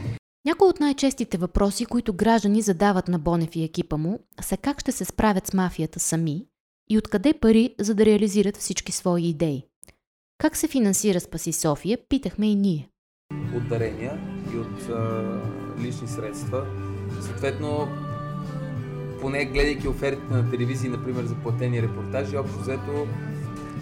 Някои 0.46 0.68
от 0.68 0.80
най-честите 0.80 1.38
въпроси, 1.38 1.86
които 1.86 2.14
граждани 2.14 2.62
задават 2.62 3.08
на 3.08 3.20
Бонев 3.20 3.56
и 3.56 3.64
екипа 3.64 3.98
му, 3.98 4.20
са 4.42 4.58
как 4.58 4.80
ще 4.80 4.92
се 4.92 5.06
справят 5.06 5.48
с 5.48 5.54
мафията 5.54 6.00
сами 6.00 6.46
и 6.90 6.98
откъде 6.98 7.34
пари, 7.34 7.76
за 7.80 7.96
да 7.96 8.06
реализират 8.06 8.58
всички 8.58 8.92
свои 8.92 9.24
идеи. 9.24 9.64
Как 10.42 10.58
се 10.58 10.68
финансира 10.68 11.20
Спаси 11.20 11.52
София, 11.54 11.98
питахме 12.10 12.52
и 12.52 12.56
ние. 12.56 12.90
От 13.56 13.70
дарения 13.70 14.20
и 14.54 14.58
от 14.58 14.90
а, 14.90 15.24
лични 15.82 16.08
средства. 16.08 16.66
Съответно, 17.22 17.88
поне 19.22 19.46
гледайки 19.46 19.88
офертите 19.88 20.34
на 20.34 20.52
телевизии, 20.52 20.90
например, 20.90 21.24
за 21.24 21.36
платени 21.36 21.82
репортажи, 21.82 22.38
общо 22.38 22.60
взето 22.60 23.08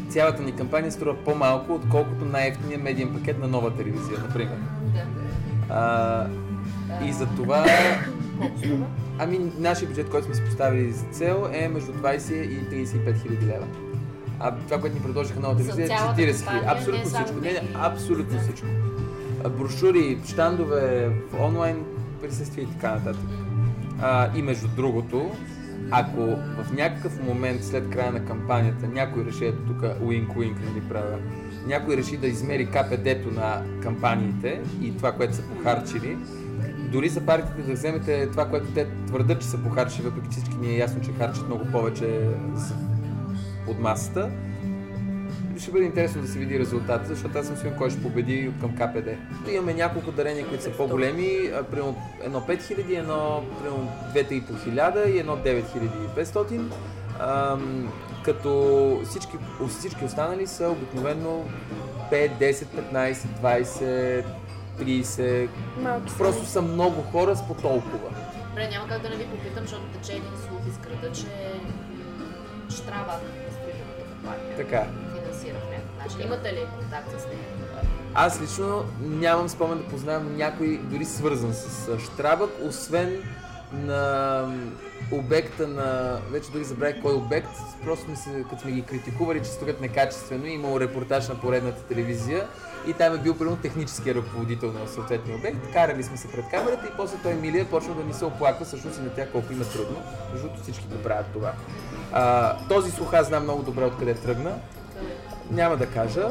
цялата 0.09 0.43
ни 0.43 0.55
кампания 0.55 0.91
струва 0.91 1.23
по-малко, 1.25 1.73
отколкото 1.73 2.25
най-ефтиният 2.25 2.83
медиен 2.83 3.13
пакет 3.13 3.39
на 3.39 3.47
нова 3.47 3.75
телевизия, 3.75 4.19
например. 4.19 4.57
А, 5.69 6.27
и 7.05 7.13
за 7.13 7.27
това... 7.27 7.65
Ами, 9.19 9.51
нашия 9.57 9.87
бюджет, 9.87 10.09
който 10.09 10.25
сме 10.25 10.35
си 10.35 10.45
поставили 10.45 10.91
за 10.91 11.05
цел 11.05 11.49
е 11.53 11.67
между 11.67 11.91
20 11.91 12.33
и 12.33 12.85
35 12.85 13.21
хиляди 13.21 13.45
лева. 13.45 13.67
А 14.39 14.55
това, 14.55 14.79
което 14.79 14.95
ни 14.95 15.01
предложиха 15.01 15.39
нова 15.39 15.57
телевизия 15.57 15.85
е 15.85 15.89
40 15.89 16.15
хиляди. 16.15 16.65
Абсолютно 16.67 17.05
всичко. 17.05 17.41
Не, 17.41 17.51
не, 17.51 17.61
абсолютно 17.75 18.39
всичко. 18.39 18.67
Брошури, 19.57 20.19
штандове, 20.25 21.11
онлайн 21.39 21.85
присъствие 22.21 22.63
и 22.63 22.67
така 22.67 22.91
нататък. 22.91 23.29
А, 24.01 24.29
и 24.37 24.41
между 24.41 24.67
другото, 24.67 25.31
ако 25.91 26.21
в 26.35 26.73
някакъв 26.73 27.23
момент 27.23 27.63
след 27.63 27.89
края 27.89 28.11
на 28.11 28.25
кампанията 28.25 28.87
някой 28.87 29.25
реши, 29.25 29.45
ето 29.45 29.57
тук 29.57 29.83
уинк 30.01 30.37
уинк 30.37 30.59
не 30.59 30.71
ни 30.71 30.81
правя, 30.81 31.17
някой 31.67 31.97
реши 31.97 32.17
да 32.17 32.27
измери 32.27 32.65
КПД-то 32.65 33.31
на 33.31 33.61
кампаниите 33.83 34.61
и 34.81 34.97
това, 34.97 35.11
което 35.11 35.35
са 35.35 35.41
похарчили, 35.41 36.17
дори 36.91 37.09
за 37.09 37.21
партиите 37.21 37.61
да 37.61 37.73
вземете 37.73 38.27
това, 38.27 38.45
което 38.45 38.67
те 38.73 38.87
твърдат, 39.07 39.41
че 39.41 39.47
са 39.47 39.57
похарчили, 39.57 40.05
въпреки 40.05 40.29
всички 40.31 40.55
ни 40.55 40.67
е 40.67 40.77
ясно, 40.77 41.01
че 41.01 41.11
харчат 41.11 41.47
много 41.47 41.65
повече 41.71 42.29
под 43.67 43.79
масата, 43.79 44.29
ще 45.59 45.71
бъде 45.71 45.85
интересно 45.85 46.21
да 46.21 46.27
се 46.27 46.39
види 46.39 46.59
резултата, 46.59 47.05
защото 47.07 47.37
аз 47.37 47.47
съм 47.47 47.55
сигурен 47.55 47.77
кой 47.77 47.89
ще 47.89 48.01
победи 48.01 48.51
към 48.61 48.75
КПД. 48.75 49.07
Имаме 49.51 49.73
няколко 49.73 50.11
дарения, 50.11 50.47
които 50.47 50.63
са 50.63 50.71
по-големи, 50.71 51.51
примерно 51.71 51.95
едно 52.21 52.41
5000, 52.41 52.99
едно 52.99 53.43
примерно 53.63 53.91
2 54.15 54.47
по 54.47 54.53
1000 54.53 55.07
и 55.07 55.19
едно 55.19 55.37
9500. 55.37 56.61
Ам, 57.19 57.93
като 58.23 59.01
всички, 59.05 59.37
всички 59.69 60.05
останали 60.05 60.47
са 60.47 60.69
обикновено 60.69 61.43
5, 62.11 62.31
10, 62.39 62.65
15, 62.93 63.13
20, 63.13 64.23
30. 64.79 65.49
Малко 65.79 66.05
Просто 66.17 66.45
са 66.45 66.61
много 66.61 67.01
хора 67.01 67.35
с 67.35 67.47
по 67.47 67.53
толкова. 67.53 68.09
Добре, 68.49 68.69
няма 68.71 68.87
как 68.87 69.01
да 69.01 69.09
не 69.09 69.15
ви 69.15 69.25
попитам, 69.25 69.63
защото 69.63 69.83
тече 69.83 70.11
един 70.11 70.31
слух 70.47 70.61
из 70.67 70.77
града, 70.77 71.11
че 71.13 71.25
Штрава 74.27 74.57
Така 74.57 74.85
финансира 75.15 75.53
в 75.53 75.71
някакъв 75.71 75.97
начин. 76.03 76.27
Имате 76.27 76.53
ли 76.53 76.65
контакт 76.79 77.21
с 77.21 77.25
нея? 77.25 77.39
Аз 78.13 78.41
лично 78.41 78.85
нямам 79.01 79.49
спомен 79.49 79.77
да 79.77 79.87
познавам 79.87 80.37
някой 80.37 80.77
дори 80.77 81.05
свързан 81.05 81.53
с 81.53 81.99
Штрабък, 81.99 82.49
освен 82.63 83.23
на 83.73 84.43
обекта 85.11 85.67
на... 85.67 86.19
Вече 86.31 86.51
дори 86.51 86.63
забравих 86.63 87.01
кой 87.01 87.13
обект, 87.13 87.49
просто 87.83 88.05
сме 88.05 88.15
се, 88.15 88.45
като 88.49 88.61
сме 88.61 88.71
ги 88.71 88.81
критикували, 88.81 89.39
че 89.39 89.49
строят 89.49 89.81
некачествено, 89.81 90.45
и 90.45 90.51
имало 90.51 90.79
репортаж 90.79 91.27
на 91.27 91.35
поредната 91.35 91.81
телевизия 91.81 92.47
и 92.87 92.93
там 92.93 93.15
е 93.15 93.17
бил 93.17 93.37
примерно 93.37 93.57
техническия 93.57 94.15
ръководител 94.15 94.71
на 94.71 94.87
съответния 94.87 95.37
обект. 95.37 95.73
Карали 95.73 96.03
сме 96.03 96.17
се 96.17 96.31
пред 96.31 96.45
камерата 96.51 96.87
и 96.87 96.97
после 96.97 97.17
той 97.23 97.33
Милия 97.33 97.69
почна 97.69 97.95
да 97.95 98.03
ни 98.03 98.13
се 98.13 98.25
оплаква 98.25 98.65
всъщност 98.65 98.99
и 98.99 99.01
на 99.01 99.09
тях 99.09 99.31
колко 99.31 99.53
има 99.53 99.65
трудно, 99.65 100.03
защото 100.33 100.61
всички 100.61 100.87
го 100.87 101.03
правят 101.03 101.25
това. 101.33 101.53
А, 102.11 102.55
този 102.67 102.91
аз 103.13 103.27
знам 103.27 103.43
много 103.43 103.63
добре 103.63 103.85
откъде 103.85 104.13
тръгна. 104.13 104.55
Няма 105.51 105.77
да 105.77 105.85
кажа. 105.85 106.29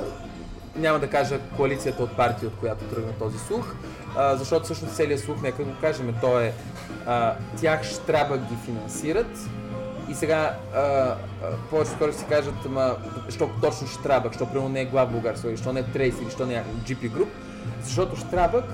Няма 0.77 0.99
да 0.99 1.11
кажа 1.11 1.41
коалицията 1.57 2.03
от 2.03 2.17
партии, 2.17 2.49
от 2.49 2.57
която 2.57 2.85
тръгна 2.85 3.13
този 3.13 3.39
слух, 3.39 3.75
защото 4.17 4.65
всъщност 4.65 4.95
целият 4.95 5.21
слух, 5.21 5.43
нека 5.43 5.65
го 5.65 5.73
кажем, 5.81 6.15
то 6.21 6.41
е 6.41 6.53
а, 7.07 7.35
тях 7.61 7.85
Штраба 7.85 8.39
ги 8.39 8.57
финансират 8.65 9.49
и 10.09 10.15
сега 10.15 10.57
а, 10.75 10.79
а, 10.79 11.17
повече 11.71 11.91
хора 11.99 12.13
си 12.13 12.25
кажат, 12.29 12.55
ама, 12.67 12.97
що 13.29 13.51
точно 13.63 13.87
Штрабък, 13.87 14.35
що 14.35 14.47
примерно 14.47 14.69
не 14.69 14.81
е 14.81 14.85
глав 14.85 15.13
българ, 15.13 15.37
що 15.57 15.73
не 15.73 15.81
е 15.81 15.83
Трейс 15.83 16.15
или 16.23 16.31
що 16.31 16.47
не 16.47 16.55
е 16.55 16.65
GP 16.87 17.11
Group, 17.11 17.29
защото 17.83 18.17
Штрабък, 18.17 18.65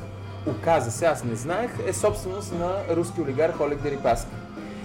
оказа 0.46 0.90
се, 0.90 1.06
аз 1.06 1.24
не 1.24 1.34
знаех, 1.34 1.70
е 1.86 1.92
собственост 1.92 2.52
на 2.58 2.96
руски 2.96 3.20
олигарх 3.20 3.60
Олег 3.60 3.82
Дерипаски. 3.82 4.30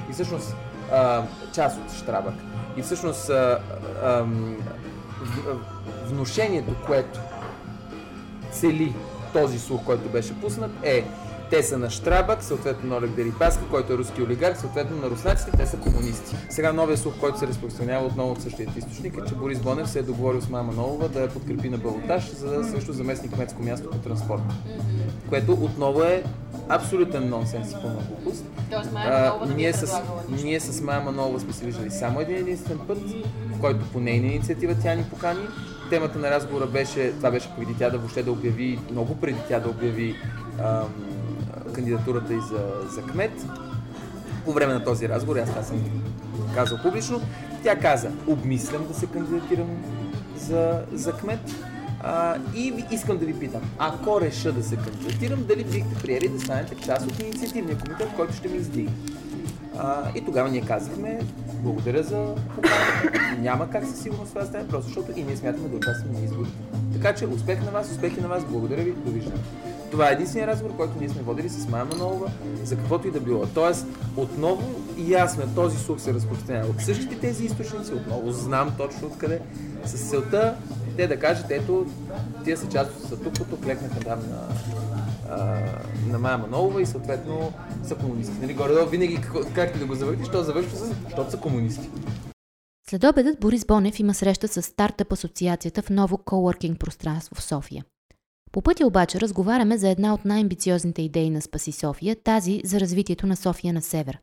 И 0.10 0.14
всъщност 0.14 0.56
а, 0.92 1.24
част 1.54 1.78
от 1.78 1.94
Штрабък. 1.98 2.34
И 2.78 2.82
всъщност 2.82 3.30
а, 3.30 3.60
а, 4.04 4.26
внушението, 6.06 6.76
което 6.86 7.20
цели 8.52 8.94
този 9.42 9.60
слух, 9.60 9.84
който 9.84 10.10
беше 10.10 10.42
пуснат, 10.42 10.72
е 10.84 11.04
те 11.50 11.64
са 11.64 11.78
на 11.78 11.90
Штрабък, 11.90 12.44
съответно 12.44 12.90
на 12.90 12.98
Олег 12.98 13.12
Дерипаска, 13.12 13.64
който 13.72 13.94
е 13.94 13.98
руски 13.98 14.22
олигарх, 14.22 14.60
съответно 14.60 14.98
на 14.98 15.10
руснаците, 15.10 15.52
те 15.58 15.66
са 15.66 15.78
комунисти. 15.78 16.36
Сега 16.50 16.74
новия 16.74 16.98
слух, 16.98 17.14
който 17.20 17.40
се 17.40 17.48
разпространява 17.48 18.06
отново 18.06 18.32
от 18.32 18.42
същия 18.42 18.68
източник 18.78 19.18
е, 19.18 19.28
че 19.28 19.36
Борис 19.36 19.60
Бонев 19.60 19.90
се 19.90 20.00
е 20.00 20.04
договорил 20.04 20.42
с 20.42 20.50
мама 20.50 20.74
Нова 20.74 21.10
да 21.10 21.22
я 21.22 21.30
подкрепи 21.30 21.70
на 21.70 21.78
балотаж 21.78 22.32
за 22.32 22.50
да 22.50 22.64
също 22.64 22.94
заместник 22.94 23.34
кметско 23.34 23.64
място 23.64 23.90
по 23.90 23.98
транспорт. 23.98 24.42
Което 25.30 25.52
отново 25.54 26.04
е 26.04 26.24
абсолютен 26.70 27.30
нонсенс 27.30 27.72
и 27.72 27.76
пълна 27.82 28.02
глупост. 28.10 28.46
ние, 29.56 29.74
с, 29.74 30.02
ние 30.44 30.60
с 30.60 30.82
Мама 30.82 31.12
Нова 31.12 31.40
сме 31.40 31.54
се 31.54 31.66
виждали 31.66 31.92
само 31.92 32.20
един 32.20 32.36
единствен 32.36 32.80
път, 32.88 32.98
в 33.56 33.60
който 33.62 33.86
по 33.94 34.00
нейна 34.00 34.28
инициатива 34.28 34.76
тя 34.84 34.96
ни 34.96 35.04
покани. 35.04 35.48
Темата 35.90 36.20
на 36.20 36.32
разговора 36.32 36.66
беше, 36.66 37.12
това 37.12 37.32
беше 37.32 37.50
преди 37.60 37.74
тя 37.74 37.90
да 37.90 37.98
въобще 37.98 38.24
да 38.24 38.32
обяви, 38.32 38.80
много 38.92 39.16
преди 39.16 39.40
тя 39.48 39.60
да 39.60 39.70
обяви 39.70 40.16
ам, 40.60 40.94
кандидатурата 41.74 42.34
и 42.34 42.40
за, 42.40 42.90
за 42.90 43.02
кмет. 43.02 43.46
По 44.46 44.54
време 44.54 44.74
на 44.74 44.84
този 44.84 45.10
разговор, 45.10 45.38
аз 45.38 45.50
това 45.50 45.64
съм 45.64 45.84
казал 46.56 46.78
публично, 46.84 47.22
тя 47.64 47.76
каза, 47.76 48.12
обмислям 48.28 48.88
да 48.88 48.94
се 48.94 49.06
кандидатирам 49.06 49.84
за, 50.38 50.82
за 50.94 51.12
кмет. 51.14 51.40
А, 52.04 52.36
и 52.56 52.86
искам 52.92 53.18
да 53.18 53.26
ви 53.26 53.40
питам, 53.40 53.62
ако 53.78 54.22
реша 54.22 54.52
да 54.52 54.64
се 54.64 54.76
кандидатирам, 54.76 55.46
дали 55.48 55.64
бихте 55.64 56.02
приели 56.04 56.30
да 56.30 56.40
станете 56.40 56.76
част 56.76 57.08
от 57.08 57.20
инициативния 57.20 57.78
комитет, 57.78 58.08
който 58.16 58.34
ще 58.34 58.48
ми 58.48 58.58
издига? 58.58 58.92
И 60.16 60.26
тогава 60.26 60.50
ние 60.50 60.62
казахме, 60.62 61.20
благодаря 61.64 62.04
за 62.04 62.36
Няма 63.40 63.70
как 63.70 63.86
със 63.86 64.00
сигурност 64.00 64.30
това 64.30 64.42
да 64.42 64.48
стане, 64.48 64.68
просто 64.68 64.88
защото 64.88 65.20
и 65.20 65.24
ние 65.24 65.38
смятаме 65.38 65.70
да 65.70 65.78
участваме 65.78 66.20
на 66.20 66.26
изборите. 66.26 66.56
Така 66.94 67.16
че 67.16 67.28
успех 67.28 67.66
на 67.66 67.72
вас, 67.72 67.92
успехи 67.92 68.22
на 68.22 68.28
вас, 68.28 68.46
благодаря 68.46 68.84
ви, 68.84 68.92
довиждане. 68.92 69.40
Това 69.92 70.10
е 70.10 70.14
единствения 70.14 70.48
разговор, 70.48 70.76
който 70.76 70.94
ние 71.00 71.10
сме 71.10 71.22
водили 71.22 71.50
с 71.50 71.68
Майя 71.68 71.86
Манолова 71.86 72.32
за 72.64 72.76
каквото 72.76 73.08
и 73.08 73.12
да 73.12 73.20
било. 73.20 73.46
Тоест, 73.46 73.88
отново 74.18 74.64
ясно 74.98 75.44
е, 75.44 75.48
този 75.56 75.78
слух 75.78 76.00
се 76.00 76.14
разпространява 76.14 76.70
от 76.70 76.82
същите 76.82 77.20
тези 77.20 77.46
източници, 77.46 77.94
отново 77.94 78.32
знам 78.32 78.74
точно 78.78 79.08
откъде, 79.08 79.40
с 79.86 80.10
целта 80.10 80.56
те 80.98 81.08
да 81.08 81.20
кажат, 81.20 81.52
ето, 81.52 81.86
тия 82.44 82.58
са 82.58 82.70
част 82.70 82.92
от 82.92 83.04
статуквото, 83.04 83.62
клекнаха 83.62 84.00
там 84.00 84.20
на, 84.20 84.48
а, 85.30 85.62
на 86.08 86.20
Майя 86.20 86.38
Манолова 86.38 86.82
и 86.82 86.86
съответно 86.86 87.54
са 87.84 87.96
комунисти. 87.96 88.40
Нали, 88.42 88.54
горе 88.54 88.86
винаги 88.86 89.20
как 89.56 89.74
ти 89.74 89.80
да 89.80 89.86
го 89.86 89.96
завърти, 89.96 90.26
що 90.26 90.44
завършва 90.44 90.78
с, 90.78 90.94
защото 91.06 91.32
са 91.32 91.38
комунисти. 91.38 91.90
След 92.90 93.04
обедът 93.04 93.40
Борис 93.40 93.66
Бонев 93.66 94.00
има 94.00 94.14
среща 94.14 94.48
с 94.48 94.62
стартъп 94.62 95.12
асоциацията 95.12 95.82
в 95.82 95.90
ново 95.90 96.18
коуъркинг 96.18 96.80
пространство 96.80 97.36
в 97.36 97.44
София. 97.44 97.86
По 98.52 98.62
пътя 98.62 98.88
обаче 98.88 99.20
разговаряме 99.20 99.78
за 99.78 99.90
една 99.90 100.14
от 100.14 100.26
най-амбициозните 100.26 101.02
идеи 101.02 101.30
на 101.30 101.42
Спаси 101.42 101.72
София, 101.72 102.16
тази 102.24 102.62
за 102.66 102.80
развитието 102.80 103.28
на 103.28 103.36
София 103.36 103.74
на 103.74 103.82
север. 103.82 104.20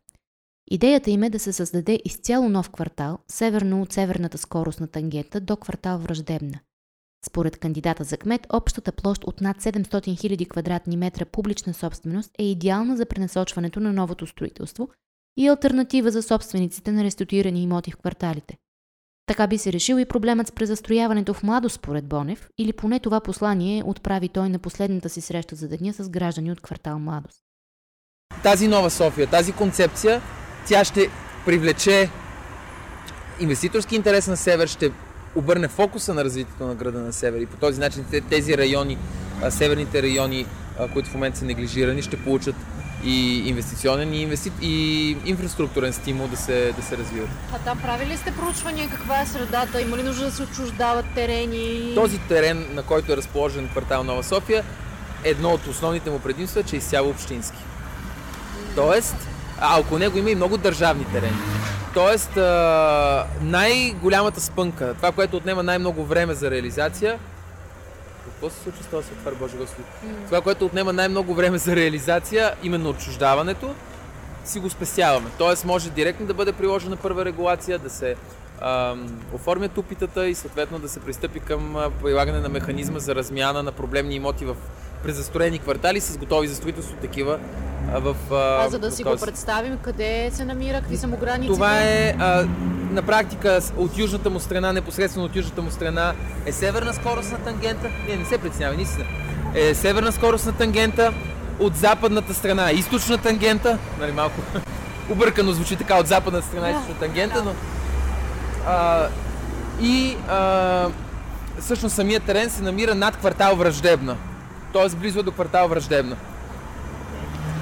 Идеята 0.71 1.11
им 1.11 1.23
е 1.23 1.31
да 1.31 1.39
се 1.39 1.53
създаде 1.53 2.01
изцяло 2.05 2.49
нов 2.49 2.71
квартал, 2.71 3.19
северно 3.29 3.83
от 3.83 3.93
северната 3.93 4.39
скорост 4.39 4.81
на 4.81 4.87
тангента 4.87 5.41
до 5.41 5.57
квартал 5.57 5.99
Враждебна. 5.99 6.61
Според 7.27 7.59
кандидата 7.59 8.05
за 8.05 8.17
кмет, 8.17 8.47
общата 8.53 8.93
площ 8.93 9.25
от 9.25 9.41
над 9.41 9.63
700 9.63 9.85
000 9.87 10.49
квадратни 10.49 10.97
метра 10.97 11.25
публична 11.25 11.75
собственост 11.75 12.31
е 12.39 12.45
идеална 12.45 12.97
за 12.97 13.07
пренасочването 13.07 13.81
на 13.81 13.93
новото 13.93 14.27
строителство 14.27 14.89
и 15.37 15.49
альтернатива 15.49 16.11
за 16.11 16.23
собствениците 16.23 16.93
на 16.93 17.05
реституирани 17.05 17.63
имоти 17.63 17.91
в 17.91 17.97
кварталите. 17.97 18.57
Така 19.27 19.47
би 19.47 19.59
се 19.59 19.73
решил 19.73 19.97
и 19.97 20.05
проблемът 20.05 20.47
с 20.47 20.53
презастрояването 20.53 21.35
в 21.35 21.43
младост 21.43 21.75
според 21.75 22.05
Бонев, 22.05 22.49
или 22.59 22.73
поне 22.73 23.01
това 23.01 23.21
послание 23.21 23.83
отправи 23.87 24.29
той 24.29 24.49
на 24.49 24.59
последната 24.59 25.09
си 25.09 25.21
среща 25.21 25.57
за 25.57 25.69
деня 25.69 25.93
с 25.93 26.09
граждани 26.09 26.53
от 26.53 26.61
квартал 26.61 26.99
Младост. 26.99 27.41
Тази 28.43 28.69
нова 28.69 28.91
София, 28.91 29.27
тази 29.27 29.53
концепция, 29.53 30.23
тя 30.69 30.85
ще 30.85 31.09
привлече 31.45 32.11
инвеститорски 33.41 33.97
интерес 33.97 34.29
на 34.29 34.37
север, 34.37 34.69
ще 34.69 34.93
обърне 35.35 35.69
фокуса 35.69 36.15
на 36.15 36.25
развитието 36.25 36.67
на 36.67 36.75
града 36.75 37.01
на 37.01 37.13
север 37.13 37.41
и 37.41 37.47
по 37.47 37.57
този 37.57 37.81
начин 37.81 38.05
тези 38.31 38.59
райони, 38.59 38.99
северните 39.51 40.03
райони, 40.03 40.47
които 40.93 41.11
в 41.11 41.15
момента 41.15 41.39
са 41.39 41.45
неглижирани, 41.45 42.03
ще 42.03 42.17
получат 42.17 42.57
и 43.05 43.49
инвестиционен 43.49 44.15
и, 44.15 44.23
инвести... 44.23 44.53
и 44.63 45.17
инфраструктурен 45.25 45.93
стимул 45.93 46.29
да 46.29 46.37
се, 46.37 46.73
да 46.77 46.83
се 46.83 46.97
развиват. 46.97 47.29
А 47.53 47.59
там 47.59 47.79
прави 47.83 48.07
ли 48.07 48.17
сте 48.17 48.33
проучвания 48.33 48.91
каква 48.91 49.21
е 49.21 49.27
средата? 49.27 49.81
Има 49.81 49.97
ли 49.97 50.03
нужда 50.03 50.25
да 50.25 50.31
се 50.31 50.43
отчуждават 50.43 51.05
терени? 51.15 51.93
Този 51.95 52.19
терен, 52.19 52.67
на 52.75 52.83
който 52.83 53.13
е 53.13 53.17
разположен 53.17 53.69
квартал 53.69 54.05
Нова 54.05 54.23
София, 54.23 54.65
едно 55.25 55.51
от 55.51 55.67
основните 55.67 56.11
му 56.11 56.19
предимства 56.19 56.61
е, 56.61 56.63
че 56.63 56.77
е 56.77 56.79
изцяло 56.79 57.11
общински. 57.11 57.59
Тоест, 58.75 59.17
а 59.61 59.81
около 59.81 59.99
него 59.99 60.19
има 60.19 60.31
и 60.31 60.35
много 60.35 60.57
държавни 60.57 61.05
терени. 61.05 61.37
Тоест, 61.95 62.37
най-голямата 63.41 64.41
спънка, 64.41 64.95
това, 64.95 65.13
което 65.13 65.37
отнема 65.37 65.63
най-много 65.63 66.05
време 66.05 66.35
за 66.35 66.51
реализация, 66.51 67.19
какво 68.25 68.51
се 68.51 68.63
случва 68.63 68.85
с 68.85 68.87
този 68.87 69.07
светвар, 69.07 69.35
Боже 69.35 69.57
Господи? 69.57 69.89
Mm. 70.07 70.25
Това, 70.27 70.41
което 70.41 70.67
отнема 70.67 70.93
най-много 70.93 71.35
време 71.35 71.59
за 71.59 71.77
реализация, 71.77 72.53
именно 72.63 72.91
отчуждаването, 72.91 73.75
си 74.45 74.61
го 74.61 74.71
спестяваме. 74.71 75.31
Тоест 75.39 75.65
може 75.65 75.91
директно 75.91 76.27
да 76.27 76.35
бъде 76.35 76.53
приложена 76.53 76.97
първа 76.97 77.25
регулация, 77.25 77.79
да 77.79 77.91
се 77.91 78.17
оформят 79.33 79.79
упитата 79.79 80.29
и 80.29 80.35
съответно 80.35 80.79
да 80.79 80.89
се 80.89 81.01
пристъпи 81.01 81.41
към 81.41 81.77
прилагане 82.03 82.41
на 82.41 82.49
механизма 82.49 82.99
за 82.99 83.15
размяна 83.15 83.63
на 83.63 83.73
проблемни 83.73 84.15
имоти 84.15 84.45
в 84.45 84.57
презастроени 85.05 85.59
квартали 85.59 86.01
с 86.01 86.19
готови 86.19 86.49
за 86.49 86.55
строителство 86.55 86.97
такива 86.97 87.39
в... 87.93 88.17
А, 88.33 88.69
за 88.69 88.79
да 88.79 88.91
си 88.91 89.05
този... 89.05 89.15
го 89.15 89.21
представим, 89.27 89.79
къде 89.83 90.31
се 90.33 90.45
намира, 90.45 90.81
какви 90.81 90.97
са 90.97 91.07
му 91.07 91.17
границите? 91.17 91.55
Това 91.55 91.79
е 91.79 92.15
а, 92.19 92.47
на 92.91 93.03
практика 93.03 93.61
от 93.77 93.99
южната 93.99 94.31
му 94.31 94.41
страна, 94.41 94.73
непосредствено 94.73 95.27
от 95.27 95.37
южната 95.37 95.63
му 95.63 95.71
страна 95.71 96.13
е 96.47 96.53
северна 96.53 96.95
скорост 96.95 97.33
на 97.33 97.39
тангента. 97.39 97.89
Не, 98.09 98.17
не 98.17 98.25
се 98.25 98.39
притеснява, 98.39 98.75
наистина. 98.75 99.05
Е 99.55 99.75
северна 99.75 100.13
скорост 100.13 100.47
на 100.47 100.53
тангента, 100.53 101.13
от 101.59 101.77
западната 101.77 102.35
страна 102.35 102.71
е 102.71 102.75
източна 102.75 103.19
тангента. 103.19 103.79
Нали, 104.01 104.13
малко 104.13 104.41
объркано 105.11 105.53
звучи 105.53 105.77
така 105.77 105.99
от 105.99 106.07
западната 106.07 106.47
страна 106.47 106.69
е 106.69 106.71
източна 106.71 106.95
тангента, 106.95 107.43
но... 107.45 107.55
А, 108.67 109.09
и 109.81 110.17
а, 110.29 110.89
всъщност 111.61 111.95
самия 111.95 112.21
терен 112.21 112.51
се 112.51 112.63
намира 112.63 112.95
над 112.95 113.17
квартал 113.17 113.57
Враждебна. 113.57 114.17
Т.е. 114.75 114.97
близо 114.97 115.23
до 115.23 115.33
квартал 115.33 115.69
Враждебна. 115.69 116.17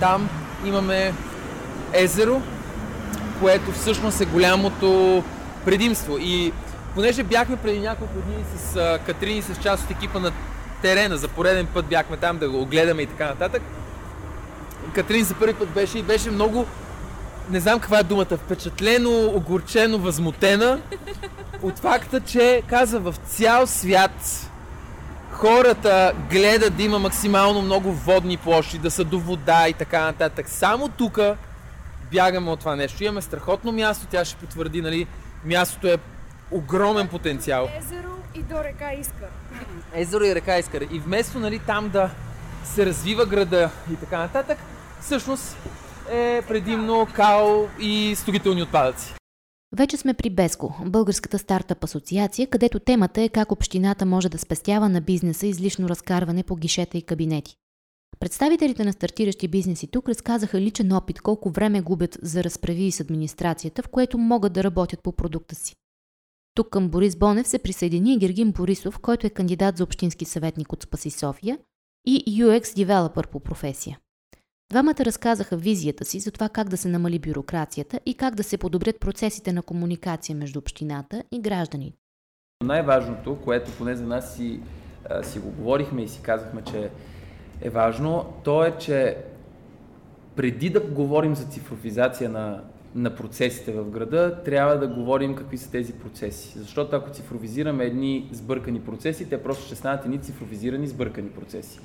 Там 0.00 0.28
имаме 0.64 1.12
езеро, 1.92 2.42
което 3.40 3.72
всъщност 3.72 4.20
е 4.20 4.24
голямото 4.24 5.22
предимство. 5.64 6.18
И 6.18 6.52
понеже 6.94 7.22
бяхме 7.22 7.56
преди 7.56 7.80
няколко 7.80 8.14
дни 8.14 8.44
с 8.56 8.98
Катрин 9.06 9.38
и 9.38 9.42
с 9.42 9.56
част 9.62 9.84
от 9.84 9.90
екипа 9.90 10.18
на 10.18 10.32
терена, 10.82 11.16
за 11.16 11.28
пореден 11.28 11.66
път 11.66 11.86
бяхме 11.86 12.16
там 12.16 12.38
да 12.38 12.50
го 12.50 12.62
огледаме 12.62 13.02
и 13.02 13.06
така 13.06 13.26
нататък, 13.26 13.62
Катрин 14.94 15.24
за 15.24 15.34
първи 15.34 15.54
път 15.54 15.68
беше 15.68 15.98
и 15.98 16.02
беше 16.02 16.30
много, 16.30 16.66
не 17.50 17.60
знам 17.60 17.80
каква 17.80 17.98
е 17.98 18.02
думата, 18.02 18.36
впечатлено, 18.36 19.10
огорчено, 19.34 19.98
възмутена 19.98 20.80
от 21.62 21.78
факта, 21.78 22.20
че 22.20 22.62
каза 22.66 22.98
в 22.98 23.14
цял 23.26 23.66
свят 23.66 24.48
хората 25.42 26.12
гледат 26.30 26.76
да 26.76 26.82
има 26.82 26.98
максимално 26.98 27.62
много 27.62 27.92
водни 27.92 28.36
площи, 28.36 28.78
да 28.78 28.90
са 28.90 29.04
до 29.04 29.18
вода 29.18 29.68
и 29.68 29.72
така 29.72 30.00
нататък. 30.00 30.48
Само 30.48 30.88
тук 30.88 31.18
бягаме 32.12 32.50
от 32.50 32.60
това 32.60 32.76
нещо. 32.76 33.04
Имаме 33.04 33.22
страхотно 33.22 33.72
място, 33.72 34.06
тя 34.10 34.24
ще 34.24 34.36
потвърди, 34.36 34.82
нали, 34.82 35.06
мястото 35.44 35.86
е 35.86 35.96
огромен 36.50 37.08
потенциал. 37.08 37.68
Езеро 37.78 38.12
и 38.34 38.42
до 38.42 38.64
река 38.64 38.92
Искър. 38.92 39.28
Езеро 39.94 40.24
и 40.24 40.34
река 40.34 40.58
Искър. 40.58 40.86
И 40.90 40.98
вместо 40.98 41.38
нали, 41.38 41.58
там 41.58 41.88
да 41.88 42.10
се 42.64 42.86
развива 42.86 43.26
града 43.26 43.70
и 43.92 43.96
така 43.96 44.18
нататък, 44.18 44.58
всъщност 45.00 45.56
е 46.10 46.42
предимно 46.48 47.06
као 47.12 47.66
и 47.78 48.14
строителни 48.16 48.62
отпадъци. 48.62 49.14
Вече 49.76 49.96
сме 49.96 50.14
при 50.14 50.30
Беско, 50.30 50.74
българската 50.86 51.38
стартъп 51.38 51.84
асоциация, 51.84 52.46
където 52.46 52.80
темата 52.80 53.22
е 53.22 53.28
как 53.28 53.52
общината 53.52 54.06
може 54.06 54.28
да 54.28 54.38
спестява 54.38 54.88
на 54.88 55.00
бизнеса 55.00 55.46
излишно 55.46 55.88
разкарване 55.88 56.42
по 56.42 56.56
гишета 56.56 56.98
и 56.98 57.02
кабинети. 57.02 57.56
Представителите 58.20 58.84
на 58.84 58.92
стартиращи 58.92 59.48
бизнеси 59.48 59.86
тук 59.86 60.08
разказаха 60.08 60.60
личен 60.60 60.92
опит 60.92 61.20
колко 61.20 61.50
време 61.50 61.80
губят 61.80 62.18
за 62.22 62.44
разправи 62.44 62.92
с 62.92 63.00
администрацията, 63.00 63.82
в 63.82 63.88
което 63.88 64.18
могат 64.18 64.52
да 64.52 64.64
работят 64.64 65.02
по 65.02 65.12
продукта 65.12 65.54
си. 65.54 65.74
Тук 66.54 66.70
към 66.70 66.88
Борис 66.88 67.16
Бонев 67.16 67.48
се 67.48 67.58
присъедини 67.58 68.18
Гергин 68.18 68.52
Борисов, 68.52 68.98
който 68.98 69.26
е 69.26 69.30
кандидат 69.30 69.76
за 69.76 69.84
общински 69.84 70.24
съветник 70.24 70.72
от 70.72 70.82
Спаси 70.82 71.10
София 71.10 71.58
и 72.06 72.42
UX 72.42 72.76
девелопър 72.76 73.28
по 73.28 73.40
професия. 73.40 73.98
Двамата 74.72 75.04
разказаха 75.04 75.56
визията 75.56 76.04
си 76.04 76.20
за 76.20 76.30
това 76.30 76.48
как 76.48 76.68
да 76.68 76.76
се 76.76 76.88
намали 76.88 77.18
бюрокрацията 77.18 78.00
и 78.06 78.14
как 78.14 78.34
да 78.34 78.42
се 78.42 78.58
подобрят 78.58 79.00
процесите 79.00 79.52
на 79.52 79.62
комуникация 79.62 80.36
между 80.36 80.58
общината 80.58 81.22
и 81.32 81.40
гражданите. 81.40 81.96
Най-важното, 82.64 83.38
което 83.44 83.70
поне 83.78 83.94
за 83.94 84.06
нас 84.06 84.36
си, 84.36 84.60
си 85.22 85.38
го 85.38 85.50
говорихме 85.50 86.02
и 86.02 86.08
си 86.08 86.20
казахме, 86.22 86.62
че 86.62 86.90
е 87.60 87.70
важно, 87.70 88.24
то 88.44 88.64
е, 88.64 88.76
че 88.78 89.16
преди 90.36 90.70
да 90.70 90.80
говорим 90.80 91.34
за 91.34 91.44
цифровизация 91.44 92.30
на, 92.30 92.64
на 92.94 93.14
процесите 93.14 93.72
в 93.72 93.90
града, 93.90 94.42
трябва 94.44 94.78
да 94.78 94.88
говорим 94.88 95.36
какви 95.36 95.58
са 95.58 95.70
тези 95.70 95.92
процеси. 95.92 96.58
Защото 96.58 96.96
ако 96.96 97.10
цифровизираме 97.10 97.84
едни 97.84 98.28
сбъркани 98.32 98.80
процеси, 98.80 99.28
те 99.28 99.42
просто 99.42 99.66
ще 99.66 99.76
станат 99.76 100.04
едни 100.04 100.18
цифровизирани 100.18 100.86
сбъркани 100.86 101.28
процеси. 101.28 101.80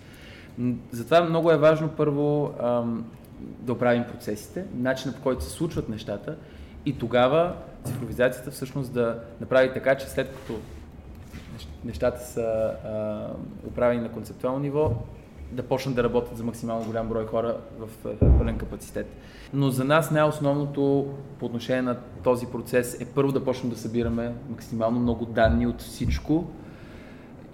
Затова 0.91 1.22
много 1.22 1.51
е 1.51 1.58
важно 1.58 1.89
първо 1.89 2.53
ам, 2.60 3.05
да 3.39 3.74
оправим 3.74 4.03
процесите, 4.03 4.66
начинът 4.76 5.16
по 5.16 5.24
който 5.24 5.43
се 5.43 5.49
случват 5.49 5.89
нещата 5.89 6.36
и 6.86 6.97
тогава 6.97 7.53
цифровизацията 7.84 8.51
всъщност 8.51 8.93
да 8.93 9.20
направи 9.41 9.74
така, 9.74 9.95
че 9.95 10.08
след 10.08 10.30
като 10.36 10.60
нещата 11.86 12.20
са 12.20 12.41
а, 12.41 13.68
управени 13.68 14.01
на 14.01 14.12
концептуално 14.12 14.60
ниво, 14.60 14.91
да 15.51 15.64
почнат 15.64 15.95
да 15.95 16.03
работят 16.03 16.38
за 16.38 16.43
максимално 16.43 16.86
голям 16.86 17.10
брой 17.10 17.26
хора 17.26 17.58
в 17.80 17.89
пълен 18.38 18.58
капацитет. 18.58 19.08
Но 19.53 19.70
за 19.70 19.84
нас 19.84 20.12
най-основното 20.12 21.14
по 21.39 21.45
отношение 21.45 21.82
на 21.82 21.97
този 22.24 22.45
процес 22.45 23.01
е 23.01 23.05
първо 23.05 23.32
да 23.32 23.43
почнем 23.43 23.70
да 23.70 23.78
събираме 23.78 24.34
максимално 24.49 24.99
много 24.99 25.26
данни 25.26 25.68
от 25.68 25.82
всичко, 25.82 26.47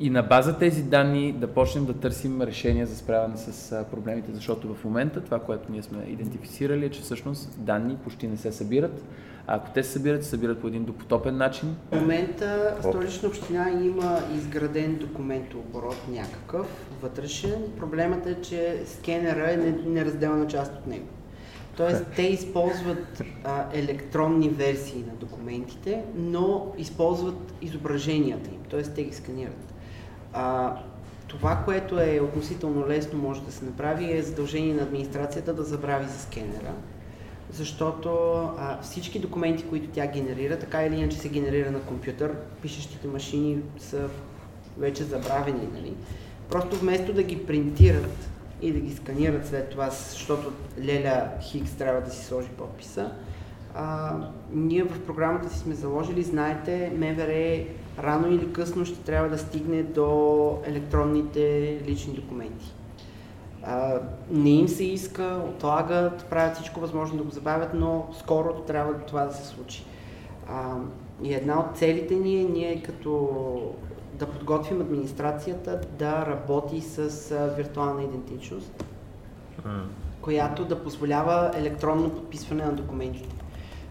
и 0.03 0.09
на 0.09 0.23
база 0.23 0.57
тези 0.57 0.83
данни 0.83 1.31
да 1.31 1.47
почнем 1.47 1.85
да 1.85 1.93
търсим 1.93 2.41
решения 2.41 2.85
за 2.87 2.95
справяне 2.95 3.37
с 3.37 3.85
проблемите, 3.91 4.31
защото 4.33 4.73
в 4.73 4.83
момента 4.83 5.21
това, 5.21 5.39
което 5.39 5.71
ние 5.71 5.83
сме 5.83 6.05
идентифицирали 6.07 6.85
е, 6.85 6.89
че 6.89 7.01
всъщност 7.01 7.49
данни 7.57 7.95
почти 8.03 8.27
не 8.27 8.37
се 8.37 8.51
събират, 8.51 9.03
а 9.47 9.55
ако 9.55 9.69
те 9.73 9.83
се 9.83 9.91
събират, 9.91 10.23
се 10.23 10.29
събират 10.29 10.61
по 10.61 10.67
един 10.67 10.83
допотопен 10.83 11.37
начин. 11.37 11.75
В 11.91 11.99
момента 11.99 12.75
Столична 12.79 13.29
община 13.29 13.69
има 13.83 14.19
изграден 14.35 14.95
документооборот 14.95 15.97
някакъв, 16.09 16.67
вътрешен. 17.01 17.63
Проблемът 17.79 18.25
е, 18.25 18.41
че 18.41 18.83
скенера 18.85 19.51
е 19.51 19.57
неразделна 19.85 20.47
част 20.47 20.73
от 20.75 20.87
него. 20.87 21.07
Тоест, 21.77 22.05
те 22.15 22.21
използват 22.21 23.23
а, 23.43 23.65
електронни 23.73 24.49
версии 24.49 25.03
на 25.07 25.13
документите, 25.13 26.03
но 26.15 26.73
използват 26.77 27.53
изображенията 27.61 28.49
им, 28.49 28.59
т.е. 28.69 28.83
те 28.83 29.03
ги 29.03 29.13
сканират. 29.13 29.72
А, 30.33 30.75
това, 31.27 31.61
което 31.65 31.99
е 31.99 32.19
относително 32.23 32.87
лесно 32.87 33.19
може 33.19 33.41
да 33.41 33.51
се 33.51 33.65
направи, 33.65 34.17
е 34.17 34.23
задължение 34.23 34.73
на 34.73 34.81
администрацията 34.81 35.53
да 35.53 35.63
забрави 35.63 36.07
за 36.07 36.19
скенера, 36.19 36.73
защото 37.51 38.09
а, 38.57 38.81
всички 38.81 39.19
документи, 39.19 39.63
които 39.63 39.87
тя 39.87 40.07
генерира, 40.07 40.59
така 40.59 40.83
или 40.85 40.95
иначе 40.95 41.17
се 41.17 41.29
генерира 41.29 41.71
на 41.71 41.81
компютър, 41.81 42.35
пишещите 42.61 43.07
машини 43.07 43.57
са 43.79 44.09
вече 44.77 45.03
забравени. 45.03 45.67
Нали? 45.73 45.93
Просто 46.49 46.75
вместо 46.75 47.13
да 47.13 47.23
ги 47.23 47.45
принтират 47.45 48.29
и 48.61 48.71
да 48.73 48.79
ги 48.79 48.95
сканират 48.95 49.47
след 49.47 49.69
това, 49.69 49.89
защото 49.89 50.51
Леля 50.79 51.29
Хикс 51.41 51.71
трябва 51.71 52.01
да 52.01 52.11
си 52.11 52.25
сложи 52.25 52.49
подписа, 52.49 53.11
а, 53.75 54.13
ние 54.53 54.83
в 54.83 55.01
програмата 55.05 55.49
си 55.49 55.59
сме 55.59 55.75
заложили, 55.75 56.23
знаете, 56.23 56.91
МВР 56.95 57.63
рано 57.99 58.27
или 58.27 58.53
късно 58.53 58.85
ще 58.85 58.99
трябва 58.99 59.29
да 59.29 59.37
стигне 59.37 59.83
до 59.83 60.57
електронните 60.65 61.77
лични 61.87 62.13
документи. 62.13 62.73
Не 64.31 64.49
им 64.49 64.67
се 64.67 64.83
иска, 64.83 65.41
отлагат, 65.49 66.25
правят 66.25 66.55
всичко 66.55 66.79
възможно 66.79 67.17
да 67.17 67.23
го 67.23 67.29
забавят, 67.29 67.73
но 67.73 68.07
скоро 68.19 68.53
трябва 68.53 68.93
това 68.93 69.25
да 69.25 69.33
се 69.33 69.45
случи. 69.45 69.85
И 71.23 71.33
една 71.33 71.59
от 71.59 71.77
целите 71.77 72.15
ни 72.15 72.41
е 72.41 72.43
ние 72.43 72.83
като 72.83 73.29
да 74.13 74.25
подготвим 74.25 74.81
администрацията 74.81 75.81
да 75.99 76.25
работи 76.25 76.81
с 76.81 77.29
виртуална 77.57 78.03
идентичност, 78.03 78.85
която 80.21 80.65
да 80.65 80.83
позволява 80.83 81.51
електронно 81.55 82.09
подписване 82.09 82.65
на 82.65 82.71
документите. 82.71 83.35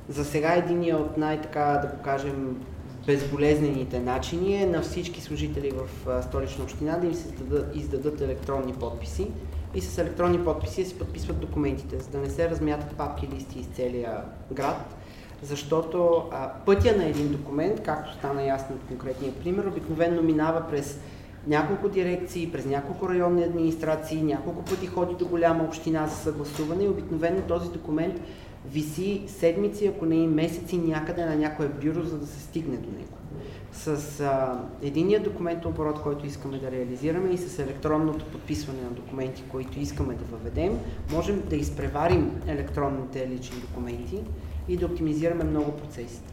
За 0.09 0.25
сега 0.25 0.55
единия 0.55 0.97
от 0.97 1.17
най-така, 1.17 1.79
да 1.83 1.89
го 1.89 2.03
кажем, 2.03 2.65
безболезнените 3.07 4.01
начини 4.01 4.63
е 4.63 4.67
на 4.67 4.83
всички 4.83 5.21
служители 5.21 5.71
в 5.71 6.23
столична 6.23 6.65
община 6.65 6.99
да 6.99 7.07
им 7.07 7.15
се 7.15 7.29
издадат, 7.29 7.77
издадат 7.77 8.21
електронни 8.21 8.73
подписи 8.73 9.29
и 9.75 9.81
с 9.81 9.99
електронни 9.99 10.45
подписи 10.45 10.85
си 10.85 10.99
подписват 10.99 11.41
документите, 11.41 11.99
за 11.99 12.11
да 12.11 12.19
не 12.19 12.31
се 12.31 12.51
размятат 12.51 12.97
папки 12.97 13.29
листи 13.35 13.59
из 13.59 13.67
целия 13.67 14.23
град, 14.53 14.95
защото 15.43 16.23
а, 16.31 16.53
пътя 16.67 16.97
на 16.97 17.05
един 17.05 17.33
документ, 17.33 17.83
както 17.83 18.15
стана 18.15 18.43
ясно 18.43 18.77
от 18.77 18.89
конкретния 18.89 19.33
пример, 19.33 19.65
обикновено 19.65 20.23
минава 20.23 20.65
през 20.71 20.99
няколко 21.47 21.89
дирекции, 21.89 22.53
през 22.53 22.67
няколко 22.67 23.09
районни 23.09 23.45
администрации, 23.45 24.23
няколко 24.23 24.65
пъти 24.65 24.87
ходи 24.87 25.15
до 25.15 25.27
голяма 25.27 25.65
община 25.65 26.07
за 26.07 26.17
съгласуване 26.17 26.85
и 26.85 26.89
обикновено 26.89 27.41
този 27.49 27.71
документ 27.71 28.21
виси 28.71 29.23
седмици, 29.27 29.87
ако 29.87 30.07
не 30.07 30.17
и 30.17 30.27
месеци 30.27 30.79
някъде 30.79 31.27
на 31.27 31.37
някое 31.37 31.69
бюро, 31.69 32.03
за 32.03 32.19
да 32.19 32.27
се 32.27 32.41
стигне 32.41 32.77
до 32.77 32.91
него. 32.91 33.17
С 33.73 34.21
а, 34.21 34.61
единия 34.83 35.23
документ 35.23 35.65
оборот, 35.65 36.03
който 36.03 36.27
искаме 36.27 36.59
да 36.59 36.71
реализираме 36.71 37.31
и 37.31 37.39
с 37.39 37.59
електронното 37.59 38.25
подписване 38.25 38.83
на 38.83 38.91
документи, 38.91 39.45
които 39.49 39.81
искаме 39.81 40.15
да 40.15 40.25
въведем, 40.25 40.79
можем 41.13 41.43
да 41.51 41.57
изпреварим 41.57 42.41
електронните 42.47 43.29
лични 43.29 43.61
документи 43.61 44.21
и 44.69 44.77
да 44.77 44.87
оптимизираме 44.87 45.45
много 45.45 45.77
процесите. 45.77 46.33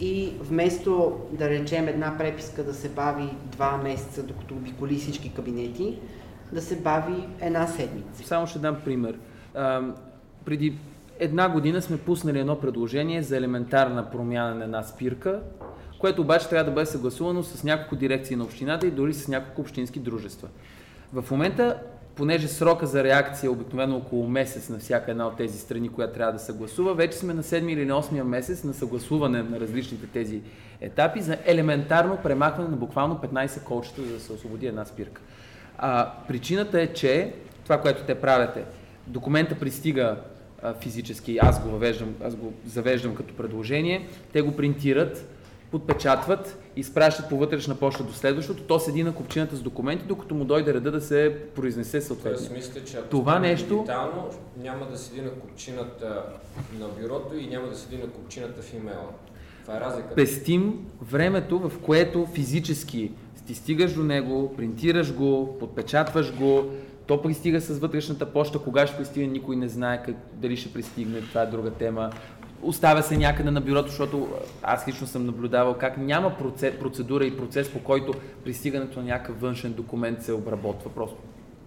И 0.00 0.32
вместо 0.40 1.20
да 1.32 1.50
речем 1.50 1.88
една 1.88 2.18
преписка 2.18 2.64
да 2.64 2.74
се 2.74 2.88
бави 2.88 3.28
два 3.44 3.76
месеца, 3.76 4.22
докато 4.22 4.54
обиколи 4.54 4.96
всички 4.96 5.32
кабинети, 5.32 5.98
да 6.52 6.62
се 6.62 6.76
бави 6.76 7.26
една 7.40 7.66
седмица. 7.66 8.22
Само 8.24 8.46
ще 8.46 8.58
дам 8.58 8.76
пример. 8.84 9.18
А, 9.54 9.82
преди 10.44 10.78
една 11.20 11.48
година 11.48 11.82
сме 11.82 11.98
пуснали 11.98 12.38
едно 12.38 12.60
предложение 12.60 13.22
за 13.22 13.36
елементарна 13.36 14.10
промяна 14.10 14.54
на 14.54 14.64
една 14.64 14.82
спирка, 14.82 15.40
което 15.98 16.22
обаче 16.22 16.48
трябва 16.48 16.64
да 16.64 16.70
бъде 16.70 16.86
съгласувано 16.86 17.42
с 17.42 17.64
няколко 17.64 17.96
дирекции 17.96 18.36
на 18.36 18.44
общината 18.44 18.86
и 18.86 18.90
дори 18.90 19.14
с 19.14 19.28
няколко 19.28 19.60
общински 19.60 19.98
дружества. 19.98 20.48
В 21.12 21.30
момента, 21.30 21.78
понеже 22.14 22.48
срока 22.48 22.86
за 22.86 23.04
реакция 23.04 23.48
е 23.48 23.50
обикновено 23.50 23.96
около 23.96 24.28
месец 24.28 24.68
на 24.68 24.78
всяка 24.78 25.10
една 25.10 25.26
от 25.26 25.36
тези 25.36 25.58
страни, 25.58 25.88
която 25.88 26.14
трябва 26.14 26.32
да 26.32 26.38
съгласува, 26.38 26.94
вече 26.94 27.18
сме 27.18 27.34
на 27.34 27.42
7 27.42 27.72
или 27.72 27.86
на 27.86 28.02
8 28.02 28.22
месец 28.22 28.64
на 28.64 28.74
съгласуване 28.74 29.42
на 29.42 29.60
различните 29.60 30.06
тези 30.06 30.40
етапи 30.80 31.20
за 31.20 31.38
елементарно 31.44 32.18
премахване 32.22 32.68
на 32.68 32.76
буквално 32.76 33.14
15 33.14 33.64
колчета, 33.64 34.02
за 34.02 34.12
да 34.12 34.20
се 34.20 34.32
освободи 34.32 34.66
една 34.66 34.84
спирка. 34.84 35.22
А, 35.78 36.12
причината 36.28 36.80
е, 36.80 36.86
че 36.86 37.34
това, 37.64 37.80
което 37.80 38.02
те 38.02 38.14
правят 38.14 38.56
е, 38.56 38.64
документа 39.06 39.54
пристига 39.54 40.16
а, 40.62 40.74
физически, 40.74 41.38
аз 41.42 41.62
го, 41.62 41.68
въвеждам, 41.68 42.14
аз 42.24 42.36
го 42.36 42.52
завеждам 42.66 43.14
като 43.14 43.34
предложение, 43.34 44.08
те 44.32 44.42
го 44.42 44.56
принтират, 44.56 45.28
подпечатват, 45.70 46.58
изпращат 46.76 47.28
по 47.28 47.36
вътрешна 47.36 47.74
почта 47.74 48.04
до 48.04 48.12
следващото, 48.12 48.62
то 48.62 48.78
седи 48.78 49.02
на 49.02 49.14
купчината 49.14 49.56
с 49.56 49.62
документи, 49.62 50.04
докато 50.04 50.34
му 50.34 50.44
дойде 50.44 50.74
реда 50.74 50.90
да 50.90 51.00
се 51.00 51.36
произнесе 51.54 52.00
съответно. 52.00 52.38
Тоест, 52.38 52.52
мисля, 52.52 52.84
че 52.84 52.96
ако 52.96 53.08
Това 53.08 53.38
нещо- 53.38 53.74
дигитално, 53.74 54.30
няма 54.62 54.86
да 54.86 54.98
седи 54.98 55.20
на 55.22 55.30
купчината 55.30 56.22
на 56.78 56.88
бюрото 56.88 57.36
и 57.36 57.46
няма 57.46 57.68
да 57.68 57.76
седи 57.76 57.96
на 57.96 58.06
купчината 58.06 58.62
в 58.62 58.74
имейла. 58.74 59.08
Това 59.62 59.76
е 59.76 59.80
разликата. 59.80 60.14
Пестим 60.14 60.86
времето, 61.02 61.58
в 61.58 61.72
което 61.78 62.26
физически 62.26 63.12
ти 63.46 63.56
стигаш 63.56 63.92
до 63.92 64.02
него, 64.02 64.54
принтираш 64.56 65.14
го, 65.14 65.56
подпечатваш 65.60 66.34
го, 66.34 66.70
то 67.10 67.22
пристига 67.22 67.60
с 67.60 67.78
вътрешната 67.78 68.26
почта, 68.26 68.58
кога 68.58 68.86
ще 68.86 68.96
пристигне, 68.96 69.26
никой 69.26 69.56
не 69.56 69.68
знае 69.68 70.02
как, 70.02 70.14
дали 70.32 70.56
ще 70.56 70.72
пристигне, 70.72 71.20
това 71.20 71.42
е 71.42 71.46
друга 71.46 71.70
тема. 71.70 72.10
Оставя 72.62 73.02
се 73.02 73.16
някъде 73.16 73.50
на 73.50 73.60
бюрото, 73.60 73.88
защото 73.88 74.28
аз 74.62 74.88
лично 74.88 75.06
съм 75.06 75.26
наблюдавал 75.26 75.74
как 75.74 75.98
няма 75.98 76.36
проце- 76.40 76.78
процедура 76.78 77.24
и 77.24 77.36
процес, 77.36 77.72
по 77.72 77.78
който 77.78 78.14
пристигането 78.44 78.98
на 78.98 79.04
някакъв 79.04 79.40
външен 79.40 79.72
документ 79.72 80.22
се 80.22 80.32
обработва. 80.32 80.90
Просто 80.94 81.16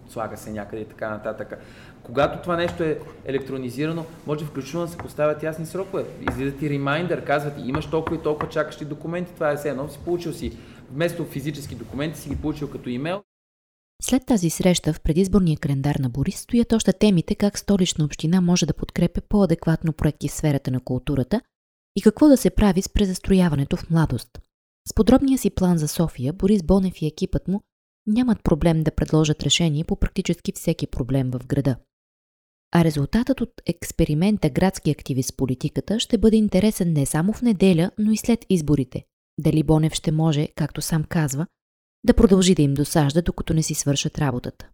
слага 0.08 0.36
се 0.36 0.52
някъде 0.52 0.82
и 0.82 0.84
така 0.84 1.10
нататък. 1.10 1.58
Когато 2.02 2.42
това 2.42 2.56
нещо 2.56 2.82
е 2.82 2.98
електронизирано, 3.24 4.04
може 4.26 4.44
включително 4.44 4.86
да 4.86 4.92
се 4.92 4.98
поставят 4.98 5.42
ясни 5.42 5.66
срокове. 5.66 6.04
Излизат 6.30 6.62
и 6.62 6.70
ремайндър, 6.70 7.24
казват, 7.24 7.54
имаш 7.64 7.86
толкова 7.86 8.16
и 8.16 8.22
толкова 8.22 8.48
чакащи 8.48 8.84
документи, 8.84 9.34
това 9.34 9.50
е 9.50 9.56
все 9.56 9.68
едно, 9.68 9.88
си 9.88 9.98
получил 10.04 10.32
си 10.32 10.56
вместо 10.92 11.24
физически 11.24 11.74
документи, 11.74 12.18
си 12.18 12.28
ги 12.28 12.36
получил 12.36 12.70
като 12.70 12.88
имейл, 12.88 13.22
След 14.02 14.26
тази 14.26 14.50
среща 14.50 14.92
в 14.92 15.00
предизборния 15.00 15.58
календар 15.58 15.94
на 15.94 16.10
Борис 16.10 16.40
стоят 16.40 16.72
още 16.72 16.92
темите 16.92 17.34
как 17.34 17.58
столична 17.58 18.04
община 18.04 18.40
може 18.40 18.66
да 18.66 18.74
подкрепя 18.74 19.20
по-адекватно 19.28 19.92
проекти 19.92 20.28
в 20.28 20.32
сферата 20.32 20.70
на 20.70 20.80
културата 20.80 21.40
и 21.96 22.02
какво 22.02 22.28
да 22.28 22.36
се 22.36 22.50
прави 22.50 22.82
с 22.82 22.88
презастрояването 22.88 23.76
в 23.76 23.90
младост. 23.90 24.40
С 24.88 24.94
подробния 24.94 25.38
си 25.38 25.50
план 25.50 25.78
за 25.78 25.88
София, 25.88 26.32
Борис 26.32 26.62
Бонев 26.62 27.02
и 27.02 27.06
екипът 27.06 27.48
му 27.48 27.60
нямат 28.06 28.42
проблем 28.42 28.82
да 28.82 28.90
предложат 28.90 29.42
решение 29.42 29.84
по 29.84 29.96
практически 29.96 30.52
всеки 30.52 30.86
проблем 30.86 31.30
в 31.30 31.46
града. 31.46 31.76
А 32.72 32.84
резултатът 32.84 33.40
от 33.40 33.50
експеримента 33.66 34.50
градски 34.50 34.90
активист 34.90 35.32
в 35.32 35.36
политиката 35.36 36.00
ще 36.00 36.18
бъде 36.18 36.36
интересен 36.36 36.92
не 36.92 37.06
само 37.06 37.32
в 37.32 37.42
неделя, 37.42 37.90
но 37.98 38.12
и 38.12 38.16
след 38.16 38.46
изборите. 38.50 39.04
Дали 39.40 39.62
Бонев 39.62 39.92
ще 39.92 40.12
може, 40.12 40.48
както 40.56 40.82
сам 40.82 41.04
казва, 41.04 41.46
да 42.04 42.14
продължи 42.14 42.54
да 42.54 42.62
им 42.62 42.74
досажда, 42.74 43.22
докато 43.22 43.54
не 43.54 43.62
си 43.62 43.74
свършат 43.74 44.18
работата. 44.18 44.68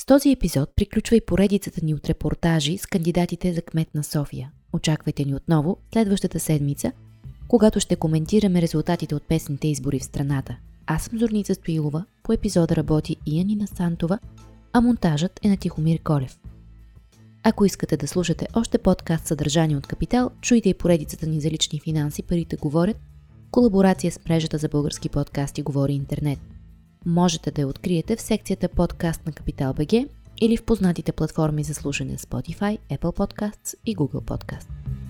С 0.00 0.06
този 0.06 0.30
епизод 0.30 0.70
приключва 0.76 1.16
и 1.16 1.20
поредицата 1.20 1.80
ни 1.84 1.94
от 1.94 2.08
репортажи 2.08 2.78
с 2.78 2.86
кандидатите 2.86 3.52
за 3.52 3.62
кмет 3.62 3.94
на 3.94 4.04
София. 4.04 4.50
Очаквайте 4.72 5.24
ни 5.24 5.34
отново 5.34 5.76
следващата 5.92 6.40
седмица, 6.40 6.92
когато 7.48 7.80
ще 7.80 7.96
коментираме 7.96 8.62
резултатите 8.62 9.14
от 9.14 9.28
песните 9.28 9.68
избори 9.68 9.98
в 9.98 10.04
страната. 10.04 10.56
Аз 10.86 11.02
съм 11.02 11.18
Зорница 11.18 11.54
Стоилова, 11.54 12.04
по 12.22 12.32
епизода 12.32 12.76
работи 12.76 13.16
и 13.26 13.38
Янина 13.38 13.66
Сантова, 13.66 14.18
а 14.72 14.80
монтажът 14.80 15.40
е 15.42 15.48
на 15.48 15.56
Тихомир 15.56 16.02
Колев. 16.02 16.38
Ако 17.42 17.64
искате 17.64 17.96
да 17.96 18.08
слушате 18.08 18.46
още 18.54 18.78
подкаст 18.78 19.26
съдържание 19.26 19.76
от 19.76 19.86
Капитал, 19.86 20.30
чуйте 20.40 20.68
и 20.68 20.74
поредицата 20.74 21.26
ни 21.26 21.40
за 21.40 21.50
лични 21.50 21.80
финанси 21.80 22.22
«Парите 22.22 22.56
говорят», 22.56 22.96
колаборация 23.50 24.12
с 24.12 24.18
мрежата 24.28 24.58
за 24.58 24.68
български 24.68 25.08
подкасти 25.08 25.62
Говори 25.62 25.92
Интернет. 25.92 26.53
Можете 27.06 27.50
да 27.50 27.60
я 27.60 27.68
откриете 27.68 28.16
в 28.16 28.20
секцията 28.20 28.68
подкаст 28.68 29.26
на 29.26 29.32
Капитал 29.32 29.74
БГ 29.74 29.92
или 30.40 30.56
в 30.56 30.64
познатите 30.64 31.12
платформи 31.12 31.64
за 31.64 31.74
слушане 31.74 32.18
Spotify, 32.18 32.78
Apple 32.90 33.16
Podcasts 33.16 33.74
и 33.86 33.96
Google 33.96 34.20
Podcasts. 34.20 35.03